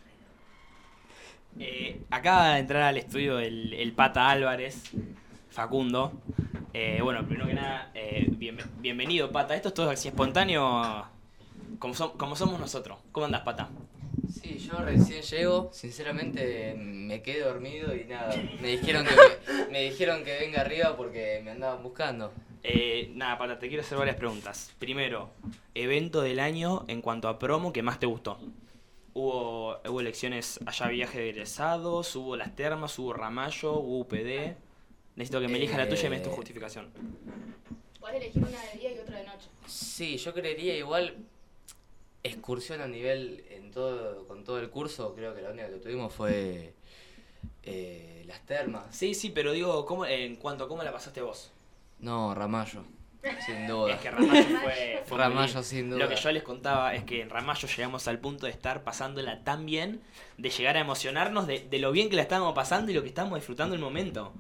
Eh, 1.58 2.02
acaba 2.10 2.54
de 2.54 2.60
entrar 2.60 2.84
al 2.84 2.98
estudio 2.98 3.40
el, 3.40 3.74
el 3.74 3.92
Pata 3.94 4.30
Álvarez, 4.30 4.92
Facundo. 5.50 6.14
Eh, 6.74 7.00
bueno, 7.02 7.26
primero 7.26 7.48
que 7.48 7.54
nada, 7.56 7.92
eh, 7.96 8.28
bien- 8.30 8.58
bienvenido, 8.80 9.32
Pata. 9.32 9.56
Esto 9.56 9.70
es 9.70 9.74
todo 9.74 9.90
así 9.90 10.08
espontáneo, 10.08 11.06
como, 11.80 11.94
som- 11.94 12.14
como 12.16 12.36
somos 12.36 12.60
nosotros. 12.60 13.00
¿Cómo 13.12 13.26
andas, 13.26 13.42
Pata? 13.42 13.70
Sí, 14.42 14.60
yo 14.60 14.78
recién 14.80 15.22
llego, 15.24 15.70
sinceramente 15.74 16.76
me 16.78 17.22
quedé 17.22 17.42
dormido 17.42 17.96
y 17.96 18.06
nada, 18.06 18.36
me 18.62 18.68
dijeron 18.70 19.06
que 19.06 19.16
me, 19.16 19.66
me 19.72 19.82
dijeron 19.90 20.24
que 20.24 20.38
venga 20.40 20.62
arriba 20.62 20.96
porque 20.96 21.42
me 21.44 21.52
andaban 21.52 21.82
buscando. 21.84 22.32
Eh, 22.64 23.12
nada, 23.16 23.38
Pata, 23.38 23.58
te 23.60 23.68
quiero 23.68 23.82
hacer 23.84 23.98
varias 23.98 24.18
preguntas. 24.18 24.72
Primero, 24.80 25.30
evento 25.74 26.22
del 26.22 26.40
año 26.40 26.86
en 26.88 27.02
cuanto 27.02 27.28
a 27.28 27.40
promo 27.40 27.74
que 27.74 27.82
más 27.82 28.00
te 28.00 28.06
gustó. 28.06 28.38
Hubo, 29.20 29.78
hubo 29.86 30.00
elecciones 30.00 30.62
allá, 30.66 30.88
viaje 30.88 31.20
de 31.20 31.30
egresados, 31.32 32.16
hubo 32.16 32.38
las 32.38 32.56
termas, 32.56 32.98
hubo 33.00 33.12
Ramallo, 33.12 33.74
hubo 33.74 34.00
UPD. 34.00 34.56
Necesito 35.18 35.42
que 35.42 35.50
me 35.50 35.58
elijas 35.58 35.78
la 35.78 35.90
tuya 35.90 36.08
y 36.08 36.10
me 36.10 36.16
des 36.16 36.24
tu 36.24 36.32
Eh, 36.32 36.36
justificación. 36.36 36.90
Puedes 38.00 38.22
elegir 38.22 38.42
una 38.42 38.62
de 38.62 38.80
día 38.80 38.94
y 38.96 39.00
otra 39.00 39.18
de 39.18 39.26
noche. 39.26 39.50
Sí, 39.68 40.16
yo 40.18 40.34
creería 40.34 40.78
igual 40.78 41.18
excursión 42.24 42.80
a 42.80 42.88
nivel 42.88 43.44
en 43.50 43.72
todo 43.72 44.26
con 44.26 44.46
todo 44.46 44.58
el 44.60 44.70
curso, 44.70 45.14
creo 45.16 45.36
que 45.36 45.42
la 45.42 45.50
única 45.50 45.68
que 45.70 45.80
tuvimos 45.80 46.14
fue 46.14 46.74
eh, 47.64 48.24
las 48.26 48.46
termas. 48.46 48.96
Sí, 48.96 49.14
sí, 49.14 49.32
pero 49.32 49.52
digo, 49.52 49.86
¿cómo, 49.86 50.06
en 50.06 50.38
cuanto 50.38 50.64
a 50.64 50.68
cómo 50.70 50.82
la 50.82 50.94
pasaste 50.94 51.22
vos. 51.22 51.52
No, 52.00 52.34
Ramallo, 52.34 52.86
sin 53.46 53.68
duda. 53.68 53.94
Es 53.96 54.00
que 54.02 54.12
Ramallo 54.12 54.60
fue, 54.64 55.04
fue 55.06 55.18
Ramallo, 55.18 55.64
sin 55.64 55.90
Lo 55.90 55.96
duda. 55.98 56.10
que 56.10 56.16
yo 56.16 56.32
les 56.32 56.44
contaba 56.44 56.94
es 56.96 57.04
que 57.04 57.22
en 57.22 57.30
Ramallo 57.30 57.68
llegamos 57.68 58.08
al 58.08 58.20
punto 58.20 58.46
de 58.46 58.52
estar 58.52 58.84
pasándola 58.84 59.44
tan 59.44 59.66
bien, 59.66 60.02
de 60.38 60.50
llegar 60.50 60.78
a 60.78 60.80
emocionarnos 60.82 61.48
de, 61.48 61.60
de 61.62 61.80
lo 61.80 61.92
bien 61.92 62.10
que 62.10 62.16
la 62.16 62.22
estábamos 62.22 62.54
pasando 62.54 62.92
y 62.92 62.94
lo 62.96 63.02
que 63.02 63.10
estábamos 63.10 63.38
disfrutando 63.40 63.76
el 63.76 63.82
momento. 63.82 64.34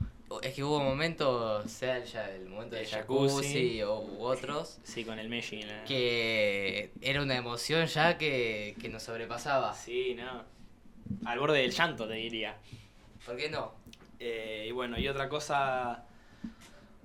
Es 0.44 0.54
que 0.54 0.64
hubo 0.64 0.80
momentos, 0.80 1.70
sea 1.72 1.98
el, 1.98 2.04
ya 2.06 2.30
el 2.30 2.48
momento 2.50 2.76
del 2.76 2.86
El 2.86 2.92
jacuzzi, 2.92 3.80
jacuzzi. 3.80 3.82
o 3.82 4.00
u 4.00 4.24
otros, 4.26 4.78
Sí, 4.84 5.04
con 5.04 5.18
el 5.18 5.28
Messi. 5.28 5.64
la- 5.64 5.84
que 5.86 6.92
era 7.02 7.24
una 7.24 7.36
emoción 7.36 7.88
ya 7.88 8.18
que, 8.20 8.76
que 8.80 8.90
nos 8.90 9.02
sobrepasaba. 9.04 9.74
Sí, 9.74 10.16
no. 10.16 10.44
Al 11.28 11.40
borde 11.40 11.60
del 11.62 11.72
llanto, 11.72 12.08
te 12.08 12.14
diría. 12.14 12.56
¿Por 13.26 13.38
qué 13.38 13.50
no? 13.50 13.74
Eh, 14.20 14.66
y 14.70 14.72
bueno, 14.72 15.00
y 15.00 15.08
otra 15.08 15.28
cosa 15.30 16.06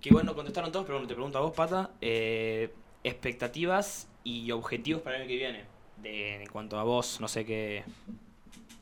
que 0.05 0.11
bueno, 0.11 0.35
contestaron 0.35 0.71
todos, 0.71 0.85
pero 0.85 0.99
bueno, 0.99 1.09
te 1.09 1.15
pregunto 1.15 1.39
a 1.39 1.41
vos, 1.41 1.53
Pata. 1.53 1.93
eh, 2.03 2.75
expectativas 3.03 4.07
y 4.23 4.51
objetivos 4.51 5.01
para 5.01 5.17
el 5.17 5.23
año 5.23 5.29
que 5.31 5.37
viene. 5.37 5.65
De, 5.97 6.43
en 6.43 6.47
cuanto 6.49 6.79
a 6.79 6.83
vos, 6.83 7.23
no 7.23 7.27
sé 7.27 7.47
qué, 7.47 7.85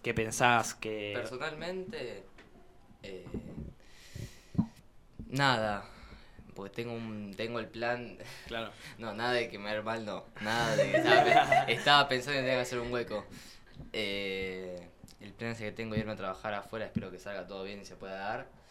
qué 0.03 0.15
pensás, 0.15 0.75
que... 0.75 1.13
Personalmente, 1.15 2.25
eh, 3.05 3.25
nada, 5.29 5.85
porque 6.57 6.75
tengo 6.75 6.93
un, 6.93 7.33
tengo 7.37 7.61
el 7.61 7.69
plan, 7.69 8.19
Claro. 8.49 8.73
no, 8.99 9.15
nada 9.15 9.35
de 9.35 9.49
que 9.49 9.61
me 9.61 9.67
vaya 9.67 9.83
mal, 9.83 10.05
no, 10.05 10.25
nada 10.41 10.75
de 10.75 10.91
que 10.91 10.97
estaba, 10.97 11.65
estaba 11.69 12.09
pensando 12.09 12.41
en 12.41 12.47
tener 12.47 12.59
que 12.59 12.63
hacer 12.63 12.81
un 12.81 12.93
hueco. 12.93 13.25
Eh, 13.93 14.89
el 15.21 15.33
plan 15.35 15.53
ese 15.53 15.67
que 15.67 15.71
tengo 15.71 15.95
irme 15.95 16.11
a 16.11 16.17
trabajar 16.17 16.53
afuera, 16.55 16.87
espero 16.87 17.13
que 17.13 17.21
salga 17.21 17.47
todo 17.47 17.63
bien 17.63 17.81
y 17.81 17.85
se 17.85 17.95
pueda 17.95 18.17
dar. 18.17 18.62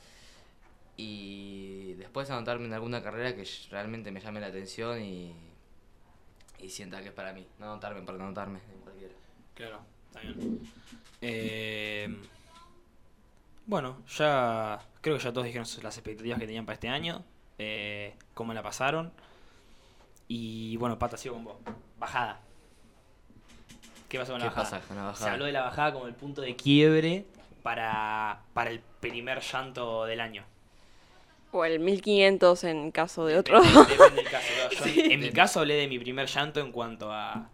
Y 1.03 1.95
después 1.95 2.29
anotarme 2.29 2.65
en 2.65 2.73
alguna 2.73 3.01
carrera 3.01 3.35
que 3.35 3.43
realmente 3.71 4.11
me 4.11 4.19
llame 4.19 4.39
la 4.39 4.47
atención 4.47 5.01
y, 5.01 5.33
y 6.59 6.69
sienta 6.69 7.01
que 7.01 7.07
es 7.07 7.13
para 7.13 7.33
mí. 7.33 7.47
No 7.57 7.71
anotarme 7.71 8.03
para 8.03 8.19
no 8.19 8.25
anotarme 8.25 8.59
en 8.71 8.81
cualquiera. 8.81 9.13
Claro, 9.55 9.79
está 10.09 10.19
bien. 10.19 10.59
Eh, 11.21 12.15
bueno, 13.65 13.97
ya 14.15 14.79
creo 15.01 15.17
que 15.17 15.23
ya 15.23 15.33
todos 15.33 15.45
dijeron 15.47 15.65
las 15.81 15.97
expectativas 15.97 16.37
que 16.37 16.45
tenían 16.45 16.67
para 16.67 16.75
este 16.75 16.89
año, 16.89 17.23
eh, 17.57 18.13
cómo 18.35 18.53
la 18.53 18.61
pasaron. 18.61 19.11
Y 20.27 20.77
bueno, 20.77 20.99
Pata, 20.99 21.17
sigo 21.17 21.33
con 21.33 21.45
vos. 21.45 21.57
Bajada. 21.97 22.41
¿Qué 24.07 24.19
pasó 24.19 24.33
con 24.33 24.41
la 24.41 24.53
pasa 24.53 24.81
con 24.81 24.97
la 24.97 25.01
Se 25.03 25.07
bajada? 25.07 25.31
habló 25.31 25.45
de 25.45 25.51
la 25.51 25.63
bajada 25.63 25.93
como 25.93 26.05
el 26.05 26.13
punto 26.13 26.41
de 26.41 26.55
quiebre 26.55 27.25
para, 27.63 28.43
para 28.53 28.69
el 28.69 28.81
primer 28.99 29.41
llanto 29.41 30.05
del 30.05 30.19
año. 30.19 30.43
O 31.51 31.65
el 31.65 31.79
1500 31.79 32.63
en 32.63 32.91
caso 32.91 33.25
de 33.25 33.37
otro. 33.37 33.61
Depende, 33.61 33.81
depende 33.91 34.21
del 34.21 34.31
caso. 34.31 34.47
claro. 34.55 34.69
Yo, 34.77 34.83
Sí. 34.85 35.03
En 35.11 35.19
mi 35.19 35.29
caso 35.31 35.59
hablé 35.59 35.75
de 35.75 35.87
mi 35.87 35.99
primer 35.99 36.27
llanto 36.27 36.59
en 36.59 36.71
cuanto 36.71 37.11
a... 37.11 37.49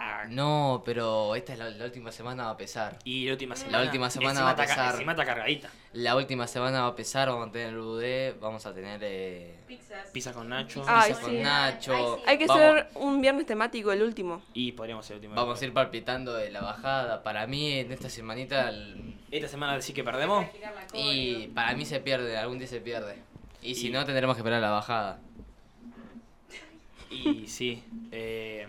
a- 0.00 0.24
No, 0.28 0.82
pero 0.84 1.34
esta 1.34 1.52
es 1.52 1.58
la, 1.58 1.70
la 1.70 1.84
última 1.84 2.10
semana 2.10 2.44
va 2.46 2.50
a 2.50 2.56
pesar. 2.56 2.98
y 3.04 3.26
la 3.26 3.32
última 3.32 3.54
semana... 3.54 3.78
La 3.78 3.84
última 3.84 4.10
semana 4.10 4.30
encima 4.30 4.44
va 4.46 4.50
a 4.52 4.56
pesar. 4.56 4.94
Encima 4.94 5.12
está 5.12 5.24
cargadita. 5.24 5.70
La 5.92 6.16
última 6.16 6.46
semana 6.46 6.82
va 6.82 6.86
a 6.88 6.96
pesar, 6.96 7.28
vamos 7.28 7.48
a 7.48 7.52
tener 7.52 7.76
UD, 7.76 8.40
vamos 8.40 8.64
a 8.66 8.72
tener 8.74 9.00
eh, 9.02 9.58
Pizzas. 9.66 10.08
Pizza 10.10 10.32
con 10.32 10.48
Nacho. 10.48 10.82
Ay, 10.86 11.10
pizza 11.10 11.20
sí. 11.20 11.26
con 11.26 11.42
Nacho. 11.42 11.94
Ay, 11.94 12.04
sí. 12.16 12.22
Hay 12.28 12.38
que 12.38 12.46
vamos, 12.46 12.62
hacer 12.64 12.88
un 12.94 13.20
viernes 13.20 13.46
temático, 13.46 13.92
el 13.92 14.02
último. 14.02 14.42
Y 14.54 14.72
podríamos 14.72 15.04
ser 15.04 15.14
el 15.14 15.18
último. 15.18 15.34
Vamos 15.34 15.60
a 15.60 15.64
ir 15.64 15.72
palpitando 15.72 16.32
de 16.34 16.50
la 16.50 16.60
bajada. 16.60 17.22
Para 17.22 17.46
mí, 17.46 17.72
en 17.72 17.92
esta 17.92 18.08
semanita, 18.08 18.68
el- 18.70 19.16
Esta 19.30 19.48
semana 19.48 19.74
decís 19.76 19.94
que 19.94 20.02
perdemos. 20.04 20.46
y 20.94 21.48
para 21.48 21.74
mí 21.74 21.84
se 21.84 22.00
pierde, 22.00 22.36
algún 22.38 22.58
día 22.58 22.68
se 22.68 22.80
pierde. 22.80 23.16
Y 23.62 23.74
si 23.74 23.88
Y- 23.88 23.90
no, 23.90 24.04
tendremos 24.06 24.36
que 24.36 24.40
esperar 24.40 24.60
la 24.62 24.70
bajada. 24.70 25.18
Y 27.10 27.46
sí. 27.48 27.82
eh, 28.12 28.68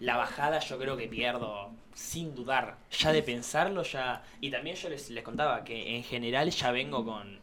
la 0.00 0.16
bajada 0.16 0.58
yo 0.60 0.78
creo 0.78 0.96
que 0.96 1.08
pierdo. 1.08 1.70
Sin 1.94 2.34
dudar. 2.34 2.76
Ya 2.90 3.10
de 3.12 3.22
pensarlo, 3.22 3.82
ya. 3.82 4.22
Y 4.42 4.50
también 4.50 4.76
yo 4.76 4.90
les, 4.90 5.08
les 5.08 5.24
contaba 5.24 5.64
que 5.64 5.96
en 5.96 6.04
general 6.04 6.50
ya 6.50 6.70
vengo 6.70 7.04
con. 7.04 7.38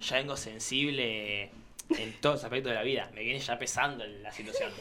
Ya 0.00 0.16
vengo 0.16 0.36
sensible 0.36 1.50
en 1.90 2.12
todos 2.20 2.36
los 2.36 2.44
aspectos 2.44 2.70
de 2.70 2.74
la 2.74 2.82
vida. 2.82 3.08
Me 3.14 3.22
viene 3.22 3.38
ya 3.38 3.56
pesando 3.58 4.04
la 4.04 4.32
situación. 4.32 4.72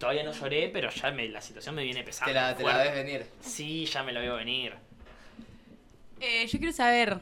Todavía 0.00 0.24
no 0.24 0.32
lloré, 0.32 0.68
pero 0.72 0.90
ya 0.90 1.10
me, 1.12 1.28
la 1.28 1.40
situación 1.40 1.76
me 1.76 1.84
viene 1.84 2.02
pesando. 2.02 2.32
Te 2.32 2.40
la, 2.40 2.56
te 2.56 2.64
la 2.64 2.78
ves 2.78 2.92
venir. 2.94 3.26
Sí, 3.40 3.86
ya 3.86 4.02
me 4.02 4.12
la 4.12 4.18
veo 4.20 4.34
venir. 4.36 4.74
Eh, 6.20 6.46
yo 6.46 6.58
quiero 6.58 6.72
saber, 6.72 7.20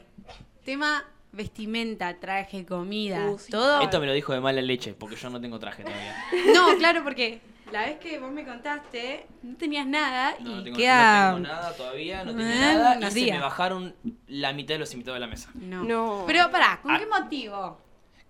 tema 0.65 1.05
vestimenta, 1.31 2.19
traje, 2.19 2.65
comida, 2.65 3.29
Uh, 3.29 3.37
sí. 3.37 3.51
todo. 3.51 3.81
Esto 3.81 3.99
me 3.99 4.07
lo 4.07 4.13
dijo 4.13 4.33
de 4.33 4.39
mala 4.41 4.61
leche, 4.61 4.93
porque 4.93 5.15
yo 5.15 5.29
no 5.29 5.39
tengo 5.39 5.59
traje 5.59 5.83
todavía. 5.83 6.15
No, 6.53 6.75
claro, 6.77 7.03
porque 7.03 7.39
la 7.71 7.81
vez 7.85 7.99
que 7.99 8.19
vos 8.19 8.31
me 8.31 8.43
contaste, 8.45 9.25
no 9.43 9.55
tenías 9.57 9.85
nada 9.87 10.35
No, 10.39 10.51
y 10.51 10.55
no 10.55 10.63
tengo, 10.63 10.77
queda... 10.77 11.31
no 11.31 11.35
tengo 11.37 11.47
nada 11.49 11.73
todavía, 11.75 12.23
no 12.23 12.31
tengo 12.35 12.43
Eh, 12.49 12.55
nada. 12.59 13.07
Y 13.07 13.11
se 13.11 13.31
me 13.31 13.39
bajaron 13.39 13.95
la 14.27 14.53
mitad 14.53 14.75
de 14.75 14.79
los 14.79 14.93
invitados 14.93 15.15
de 15.15 15.19
la 15.21 15.27
mesa. 15.27 15.49
No. 15.55 15.83
No. 15.83 16.23
Pero 16.27 16.49
pará, 16.51 16.79
¿con 16.81 16.91
Ah. 16.91 16.99
qué 16.99 17.05
motivo? 17.05 17.81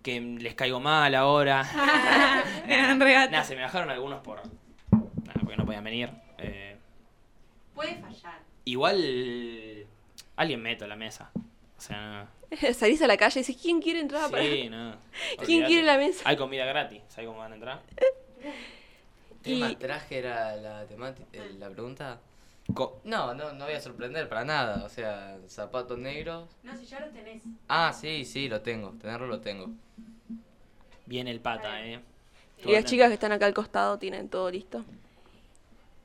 Que 0.01 0.19
les 0.21 0.55
caigo 0.55 0.79
mal 0.79 1.13
ahora. 1.15 1.63
Regata. 2.99 3.31
Nada, 3.31 3.43
se 3.43 3.55
me 3.55 3.61
bajaron 3.61 3.89
algunos 3.89 4.21
por. 4.21 4.41
Nada, 4.91 5.39
porque 5.41 5.57
no 5.57 5.65
podían 5.65 5.83
venir. 5.83 6.09
Eh, 6.37 6.77
Puede 7.75 7.95
fallar. 7.95 8.39
igual. 8.65 9.85
Alguien 10.37 10.61
meto 10.61 10.85
en 10.85 10.89
la 10.89 10.95
mesa. 10.95 11.31
O 11.77 11.81
sea, 11.81 12.27
Salís 12.73 13.01
a 13.01 13.07
la 13.07 13.17
calle 13.17 13.39
y 13.39 13.43
decís, 13.43 13.61
¿quién 13.61 13.81
quiere 13.81 13.99
entrar? 13.99 14.23
no. 14.23 14.31
para- 14.31 14.43
Sí, 14.43 14.69
no. 14.69 14.95
¿Quién 15.45 15.65
quiere 15.65 15.83
la 15.83 15.97
mesa? 15.97 16.23
Hay 16.25 16.37
comida 16.37 16.65
gratis. 16.65 17.01
¿Sabes 17.09 17.27
cómo 17.27 17.39
van 17.39 17.51
a 17.51 17.55
entrar? 17.55 17.81
¿Tema 19.41 19.71
Y- 19.71 19.75
traje 19.77 20.17
era 20.19 20.55
la, 20.57 20.85
temática, 20.85 21.27
la 21.59 21.69
pregunta? 21.69 22.19
Co- 22.73 22.99
No, 23.03 23.33
no, 23.33 23.51
no 23.53 23.65
voy 23.65 23.73
a 23.73 23.81
sorprender 23.81 24.27
para 24.29 24.45
nada. 24.45 24.83
O 24.85 24.89
sea, 24.89 25.37
zapatos 25.47 25.97
negros. 25.97 26.47
No, 26.63 26.75
si 26.77 26.85
ya 26.85 26.99
lo 26.99 27.07
tenés. 27.11 27.41
Ah, 27.67 27.91
sí, 27.93 28.25
sí, 28.25 28.47
lo 28.47 28.61
tengo. 28.61 28.91
Tenerlo 29.01 29.27
lo 29.27 29.39
tengo. 29.41 29.71
Viene 31.05 31.31
el 31.31 31.39
pata, 31.39 31.83
eh. 31.83 31.99
Y 32.63 32.71
las 32.73 32.85
chicas 32.85 33.07
que 33.07 33.13
están 33.15 33.31
acá 33.31 33.45
al 33.45 33.53
costado 33.53 33.97
tienen 33.97 34.29
todo 34.29 34.51
listo. 34.51 34.83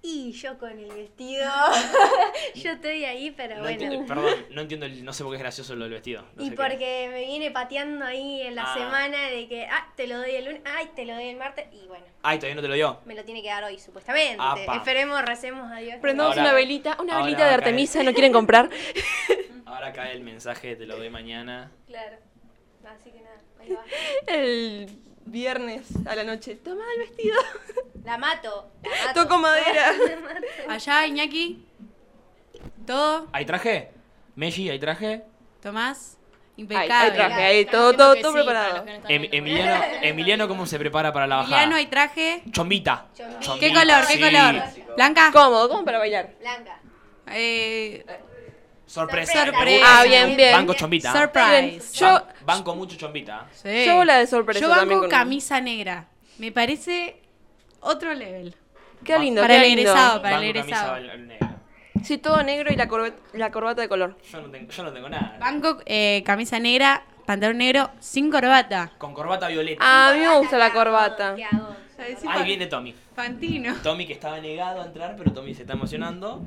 Y 0.06 0.32
yo 0.32 0.58
con 0.58 0.78
el 0.78 0.90
vestido. 0.92 1.50
yo 2.54 2.72
estoy 2.72 3.06
ahí, 3.06 3.30
pero 3.30 3.54
No 3.56 3.62
bueno. 3.62 3.80
entiendo, 3.82 4.06
perdón, 4.06 4.34
no 4.50 4.60
entiendo, 4.60 4.84
el- 4.84 5.02
no 5.02 5.14
sé 5.14 5.24
por 5.24 5.32
qué 5.32 5.36
es 5.36 5.42
gracioso 5.42 5.74
lo 5.76 5.84
del 5.84 5.94
vestido. 5.94 6.26
no 6.36 6.44
Y 6.44 6.50
qué. 6.50 6.56
porque 6.56 7.08
me 7.10 7.24
viene 7.24 7.50
pateando 7.50 8.04
ahí 8.04 8.42
en 8.42 8.54
la 8.54 8.64
Ah. 8.64 8.74
semana 8.74 9.30
de 9.30 9.48
que, 9.48 9.64
ah, 9.64 9.90
te 9.96 10.06
lo 10.06 10.18
doy 10.18 10.32
el 10.32 10.44
lunes, 10.44 10.60
ay, 10.66 10.90
te 10.94 11.06
lo 11.06 11.14
doy 11.14 11.24
el 11.28 11.36
martes, 11.36 11.66
y 11.72 11.86
bueno, 11.86 12.04
Ay, 12.22 12.36
todavía 12.38 12.54
no 12.56 12.60
te 12.62 12.68
lo 12.68 12.74
dio. 12.74 13.00
me 13.06 13.14
lo 13.14 13.24
tiene 13.24 13.40
que 13.42 13.48
dar 13.48 13.64
hoy, 13.64 13.78
supuestamente. 13.78 14.36
Apa. 14.38 14.76
Esperemos, 14.76 15.22
recemos 15.24 15.72
a 15.72 15.76
Dios. 15.76 15.96
Prendamos 16.02 16.32
Ahora- 16.36 16.50
una 16.50 16.52
velita, 16.52 16.98
una 17.00 17.16
velita 17.16 17.38
de 17.38 17.44
caer. 17.48 17.54
Artemisa, 17.60 18.02
¿no 18.02 18.12
quieren 18.12 18.32
comprar? 18.32 18.68
Ahora 18.68 19.64
Ahora 19.74 19.92
cae 19.94 20.12
el 20.12 20.20
mensaje, 20.22 20.76
te 20.76 20.84
lo 20.86 20.96
doy 20.98 21.08
mañana. 21.08 21.72
Claro. 21.86 22.18
Así 22.86 23.10
que 23.10 23.20
nada, 23.22 23.40
ahí 23.58 23.72
va. 23.72 23.82
El 24.26 24.88
viernes 25.26 25.86
a 26.06 26.14
la 26.14 26.24
noche, 26.24 26.56
toma 26.56 26.84
el 26.94 27.00
vestido. 27.00 27.36
La 28.04 28.18
mato. 28.18 28.70
La 28.82 29.06
mato. 29.06 29.22
Toco 29.22 29.38
madera. 29.38 29.92
Allá, 30.68 31.06
Iñaki. 31.06 31.64
¿Todo? 32.86 33.28
¿Hay 33.32 33.44
traje? 33.46 33.90
Messi, 34.36 34.68
¿hay 34.68 34.78
traje? 34.78 35.24
Tomás. 35.62 36.18
Impecable. 36.56 36.92
ahí 36.92 37.10
traje, 37.12 37.42
ahí, 37.42 37.64
todo, 37.64 37.92
todo, 37.94 38.14
todo 38.14 38.30
sí, 38.30 38.38
preparado. 38.38 38.84
no 38.84 39.08
Em-. 39.08 39.28
Emiliano, 39.32 39.84
Emiliano, 40.02 40.48
¿cómo 40.48 40.66
se 40.66 40.78
prepara 40.78 41.12
para 41.12 41.26
la 41.26 41.36
bajada? 41.36 41.56
Emiliano, 41.56 41.76
¿hay 41.76 41.86
traje? 41.86 42.42
Chombita. 42.50 43.08
Chombita. 43.16 43.58
¿Qué 43.58 43.72
color? 43.72 44.06
¿Qué 44.06 44.14
sí. 44.14 44.20
color? 44.20 44.62
¿Blanca? 44.94 45.30
Cómodo, 45.32 45.68
como 45.68 45.84
para 45.84 45.98
bailar. 45.98 46.34
Blanca. 46.38 46.80
Eh, 47.32 48.04
Sorpresa. 48.94 49.44
Sorpresa. 49.46 49.84
Ah, 50.00 50.04
bien, 50.04 50.36
bien. 50.36 50.52
Banco 50.52 50.74
chombita. 50.74 51.12
surprise. 51.12 51.92
Yo, 51.98 52.06
Ban- 52.06 52.24
banco 52.46 52.74
mucho 52.76 52.96
chombita. 52.96 53.46
Sí. 53.52 53.84
yo 53.86 54.04
la 54.04 54.18
de 54.18 54.26
sorpresa 54.28 54.60
Yo 54.60 54.68
también 54.68 55.00
banco 55.00 55.00
con- 55.02 55.10
camisa 55.10 55.60
negra. 55.60 56.06
Me 56.38 56.52
parece 56.52 57.20
otro 57.80 58.14
level. 58.14 58.54
Qué 59.04 59.18
lindo, 59.18 59.42
Para 59.42 59.54
qué 59.54 59.60
el 59.62 59.66
lindo. 59.76 59.90
egresado, 59.90 60.22
para 60.22 60.36
el 60.38 60.52
Banco 60.52 60.58
egresado. 60.60 60.96
negro. 61.18 61.48
Sí, 62.04 62.18
todo 62.18 62.42
negro 62.42 62.72
y 62.72 62.76
la, 62.76 62.86
corbe- 62.88 63.14
la 63.32 63.50
corbata 63.50 63.82
de 63.82 63.88
color. 63.88 64.16
Yo 64.30 64.40
no 64.40 64.50
tengo, 64.50 64.70
yo 64.70 64.82
no 64.84 64.92
tengo 64.92 65.08
nada. 65.08 65.36
Banco 65.40 65.78
eh, 65.86 66.22
camisa 66.24 66.58
negra, 66.60 67.02
pantalón 67.26 67.58
negro, 67.58 67.90
sin 67.98 68.30
corbata. 68.30 68.92
Con 68.98 69.12
corbata 69.12 69.48
violeta. 69.48 69.82
Ah, 69.84 70.10
a 70.10 70.14
mí 70.14 70.20
me 70.20 70.38
gusta 70.38 70.56
la 70.56 70.72
corbata. 70.72 71.34
Ahí 72.28 72.44
viene 72.44 72.66
Tommy. 72.66 72.94
Fantino. 73.14 73.74
Tommy 73.82 74.06
que 74.06 74.12
estaba 74.14 74.38
negado 74.40 74.82
a 74.82 74.86
entrar, 74.86 75.14
pero 75.16 75.32
Tommy 75.32 75.54
se 75.54 75.62
está 75.62 75.72
emocionando. 75.74 76.42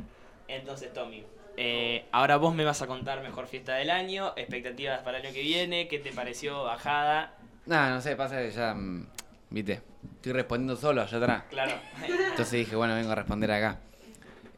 Entonces, 0.48 0.94
Tommy, 0.94 1.24
eh, 1.60 2.06
ahora 2.12 2.38
vos 2.38 2.54
me 2.54 2.64
vas 2.64 2.84
a 2.84 2.88
contar 2.88 3.24
mejor 3.24 3.48
fiesta 3.48 3.74
del 3.74 3.90
año, 3.90 4.34
expectativas 4.36 5.00
para 5.02 5.18
el 5.18 5.26
año 5.26 5.34
que 5.34 5.42
viene, 5.42 5.88
qué 5.88 5.98
te 5.98 6.14
pareció 6.14 6.64
bajada. 6.64 7.34
No, 7.66 7.90
no 7.90 8.00
sé, 8.00 8.16
pasa 8.16 8.38
que 8.38 8.52
ya, 8.52 8.76
mm, 8.76 9.08
viste, 9.50 9.82
estoy 10.16 10.34
respondiendo 10.34 10.76
solo 10.76 11.02
allá 11.02 11.18
atrás. 11.18 11.44
Claro. 11.50 11.74
Entonces 12.08 12.52
dije, 12.52 12.76
bueno, 12.76 12.94
vengo 12.94 13.12
a 13.12 13.16
responder 13.16 13.52
acá. 13.52 13.80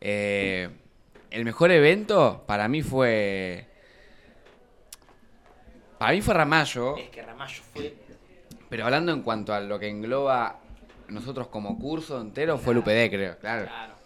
Eh, 0.01 0.69
el 1.31 1.45
mejor 1.45 1.71
evento 1.71 2.43
para 2.45 2.67
mí 2.67 2.81
fue... 2.81 3.65
Para 5.97 6.11
mí 6.11 6.21
fue 6.21 6.33
Ramallo, 6.33 6.97
es 6.97 7.09
que 7.09 7.21
Ramallo 7.21 7.61
fue. 7.73 7.93
pero 8.69 8.85
hablando 8.85 9.13
en 9.13 9.21
cuanto 9.21 9.53
a 9.53 9.61
lo 9.61 9.79
que 9.79 9.87
engloba 9.87 10.59
nosotros 11.07 11.47
como 11.47 11.79
curso 11.79 12.19
entero, 12.19 12.57
fue 12.57 12.73
el 12.73 12.79
UPD, 12.79 13.09
creo, 13.09 13.37
claro. 13.39 13.65
Claro. 13.65 13.98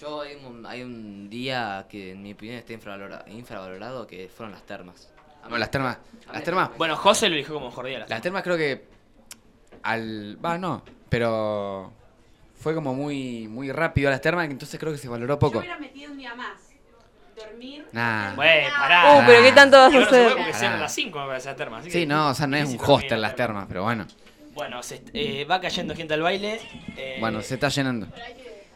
Yo 0.00 0.20
hay 0.22 0.36
un, 0.36 0.64
hay 0.66 0.82
un 0.82 1.28
día 1.28 1.86
que 1.88 2.12
en 2.12 2.22
mi 2.22 2.32
opinión 2.32 2.58
está 2.58 2.72
infravalora- 2.72 3.24
infravalorado, 3.28 4.06
que 4.06 4.28
fueron 4.28 4.52
las 4.52 4.62
termas. 4.64 5.08
No, 5.48 5.56
las 5.56 5.70
termas, 5.70 5.98
las 6.32 6.42
termas, 6.44 6.70
Bueno, 6.76 6.96
José 6.96 7.28
lo 7.28 7.34
eligió 7.36 7.54
como 7.54 7.66
mejor 7.68 7.86
día. 7.86 8.04
las 8.06 8.20
termas 8.20 8.42
creo 8.42 8.56
que 8.56 8.84
al... 9.82 10.36
Va, 10.44 10.58
no, 10.58 10.82
pero 11.08 11.92
fue 12.60 12.74
como 12.74 12.94
muy, 12.94 13.48
muy 13.48 13.72
rápido 13.72 14.08
a 14.08 14.12
las 14.12 14.20
termas, 14.20 14.48
entonces 14.50 14.78
creo 14.78 14.92
que 14.92 14.98
se 14.98 15.08
valoró 15.08 15.34
Yo 15.34 15.38
poco. 15.38 15.58
hubiera 15.60 15.78
metido 15.78 16.10
un 16.12 16.18
día 16.18 16.34
más. 16.34 16.58
Dormir. 17.36 17.86
Nah. 17.92 18.34
Bueno, 18.34 18.68
pará. 18.76 19.14
Uh, 19.14 19.22
pero 19.26 19.42
¿qué 19.42 19.52
tanto 19.52 19.76
vas 19.78 19.94
a 19.94 19.98
hacer? 20.02 20.32
porque 20.36 20.50
las 20.50 20.92
5 20.94 21.18
me 21.20 21.26
parece 21.28 21.48
la 21.48 21.56
terma. 21.56 21.78
así 21.78 21.90
Sí, 21.90 22.00
que- 22.00 22.06
no, 22.06 22.28
o 22.30 22.34
sea, 22.34 22.46
no 22.48 22.56
es 22.56 22.68
un 22.68 22.78
hostel 22.84 23.20
las 23.20 23.30
la 23.30 23.36
terma. 23.36 23.60
termas, 23.60 23.66
pero 23.68 23.82
bueno. 23.84 24.06
Bueno, 24.54 24.82
se, 24.82 25.02
eh, 25.14 25.44
va 25.44 25.60
cayendo 25.60 25.94
gente 25.94 26.14
al 26.14 26.22
baile. 26.22 26.60
eh, 26.96 27.16
Bueno, 27.20 27.40
se 27.42 27.54
está 27.54 27.68
llenando. 27.68 28.08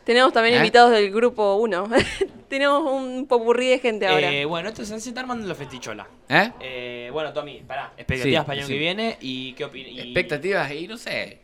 Tenemos 0.04 0.32
también 0.32 0.54
¿Eh? 0.54 0.58
invitados 0.58 0.90
del 0.90 1.10
grupo 1.12 1.54
1. 1.56 1.88
Tenemos 2.48 2.82
un 2.90 3.26
popurrí 3.26 3.68
de 3.68 3.78
gente 3.78 4.06
ahora. 4.06 4.30
eh, 4.30 4.44
bueno, 4.44 4.68
esto 4.68 4.84
se 4.84 4.96
está 4.96 5.20
armando 5.20 5.46
la 5.46 5.54
festichola. 5.54 6.06
¿Eh? 6.28 6.52
Eh, 6.60 7.10
bueno, 7.12 7.32
Tommy, 7.32 7.60
pará. 7.66 7.92
Expectativas 7.96 8.42
Sí, 8.42 8.46
para 8.46 8.52
el 8.54 8.58
año 8.60 8.66
sí. 8.66 8.72
que 8.72 8.78
viene 8.78 9.16
y 9.20 9.52
qué 9.54 9.64
opinas. 9.64 10.04
Expectativas 10.04 10.70
y 10.72 10.88
no 10.88 10.96
sé. 10.98 11.40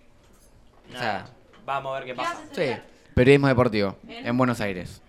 o 0.94 0.98
sea- 0.98 1.26
vamos 1.64 1.92
a 1.94 1.98
ver 2.00 2.06
qué 2.09 2.14
pasa. 2.14 2.42
Sí. 2.52 2.72
Periodismo 3.14 3.48
deportivo 3.48 3.96
en 4.09 4.36
Buenos 4.36 4.61
Aires. 4.61 5.00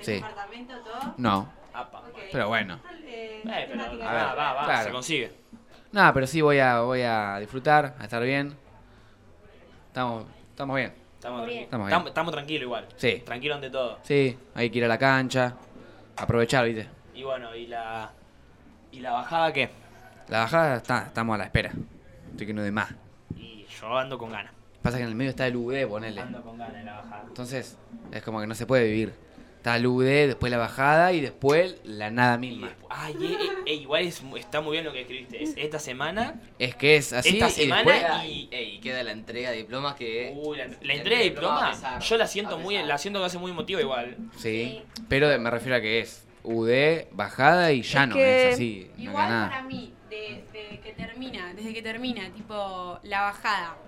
Sí. 0.00 0.12
departamento, 0.14 0.74
todo? 0.80 1.14
No, 1.16 1.50
Apa. 1.72 2.02
pero 2.30 2.48
bueno. 2.48 2.78
Eh, 3.06 3.42
Eh, 3.44 3.72
va, 4.02 4.34
va, 4.34 4.52
va, 4.54 4.64
Claro. 4.64 4.84
se 4.86 4.90
consigue. 4.90 5.32
Nada, 5.92 6.12
pero 6.12 6.26
sí 6.26 6.40
voy 6.42 6.58
a, 6.58 6.80
voy 6.80 7.02
a 7.02 7.38
disfrutar, 7.38 7.94
a 7.98 8.04
estar 8.04 8.22
bien. 8.22 8.54
Estamos, 9.88 10.24
estamos 10.50 10.76
bien. 10.76 10.92
Estamos, 11.24 11.40
Muy 11.40 11.48
bien. 11.48 11.62
tranqui- 11.62 11.64
Estamos 11.64 11.86
bien. 11.86 11.88
estamos, 11.94 12.08
estamos 12.08 12.32
tranquilos 12.34 12.62
igual. 12.64 12.86
Sí. 12.96 13.22
Tranquilo 13.24 13.54
ante 13.54 13.70
todo. 13.70 13.98
Sí, 14.02 14.36
hay 14.54 14.68
que 14.68 14.76
ir 14.78 14.84
a 14.84 14.88
la 14.88 14.98
cancha. 14.98 15.54
Aprovechar, 16.18 16.66
¿viste? 16.66 16.86
Y 17.14 17.22
bueno, 17.22 17.54
¿y 17.56 17.66
la, 17.66 18.10
y 18.92 19.00
la 19.00 19.12
bajada 19.12 19.50
qué? 19.50 19.70
La 20.28 20.40
bajada 20.40 20.76
está, 20.76 21.04
estamos 21.06 21.34
a 21.34 21.38
la 21.38 21.44
espera. 21.44 21.72
Estoy 22.30 22.46
que 22.46 22.52
no 22.52 22.60
de 22.62 22.70
más. 22.72 22.90
Y 23.36 23.64
yo 23.80 23.96
ando 23.96 24.18
con 24.18 24.32
ganas. 24.32 24.52
Pasa 24.82 24.98
que 24.98 25.02
en 25.04 25.08
el 25.08 25.14
medio 25.14 25.30
está 25.30 25.46
el 25.46 25.56
UD, 25.56 25.86
ponele. 25.88 26.20
Ando 26.20 26.42
con 26.42 26.58
ganas 26.58 26.74
de 26.76 26.84
la 26.84 26.96
bajada. 26.96 27.24
Entonces, 27.26 27.78
es 28.12 28.22
como 28.22 28.40
que 28.42 28.46
no 28.46 28.54
se 28.54 28.66
puede 28.66 28.84
vivir. 28.84 29.14
Está 29.64 29.76
el 29.76 29.86
UD, 29.86 30.26
después 30.26 30.50
la 30.50 30.58
bajada 30.58 31.14
y 31.14 31.22
después 31.22 31.76
la 31.84 32.10
nada 32.10 32.36
misma. 32.36 32.74
ay, 32.90 33.14
eh, 33.64 33.72
igual 33.72 34.02
es 34.04 34.22
está 34.36 34.60
muy 34.60 34.72
bien 34.72 34.84
lo 34.84 34.92
que 34.92 35.00
escribiste. 35.00 35.42
Es 35.42 35.54
esta 35.56 35.78
semana. 35.78 36.34
Es 36.58 36.76
que 36.76 36.96
es 36.96 37.14
así 37.14 37.38
esta 37.38 37.48
y 37.48 37.64
semana 37.64 37.82
después- 37.82 38.24
y. 38.26 38.48
Ey, 38.50 38.78
queda 38.80 39.02
la 39.02 39.12
entrega 39.12 39.52
de 39.52 39.56
diplomas 39.56 39.94
que... 39.94 40.34
Uy, 40.36 40.58
la, 40.58 40.64
entrega 40.92 41.16
de 41.16 41.24
diploma 41.24 41.54
va 41.54 41.68
a 41.68 41.70
diploma, 41.70 41.70
pesar, 41.70 42.02
yo 42.02 42.16
la 42.18 42.26
siento 42.26 42.58
muy, 42.58 42.76
la 42.82 42.98
siento 42.98 43.20
que 43.20 43.24
hace 43.24 43.38
muy 43.38 43.52
emotiva 43.52 43.80
igual. 43.80 44.18
Sí, 44.36 44.82
pero 45.08 45.28
me 45.38 45.50
refiero 45.50 45.76
a 45.76 45.80
que 45.80 46.00
es 46.00 46.26
UD, 46.42 47.06
bajada 47.12 47.72
y 47.72 47.80
llano, 47.80 48.16
que 48.16 48.48
es 48.48 48.54
así, 48.56 48.90
Igual 48.98 49.48
para 49.48 49.62
mí, 49.62 49.94
de, 50.10 50.44
de 50.52 50.80
que 50.80 50.92
termina, 50.92 51.54
desde 51.54 51.72
que 51.72 51.80
termina, 51.80 52.28
tipo 52.34 52.98
la 53.02 53.22
bajada, 53.22 53.78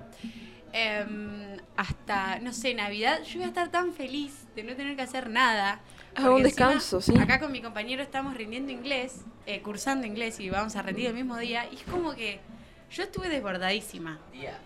em, 0.73 1.57
hasta, 1.77 2.39
no 2.41 2.53
sé, 2.53 2.75
Navidad, 2.75 3.23
yo 3.23 3.35
voy 3.37 3.45
a 3.45 3.49
estar 3.49 3.69
tan 3.71 3.93
feliz 3.93 4.47
de 4.55 4.63
no 4.65 4.75
tener 4.75 4.97
que 4.97 5.03
hacer 5.03 5.29
nada. 5.31 5.81
Ah, 6.15 6.31
un 6.31 6.43
descanso, 6.43 7.01
sí. 7.01 7.15
Acá 7.19 7.39
con 7.41 7.53
mi 7.53 7.61
compañero 7.61 8.03
estamos 8.03 8.35
rindiendo 8.35 8.73
inglés, 8.73 9.21
eh, 9.47 9.61
cursando 9.63 10.07
inglés 10.07 10.41
y 10.41 10.49
vamos 10.51 10.75
a 10.77 10.83
rendir 10.83 11.07
el 11.07 11.15
mismo 11.15 11.37
día. 11.37 11.67
Y 11.71 11.77
es 11.77 11.83
como 11.83 12.15
que 12.15 12.41
yo 12.91 13.03
estuve 13.03 13.29
desbordadísima. 13.29 14.19
Día, 14.33 14.59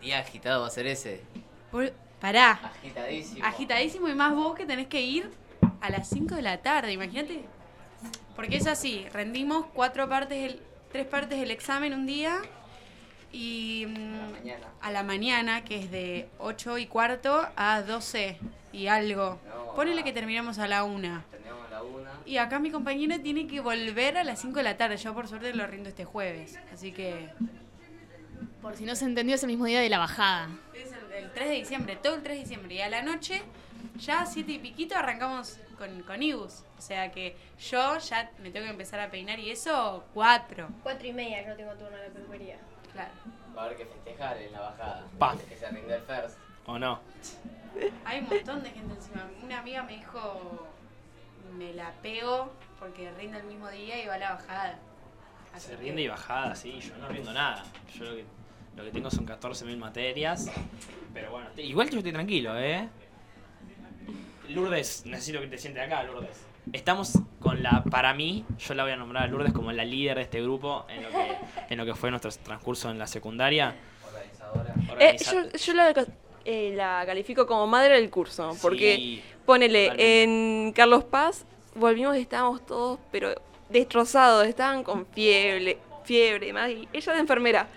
día 0.00 0.18
agitado 0.20 0.60
va 0.62 0.68
a 0.68 0.70
ser 0.70 0.86
ese. 0.86 1.22
Por- 1.70 1.92
pará, 2.20 2.52
Agitadísimo. 2.78 3.44
agitadísimo 3.44 4.08
y 4.08 4.14
más 4.14 4.34
vos 4.34 4.54
que 4.54 4.66
tenés 4.66 4.86
que 4.86 5.00
ir 5.00 5.30
a 5.80 5.90
las 5.90 6.08
5 6.08 6.34
de 6.36 6.42
la 6.42 6.58
tarde, 6.58 6.92
imagínate. 6.92 7.44
Porque 8.36 8.56
es 8.56 8.66
así, 8.66 9.06
rendimos 9.12 9.66
cuatro 9.74 10.08
partes, 10.08 10.52
el- 10.52 10.62
tres 10.92 11.06
partes 11.06 11.38
del 11.40 11.50
examen 11.50 11.94
un 11.94 12.06
día 12.06 12.40
y 13.32 13.86
mm, 13.88 14.32
mañana. 14.32 14.66
a 14.80 14.90
la 14.90 15.02
mañana, 15.02 15.64
que 15.64 15.78
es 15.78 15.90
de 15.90 16.28
8 16.38 16.78
y 16.78 16.86
cuarto 16.86 17.46
a 17.56 17.82
12 17.82 18.38
y 18.72 18.86
algo. 18.88 19.38
No, 19.48 19.74
Ponele 19.74 20.02
que 20.04 20.12
terminamos 20.12 20.58
a 20.58 20.66
la 20.66 20.84
una. 20.84 21.24
Tenemos 21.30 21.70
la 21.70 21.82
una. 21.82 22.10
Y 22.26 22.36
acá 22.38 22.58
mi 22.58 22.70
compañera 22.70 23.18
tiene 23.18 23.46
que 23.46 23.60
volver 23.60 24.16
a 24.18 24.24
las 24.24 24.40
5 24.40 24.56
de 24.56 24.62
la 24.62 24.76
tarde. 24.76 24.96
Yo 24.96 25.14
por 25.14 25.28
suerte 25.28 25.54
lo 25.54 25.66
rindo 25.66 25.88
este 25.88 26.04
jueves. 26.04 26.58
Así 26.72 26.92
que 26.92 27.28
Por 28.60 28.76
si 28.76 28.84
no 28.84 28.94
se 28.94 29.04
entendió, 29.04 29.34
es 29.36 29.42
el 29.42 29.48
mismo 29.48 29.64
día 29.66 29.80
de 29.80 29.88
la 29.88 29.98
bajada. 29.98 30.48
es 30.74 30.92
el, 30.92 31.24
el 31.24 31.32
3 31.32 31.48
de 31.48 31.54
diciembre, 31.54 31.96
todo 32.02 32.16
el 32.16 32.22
3 32.22 32.36
de 32.36 32.42
diciembre. 32.42 32.74
Y 32.74 32.80
a 32.80 32.88
la 32.88 33.02
noche, 33.02 33.42
ya 33.98 34.22
a 34.22 34.26
7 34.26 34.52
y 34.52 34.58
piquito, 34.58 34.96
arrancamos 34.96 35.58
con, 35.78 36.02
con 36.02 36.22
Ibus. 36.22 36.64
O 36.78 36.82
sea 36.82 37.10
que 37.10 37.36
yo 37.58 37.98
ya 37.98 38.30
me 38.42 38.50
tengo 38.50 38.66
que 38.66 38.72
empezar 38.72 39.00
a 39.00 39.10
peinar 39.10 39.38
y 39.38 39.50
eso, 39.50 40.04
4. 40.14 40.68
Cuatro 40.82 41.06
y 41.08 41.12
media, 41.12 41.46
yo 41.46 41.54
tengo 41.56 41.72
turno 41.72 41.96
en 41.96 42.02
la 42.04 42.08
peluquería. 42.10 42.58
Claro. 42.92 43.10
Va 43.56 43.62
a 43.62 43.64
haber 43.66 43.76
que 43.76 43.86
festejar 43.86 44.36
en 44.38 44.52
la 44.52 44.60
bajada. 44.60 45.06
Pa. 45.18 45.36
Que 45.48 45.56
se 45.56 45.68
rindió 45.70 45.94
el 45.96 46.02
first. 46.02 46.36
¿O 46.66 46.78
no? 46.78 47.00
Hay 48.04 48.20
un 48.20 48.28
montón 48.28 48.62
de 48.62 48.70
gente 48.70 48.94
encima. 48.94 49.28
Una 49.42 49.60
amiga 49.60 49.82
me 49.82 49.92
dijo, 49.96 50.68
me 51.56 51.72
la 51.74 51.92
pego 52.02 52.52
porque 52.78 53.10
rinde 53.12 53.38
el 53.38 53.44
mismo 53.44 53.68
día 53.70 54.02
y 54.02 54.06
va 54.06 54.14
a 54.14 54.18
la 54.18 54.32
bajada. 54.34 54.78
Así 55.54 55.68
Se 55.70 55.76
que- 55.76 55.82
rinde 55.82 56.02
y 56.02 56.08
bajada, 56.08 56.54
sí, 56.54 56.78
yo 56.80 56.96
no 56.98 57.08
rindo 57.08 57.32
nada. 57.32 57.64
Yo 57.94 58.04
lo 58.04 58.16
que, 58.16 58.24
lo 58.76 58.84
que 58.84 58.90
tengo 58.92 59.10
son 59.10 59.26
14.000 59.26 59.76
materias. 59.76 60.50
Pero 61.12 61.30
bueno, 61.32 61.48
igual 61.56 61.90
yo 61.90 61.98
estoy 61.98 62.12
tranquilo, 62.12 62.56
¿eh? 62.58 62.88
Lourdes, 64.48 65.04
necesito 65.06 65.40
que 65.40 65.46
te 65.46 65.58
sientes 65.58 65.82
acá, 65.84 66.02
Lourdes. 66.02 66.44
Estamos 66.72 67.18
con 67.40 67.62
la, 67.62 67.82
para 67.84 68.14
mí, 68.14 68.44
yo 68.58 68.74
la 68.74 68.84
voy 68.84 68.92
a 68.92 68.96
nombrar 68.96 69.24
a 69.24 69.26
Lourdes 69.26 69.52
como 69.52 69.72
la 69.72 69.84
líder 69.84 70.16
de 70.18 70.22
este 70.22 70.40
grupo 70.42 70.86
en 70.88 71.02
lo 71.02 71.08
que, 71.10 71.36
en 71.70 71.78
lo 71.78 71.84
que 71.84 71.94
fue 71.94 72.10
nuestro 72.10 72.30
transcurso 72.30 72.90
en 72.90 72.98
la 72.98 73.06
secundaria. 73.06 73.74
Organizadora. 74.06 74.74
Eh, 75.00 75.16
yo 75.18 75.50
yo 75.58 75.74
la, 75.74 76.06
eh, 76.44 76.72
la 76.76 77.02
califico 77.06 77.46
como 77.46 77.66
madre 77.66 77.94
del 77.94 78.08
curso, 78.10 78.56
porque 78.62 78.96
Sí, 78.96 79.22
ponele, 79.44 79.84
totalmente. 79.90 80.22
en 80.22 80.72
Carlos 80.72 81.04
Paz 81.04 81.44
volvimos 81.74 82.16
y 82.16 82.20
estábamos 82.20 82.64
todos, 82.64 82.98
pero 83.10 83.34
destrozados, 83.68 84.46
estaban 84.46 84.84
con 84.84 85.06
fiebre, 85.06 85.78
fiebre 86.04 86.46
y 86.46 86.48
demás, 86.48 86.70
y 86.70 86.88
ella 86.92 87.12
de 87.14 87.18
enfermera. 87.20 87.68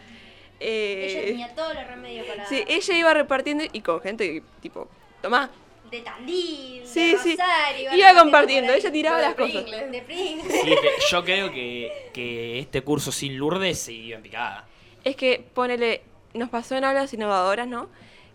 Eh, 0.59 1.07
Ella 1.09 1.25
tenía 1.25 1.55
todos 1.55 1.73
los 1.73 1.87
remedios 1.87 2.25
para... 2.27 2.45
sí, 2.45 2.63
ella 2.67 2.97
iba 2.97 3.13
repartiendo 3.13 3.63
y 3.73 3.81
con 3.81 3.99
gente 4.01 4.41
tipo, 4.61 4.87
tomá, 5.21 5.49
de 5.93 6.01
Tandil, 6.01 6.85
Sí, 6.85 7.11
de 7.13 7.17
sí. 7.19 7.31
Rosario. 7.37 7.93
Iba 7.95 8.13
compartiendo, 8.19 8.73
ella 8.73 8.91
tiraba 8.91 9.17
de 9.17 9.23
las 9.23 9.35
cosas. 9.35 9.63
Pringles. 9.63 9.91
De 9.91 10.01
Pringles. 10.01 10.61
Sí, 10.61 10.69
que 10.69 10.89
yo 11.09 11.23
creo 11.23 11.51
que, 11.51 12.09
que 12.13 12.59
este 12.59 12.81
curso 12.81 13.11
sin 13.11 13.37
Lourdes 13.37 13.79
se 13.79 13.93
iba 13.93 14.17
en 14.17 14.23
picada. 14.23 14.67
Es 15.03 15.15
que, 15.15 15.43
ponele, 15.53 16.01
nos 16.33 16.49
pasó 16.49 16.75
en 16.75 16.83
aulas 16.85 17.13
innovadoras, 17.13 17.67
¿no? 17.67 17.89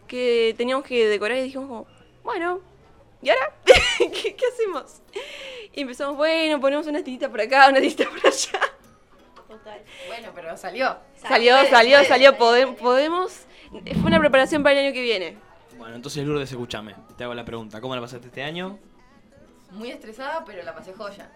Que 0.07 0.55
teníamos 0.57 0.85
que 0.85 1.07
decorar 1.09 1.39
y 1.39 1.43
dijimos 1.43 1.67
como, 1.69 1.87
bueno, 2.23 2.61
¿y 3.23 3.31
ahora? 3.31 3.53
¿Qué, 3.99 4.35
qué 4.37 4.45
hacemos? 4.53 5.03
Y 5.75 5.83
empezamos, 5.83 6.17
bueno, 6.17 6.61
ponemos 6.61 6.87
una 6.87 6.99
titita 7.03 7.29
por 7.29 7.41
acá, 7.41 7.69
una 7.69 7.81
titita 7.81 8.09
por 8.09 8.19
allá. 8.27 8.61
Total. 9.49 9.83
Bueno, 10.07 10.29
pero 10.35 10.57
salió. 10.57 10.97
Salió, 11.17 11.55
Puede, 11.57 11.71
salió, 11.71 11.97
puede. 11.99 12.09
salió, 12.09 12.39
pode- 12.39 12.75
podemos... 12.77 13.33
Fue 13.71 14.05
una 14.07 14.19
preparación 14.19 14.63
para 14.63 14.79
el 14.79 14.87
año 14.87 14.95
que 14.95 15.03
viene. 15.03 15.37
Bueno, 15.89 15.97
entonces 15.97 16.27
Lourdes, 16.27 16.51
escúchame. 16.51 16.95
Te 17.17 17.25
hago 17.25 17.33
la 17.33 17.47
pregunta. 17.47 17.81
¿Cómo 17.81 17.95
la 17.95 18.03
pasaste 18.03 18.27
este 18.27 18.43
año? 18.43 18.79
Muy 19.71 19.91
estresada, 19.91 20.45
pero 20.45 20.63
la 20.63 20.75
pasé 20.75 20.93
joya. 20.93 21.33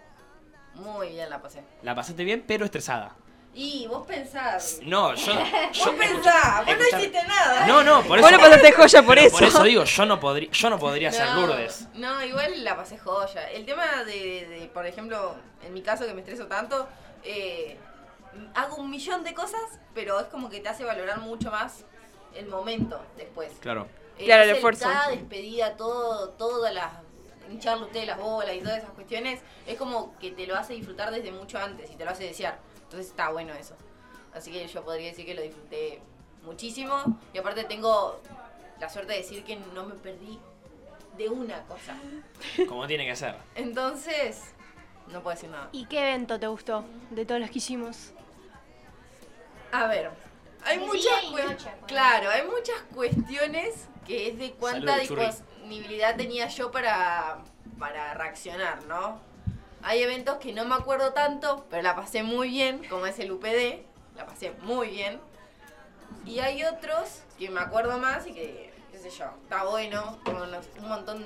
Muy 0.75 1.09
bien 1.09 1.27
la 1.27 1.41
pasé. 1.41 1.63
La 1.81 1.95
pasaste 1.95 2.23
bien, 2.23 2.43
pero 2.45 2.63
estresada. 2.63 3.15
Y 3.55 3.87
vos 3.87 4.05
pensás. 4.05 4.79
No, 4.83 5.15
yo. 5.15 5.33
yo 5.73 5.85
Vos 5.85 5.95
pensás, 5.95 6.67
vos 6.67 6.75
no 6.77 6.99
hiciste 6.99 7.23
nada. 7.23 7.65
No, 7.65 7.83
no, 7.83 8.03
por 8.03 8.19
eso. 8.19 8.27
Vos 8.27 8.31
no 8.31 8.37
pasaste 8.37 8.71
joya 8.73 9.01
por 9.01 9.17
eso. 9.17 9.31
Por 9.31 9.43
eso 9.43 9.63
digo, 9.63 9.83
yo 9.85 10.05
no 10.05 10.19
podría, 10.19 10.51
yo 10.51 10.69
no 10.69 10.77
podría 10.77 11.11
ser 11.11 11.29
Lourdes. 11.29 11.87
No, 11.95 12.23
igual 12.23 12.63
la 12.63 12.75
pasé 12.75 12.99
joya. 12.99 13.49
El 13.49 13.65
tema 13.65 14.03
de, 14.03 14.45
de, 14.47 14.69
por 14.71 14.85
ejemplo, 14.85 15.33
en 15.65 15.73
mi 15.73 15.81
caso 15.81 16.05
que 16.05 16.13
me 16.13 16.21
estreso 16.21 16.45
tanto, 16.45 16.87
eh, 17.23 17.75
hago 18.53 18.75
un 18.75 18.91
millón 18.91 19.23
de 19.23 19.33
cosas, 19.33 19.79
pero 19.95 20.19
es 20.19 20.27
como 20.27 20.51
que 20.51 20.59
te 20.59 20.69
hace 20.69 20.83
valorar 20.83 21.21
mucho 21.21 21.49
más 21.49 21.85
el 22.35 22.45
momento 22.45 23.03
después. 23.17 23.51
Claro. 23.59 23.87
Eh, 24.17 24.25
Claro, 24.25 24.43
el 24.43 24.49
es 24.51 24.55
esfuerzo. 24.55 24.85
Cada 24.85 25.09
despedida, 25.09 25.75
todo, 25.75 26.29
todas 26.29 26.73
las. 26.73 26.91
hincharle 27.49 27.85
usted 27.85 28.05
las 28.05 28.19
bolas 28.19 28.55
y 28.55 28.59
todas 28.59 28.77
esas 28.79 28.91
cuestiones, 28.91 29.41
es 29.67 29.77
como 29.77 30.17
que 30.17 30.31
te 30.31 30.47
lo 30.47 30.55
hace 30.55 30.73
disfrutar 30.73 31.11
desde 31.11 31.31
mucho 31.31 31.57
antes 31.59 31.91
y 31.91 31.95
te 31.95 32.05
lo 32.05 32.11
hace 32.11 32.25
desear. 32.25 32.59
Entonces 32.83 33.07
está 33.07 33.29
bueno 33.29 33.53
eso. 33.53 33.75
Así 34.33 34.51
que 34.51 34.67
yo 34.67 34.83
podría 34.83 35.07
decir 35.07 35.25
que 35.25 35.33
lo 35.35 35.41
disfruté 35.41 36.01
muchísimo. 36.43 37.19
Y 37.33 37.37
aparte 37.37 37.63
tengo 37.65 38.19
la 38.79 38.89
suerte 38.89 39.13
de 39.13 39.19
decir 39.19 39.43
que 39.43 39.55
no 39.55 39.85
me 39.85 39.95
perdí 39.95 40.39
de 41.17 41.29
una 41.29 41.61
cosa. 41.63 41.95
Como 42.67 42.87
tiene 42.87 43.05
que 43.05 43.15
ser. 43.15 43.35
Entonces, 43.55 44.41
no 45.07 45.21
puedo 45.21 45.35
decir 45.35 45.49
nada. 45.49 45.69
¿Y 45.71 45.85
qué 45.85 45.99
evento 45.99 46.39
te 46.39 46.47
gustó 46.47 46.83
de 47.11 47.25
todos 47.25 47.39
los 47.41 47.49
que 47.51 47.59
hicimos? 47.59 48.13
A 49.71 49.87
ver, 49.87 50.09
hay 50.65 50.79
muchas 50.79 51.31
noche, 51.31 51.71
claro, 51.87 52.29
hay 52.29 52.43
muchas 52.43 52.79
cuestiones 52.93 53.87
que 54.05 54.27
es 54.29 54.37
de 54.37 54.51
cuánta 54.53 54.97
Salud, 55.05 55.19
disponibilidad 55.19 56.15
tenía 56.15 56.47
yo 56.47 56.71
para, 56.71 57.39
para 57.79 58.13
reaccionar, 58.13 58.83
¿no? 58.83 59.19
Hay 59.81 60.01
eventos 60.01 60.37
que 60.37 60.53
no 60.53 60.65
me 60.65 60.75
acuerdo 60.75 61.13
tanto, 61.13 61.65
pero 61.69 61.81
la 61.83 61.95
pasé 61.95 62.23
muy 62.23 62.49
bien, 62.49 62.81
como 62.89 63.05
es 63.05 63.19
el 63.19 63.31
UPD, 63.31 63.83
la 64.15 64.25
pasé 64.25 64.51
muy 64.61 64.89
bien. 64.89 65.19
Y 66.25 66.39
hay 66.39 66.63
otros 66.63 67.21
que 67.37 67.49
me 67.49 67.59
acuerdo 67.59 67.97
más 67.97 68.25
y 68.27 68.33
que, 68.33 68.73
qué 68.91 68.97
sé 68.97 69.09
yo, 69.09 69.25
está 69.43 69.63
bueno, 69.65 70.19
nos- 70.25 70.67
un 70.81 70.87
montón, 70.87 71.25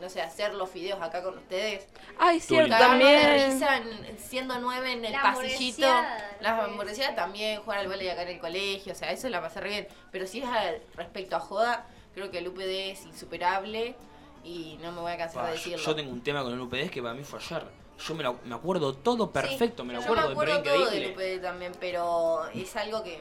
no 0.00 0.08
sé, 0.08 0.22
hacer 0.22 0.54
los 0.54 0.72
videos 0.72 1.00
acá 1.02 1.22
con 1.22 1.36
ustedes. 1.38 1.86
Ay, 2.18 2.40
cierto, 2.40 2.74
de 2.74 2.80
también. 2.80 3.52
risa 3.52 3.80
siendo 4.18 4.58
nueve 4.58 4.92
en 4.92 5.04
el 5.04 5.12
La 5.12 5.22
pasillito. 5.22 5.82
Las 5.82 6.40
la 6.40 6.64
hamburgueseadas 6.64 7.14
también, 7.16 7.60
jugar 7.62 7.80
al 7.80 7.88
vóley 7.88 8.08
acá 8.08 8.22
en 8.22 8.28
el 8.28 8.38
colegio, 8.40 8.92
o 8.92 8.96
sea, 8.96 9.12
eso 9.12 9.28
la 9.28 9.40
pasé 9.40 9.60
re 9.60 9.68
bien. 9.68 9.88
Pero 10.10 10.26
si 10.26 10.40
es 10.40 10.46
al- 10.48 10.82
respecto 10.94 11.36
a 11.36 11.40
joda, 11.40 11.86
creo 12.14 12.30
que 12.30 12.38
el 12.38 12.48
UPD 12.48 12.90
es 12.92 13.04
insuperable 13.06 13.94
y 14.42 14.78
no 14.80 14.90
me 14.92 15.00
voy 15.02 15.12
a 15.12 15.18
cansar 15.18 15.42
de 15.44 15.48
yo, 15.50 15.54
decirlo. 15.56 15.78
yo 15.84 15.94
tengo 15.94 16.10
un 16.12 16.22
tema 16.22 16.42
con 16.42 16.52
el 16.54 16.60
UPD 16.60 16.88
que 16.90 17.02
para 17.02 17.14
mí 17.14 17.22
fue 17.24 17.38
ayer. 17.38 17.64
Yo 18.06 18.14
me, 18.14 18.22
lo- 18.22 18.38
me 18.44 18.54
acuerdo 18.54 18.94
todo 18.94 19.30
perfecto, 19.30 19.84
me 19.84 19.92
lo 19.92 19.98
Yo 20.00 20.04
acuerdo, 20.06 20.26
me 20.28 20.32
acuerdo 20.32 20.60
pero 20.62 20.74
todo 20.76 20.90
del. 20.90 21.10
UPD 21.12 21.42
también, 21.42 21.72
pero 21.78 22.46
es 22.54 22.74
algo 22.76 23.02
que 23.02 23.20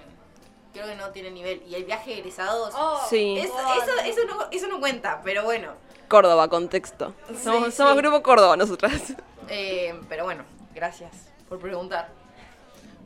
creo 0.72 0.86
que 0.88 0.96
no 0.96 1.10
tiene 1.10 1.32
nivel. 1.32 1.62
Y 1.68 1.76
el 1.76 1.84
viaje 1.84 2.12
de 2.12 2.20
egresados, 2.20 2.74
Oh, 2.78 3.02
Sí. 3.10 3.36
eso, 3.38 3.54
eso, 3.84 4.00
eso, 4.06 4.22
no, 4.28 4.48
eso 4.52 4.68
no 4.68 4.80
cuenta, 4.80 5.20
pero 5.24 5.44
bueno. 5.44 5.74
Córdoba, 6.10 6.48
contexto. 6.50 7.14
Somos, 7.42 7.68
Sí, 7.70 7.78
somos 7.78 7.94
sí. 7.94 8.00
Grupo 8.02 8.22
Córdoba 8.22 8.58
nosotras. 8.58 9.14
Eh, 9.48 9.98
pero 10.10 10.26
bueno, 10.26 10.44
gracias 10.76 11.12
por 11.48 11.60
preguntar. 11.60 12.10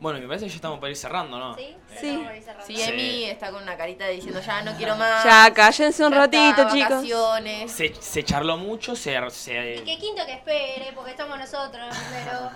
Bueno, 0.00 0.18
me 0.18 0.26
parece 0.26 0.44
que 0.46 0.50
ya 0.50 0.56
estamos 0.56 0.80
para 0.80 0.90
ir 0.90 0.96
cerrando, 0.96 1.38
¿no? 1.38 1.54
¿Sí? 1.54 1.76
Sí. 1.98 2.08
Estamos 2.08 2.28
ahí 2.28 2.42
cerrando. 2.42 2.66
Sí. 2.66 2.82
Emi 2.82 3.24
está 3.24 3.50
con 3.50 3.62
una 3.62 3.76
carita 3.76 4.06
diciendo 4.08 4.40
ya 4.40 4.60
no 4.62 4.74
quiero 4.76 4.96
más. 4.96 5.24
Ya, 5.24 5.54
cállense 5.54 6.04
un 6.04 6.12
ya 6.12 6.18
ratito, 6.18 6.62
está, 6.62 6.68
chicos. 6.72 6.90
vacaciones. 6.90 7.72
Se, 7.72 7.94
se 7.94 8.22
charló 8.24 8.56
mucho, 8.58 8.96
se... 8.96 9.18
se 9.30 9.76
Y 9.76 9.80
que 9.84 9.98
quinto 9.98 10.26
que 10.26 10.32
espere, 10.34 10.92
porque 10.94 11.12
estamos 11.12 11.38
nosotros, 11.38 11.94
pero... 12.26 12.50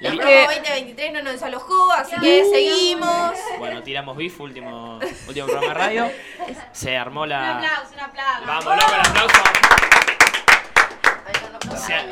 La 0.00 0.08
Es 0.08 0.14
promo 0.16 0.28
que- 0.30 0.42
2023 0.42 1.12
no 1.12 1.22
nos 1.22 1.32
desalojó, 1.34 1.92
así 1.92 2.16
que 2.20 2.44
seguimos. 2.52 3.32
Bueno, 3.58 3.82
tiramos 3.84 4.16
beef, 4.16 4.40
último, 4.40 4.98
último 5.28 5.46
programa 5.46 5.68
de 5.68 5.74
radio. 5.74 6.10
Se 6.72 6.96
armó 6.96 7.22
Un 7.22 7.28
la... 7.30 7.56
aplauso, 7.58 7.92
un 7.94 8.00
aplauso. 8.00 8.46
Vamos, 8.46 8.64
loco, 8.76 8.94
el 8.94 9.00
aplauso. 9.00 9.42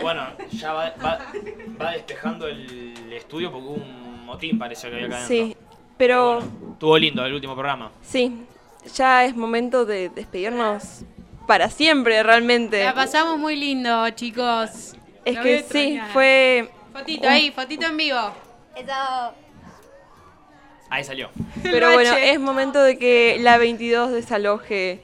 Bueno, 0.03 0.27
ya 0.53 0.73
va, 0.73 0.95
va, 1.05 1.19
va 1.81 1.93
despejando 1.93 2.47
el 2.47 3.13
estudio 3.13 3.51
porque 3.53 3.67
hubo 3.67 3.75
un 3.75 4.25
motín, 4.25 4.59
pareció 4.59 4.89
que 4.91 4.97
había 4.97 5.07
acá 5.09 5.17
adentro. 5.19 5.37
Sí, 5.37 5.57
pero 5.97 6.39
Estuvo 6.73 6.99
lindo 6.99 7.25
el 7.25 7.35
último 7.35 7.55
programa. 7.55 7.91
sí, 8.03 8.47
ya 8.95 9.25
es 9.25 9.37
momento 9.37 9.85
de 9.85 10.09
despedirnos 10.09 11.05
para 11.47 11.69
siempre, 11.69 12.23
realmente. 12.23 12.83
La 12.85 12.95
pasamos 12.95 13.39
muy 13.39 13.57
lindo, 13.57 14.09
chicos. 14.11 14.95
Es 15.25 15.37
Lo 15.37 15.43
que 15.43 15.65
sí, 15.71 16.01
fue... 16.13 16.71
Fotito 16.93 17.29
ahí, 17.29 17.51
fotito 17.51 17.87
en 17.87 17.97
vivo. 17.97 18.33
Eso... 18.75 19.35
Ahí 20.89 21.05
salió. 21.05 21.31
Pero 21.63 21.93
bueno, 21.93 22.15
es 22.15 22.41
momento 22.41 22.83
de 22.83 22.99
que 22.99 23.37
la 23.41 23.59
22 23.59 24.11
desaloje 24.13 25.03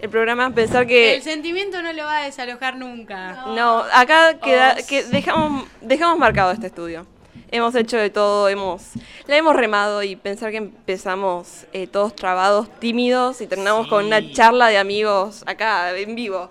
el 0.00 0.08
programa. 0.10 0.50
Pensar 0.50 0.86
que... 0.86 1.14
El 1.14 1.22
sentimiento 1.22 1.82
no 1.82 1.92
lo 1.92 2.04
va 2.04 2.18
a 2.18 2.24
desalojar 2.24 2.76
nunca. 2.76 3.44
No, 3.48 3.84
acá 3.92 4.38
queda, 4.38 4.76
Oh, 4.78 4.86
que 4.86 5.02
dejamos, 5.04 5.68
dejamos 5.80 6.18
marcado 6.18 6.52
este 6.52 6.66
estudio. 6.68 7.06
Hemos 7.50 7.74
hecho 7.76 7.96
de 7.96 8.10
todo, 8.10 8.48
hemos, 8.48 8.82
la 9.26 9.36
hemos 9.36 9.54
remado 9.54 10.02
y 10.02 10.16
pensar 10.16 10.50
que 10.50 10.56
empezamos 10.56 11.64
eh, 11.72 11.86
todos 11.86 12.14
trabados, 12.16 12.68
tímidos 12.80 13.40
y 13.40 13.46
terminamos 13.46 13.86
con 13.86 14.04
una 14.06 14.18
Sí. 14.18 14.32
charla 14.32 14.68
de 14.68 14.78
amigos 14.78 15.44
acá 15.46 15.96
en 15.96 16.14
vivo. 16.16 16.50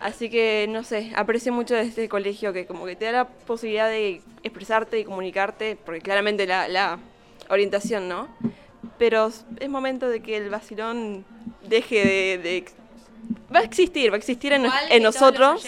Así 0.00 0.28
que, 0.28 0.66
no 0.68 0.82
sé, 0.84 1.12
aprecio 1.16 1.52
mucho 1.52 1.74
de 1.74 1.82
este 1.82 2.08
colegio 2.08 2.52
que 2.52 2.66
como 2.66 2.84
que 2.84 2.94
te 2.94 3.06
da 3.06 3.12
la 3.12 3.24
posibilidad 3.24 3.88
de 3.88 4.20
expresarte 4.42 4.98
y 4.98 5.04
comunicarte, 5.04 5.76
porque 5.84 6.00
claramente 6.00 6.46
la, 6.46 6.68
la 6.68 6.98
orientación, 7.48 8.08
¿no? 8.08 8.28
Pero 8.98 9.30
es 9.60 9.68
momento 9.68 10.08
de 10.08 10.20
que 10.22 10.36
el 10.36 10.50
vacilón 10.50 11.24
deje 11.62 11.96
de... 12.04 12.38
de- 12.38 12.64
va 13.54 13.60
a 13.60 13.62
existir, 13.62 14.10
va 14.10 14.14
a 14.14 14.18
existir 14.18 14.52
en, 14.52 14.64
Igual 14.64 14.84
en 14.84 14.88
que 14.88 15.00
todos 15.00 15.14
los 15.14 15.20
nosotros. 15.20 15.62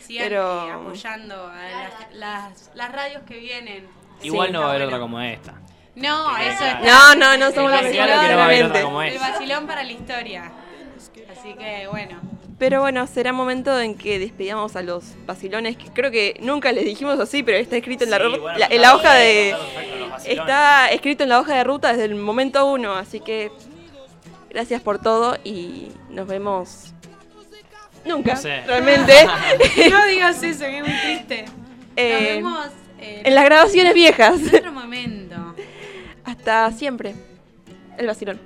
sigan 0.00 0.28
pero- 0.28 0.68
eh, 0.68 0.72
apoyando 0.72 1.46
a 1.46 1.62
las, 1.68 2.14
las- 2.14 2.70
las 2.74 2.92
radios 2.92 3.22
que 3.22 3.38
vienen. 3.38 3.86
Igual 4.22 4.52
no 4.52 4.60
va 4.60 4.66
a 4.66 4.70
haber 4.70 4.82
otra 4.82 4.98
como 4.98 5.20
esta. 5.20 5.54
No, 5.96 6.36
eso 6.38 6.50
está. 6.64 6.80
No, 6.80 7.14
no, 7.14 7.36
no 7.36 7.52
somos 7.52 7.70
El 7.72 7.78
los 7.78 7.86
Está 7.86 8.04
claro 8.04 8.22
que 8.22 8.28
no 8.32 8.36
va 8.36 8.42
a 8.42 8.46
haber 8.46 8.64
otra 8.64 8.80
claramente. 8.80 8.82
como 8.82 9.02
El 9.02 9.18
vacilón 9.18 9.66
para 9.66 9.82
la 9.84 9.92
historia. 9.92 10.52
Así 11.38 11.54
que 11.54 11.86
bueno. 11.88 12.20
Pero 12.58 12.80
bueno, 12.80 13.06
será 13.08 13.32
momento 13.32 13.78
en 13.80 13.96
que 13.96 14.18
despidamos 14.18 14.76
a 14.76 14.82
los 14.82 15.04
vacilones, 15.26 15.76
que 15.76 15.86
creo 15.90 16.10
que 16.10 16.36
nunca 16.40 16.70
les 16.72 16.84
dijimos 16.84 17.18
así, 17.18 17.42
pero 17.42 17.58
está 17.58 17.76
escrito 17.76 18.04
en 18.04 18.10
la, 18.10 18.18
Sí, 18.18 18.22
ru- 18.22 18.40
bueno, 18.40 18.58
la- 18.58 18.64
está 18.66 18.74
en 18.76 18.82
la 18.82 18.94
hoja 18.94 19.14
de... 19.14 19.56
está 20.26 20.88
escrito 20.90 21.24
en 21.24 21.28
la 21.30 21.40
hoja 21.40 21.56
de 21.56 21.64
ruta 21.64 21.88
desde 21.90 22.04
el 22.04 22.14
momento 22.14 22.64
uno, 22.70 22.94
así 22.94 23.18
que 23.20 23.50
gracias 24.50 24.80
por 24.82 25.00
todo 25.00 25.36
y 25.42 25.88
nos 26.10 26.28
vemos 26.28 26.94
nunca, 28.04 28.34
No 28.34 28.40
sé. 28.40 28.60
realmente, 28.66 29.12
No 29.90 30.06
digas 30.06 30.40
eso, 30.42 30.60
que 30.64 30.78
es 30.78 30.84
muy 30.86 30.96
triste. 31.00 31.44
Nos 31.46 31.54
Eh, 31.96 32.34
vemos 32.36 32.66
eh, 33.00 33.22
en 33.24 33.34
las 33.34 33.44
grabaciones 33.44 33.94
viejas. 33.94 34.40
en 34.40 34.56
otro 34.56 34.72
momento. 34.72 35.54
Hasta 36.24 36.70
siempre, 36.72 37.14
el 37.98 38.06
vacilón. 38.06 38.40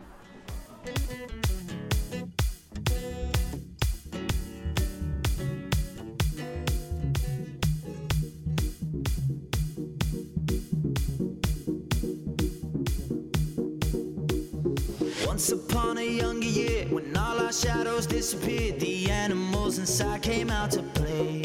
shadows 17.61 18.07
disappeared, 18.07 18.79
the 18.79 19.11
animals 19.11 19.79
inside 19.79 20.23
came 20.23 20.49
out 20.49 20.71
to 20.71 20.83
play. 20.95 21.43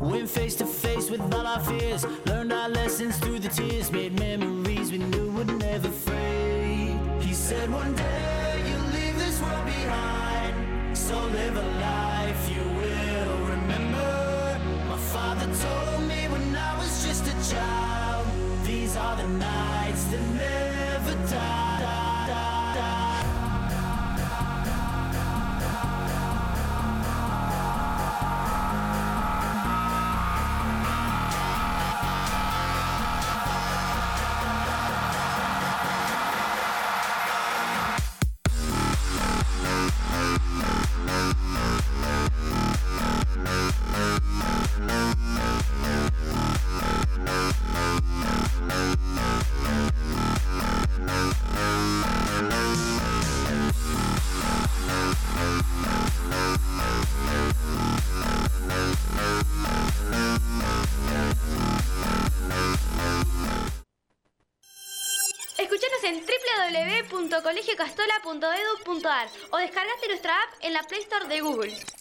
Went 0.00 0.28
face 0.28 0.54
to 0.56 0.66
face 0.66 1.10
with 1.10 1.22
all 1.34 1.46
our 1.46 1.60
fears, 1.60 2.04
learned 2.26 2.52
our 2.52 2.68
lessons 2.68 3.16
through 3.16 3.38
the 3.38 3.48
tears, 3.48 3.90
made 3.90 4.18
memories 4.18 4.92
we 4.92 4.98
knew 4.98 5.30
would 5.30 5.48
never 5.58 5.88
fade. 5.88 6.98
He 7.22 7.32
said, 7.32 7.70
One 7.70 7.94
day 7.94 8.62
you'll 8.68 8.90
leave 8.98 9.18
this 9.18 9.40
world 9.40 9.64
behind, 9.64 10.96
so 10.96 11.16
live 11.18 11.56
a 11.56 11.68
life 11.80 12.50
you 12.54 12.64
will 12.80 13.38
remember. 13.54 14.60
My 14.88 14.98
father 14.98 15.46
told 15.46 16.02
me 16.06 16.28
when 16.28 16.54
I 16.54 16.78
was 16.78 17.06
just 17.06 17.24
a 17.26 17.54
child, 17.54 18.26
these 18.64 18.94
are 18.96 19.16
the 19.16 19.28
nights. 19.28 19.67
www.colegiocastola.edu.ar 67.38 69.28
o 69.50 69.58
descargaste 69.58 70.08
nuestra 70.08 70.42
app 70.42 70.50
en 70.62 70.72
la 70.72 70.82
Play 70.82 71.00
Store 71.00 71.26
de 71.28 71.40
Google. 71.40 71.97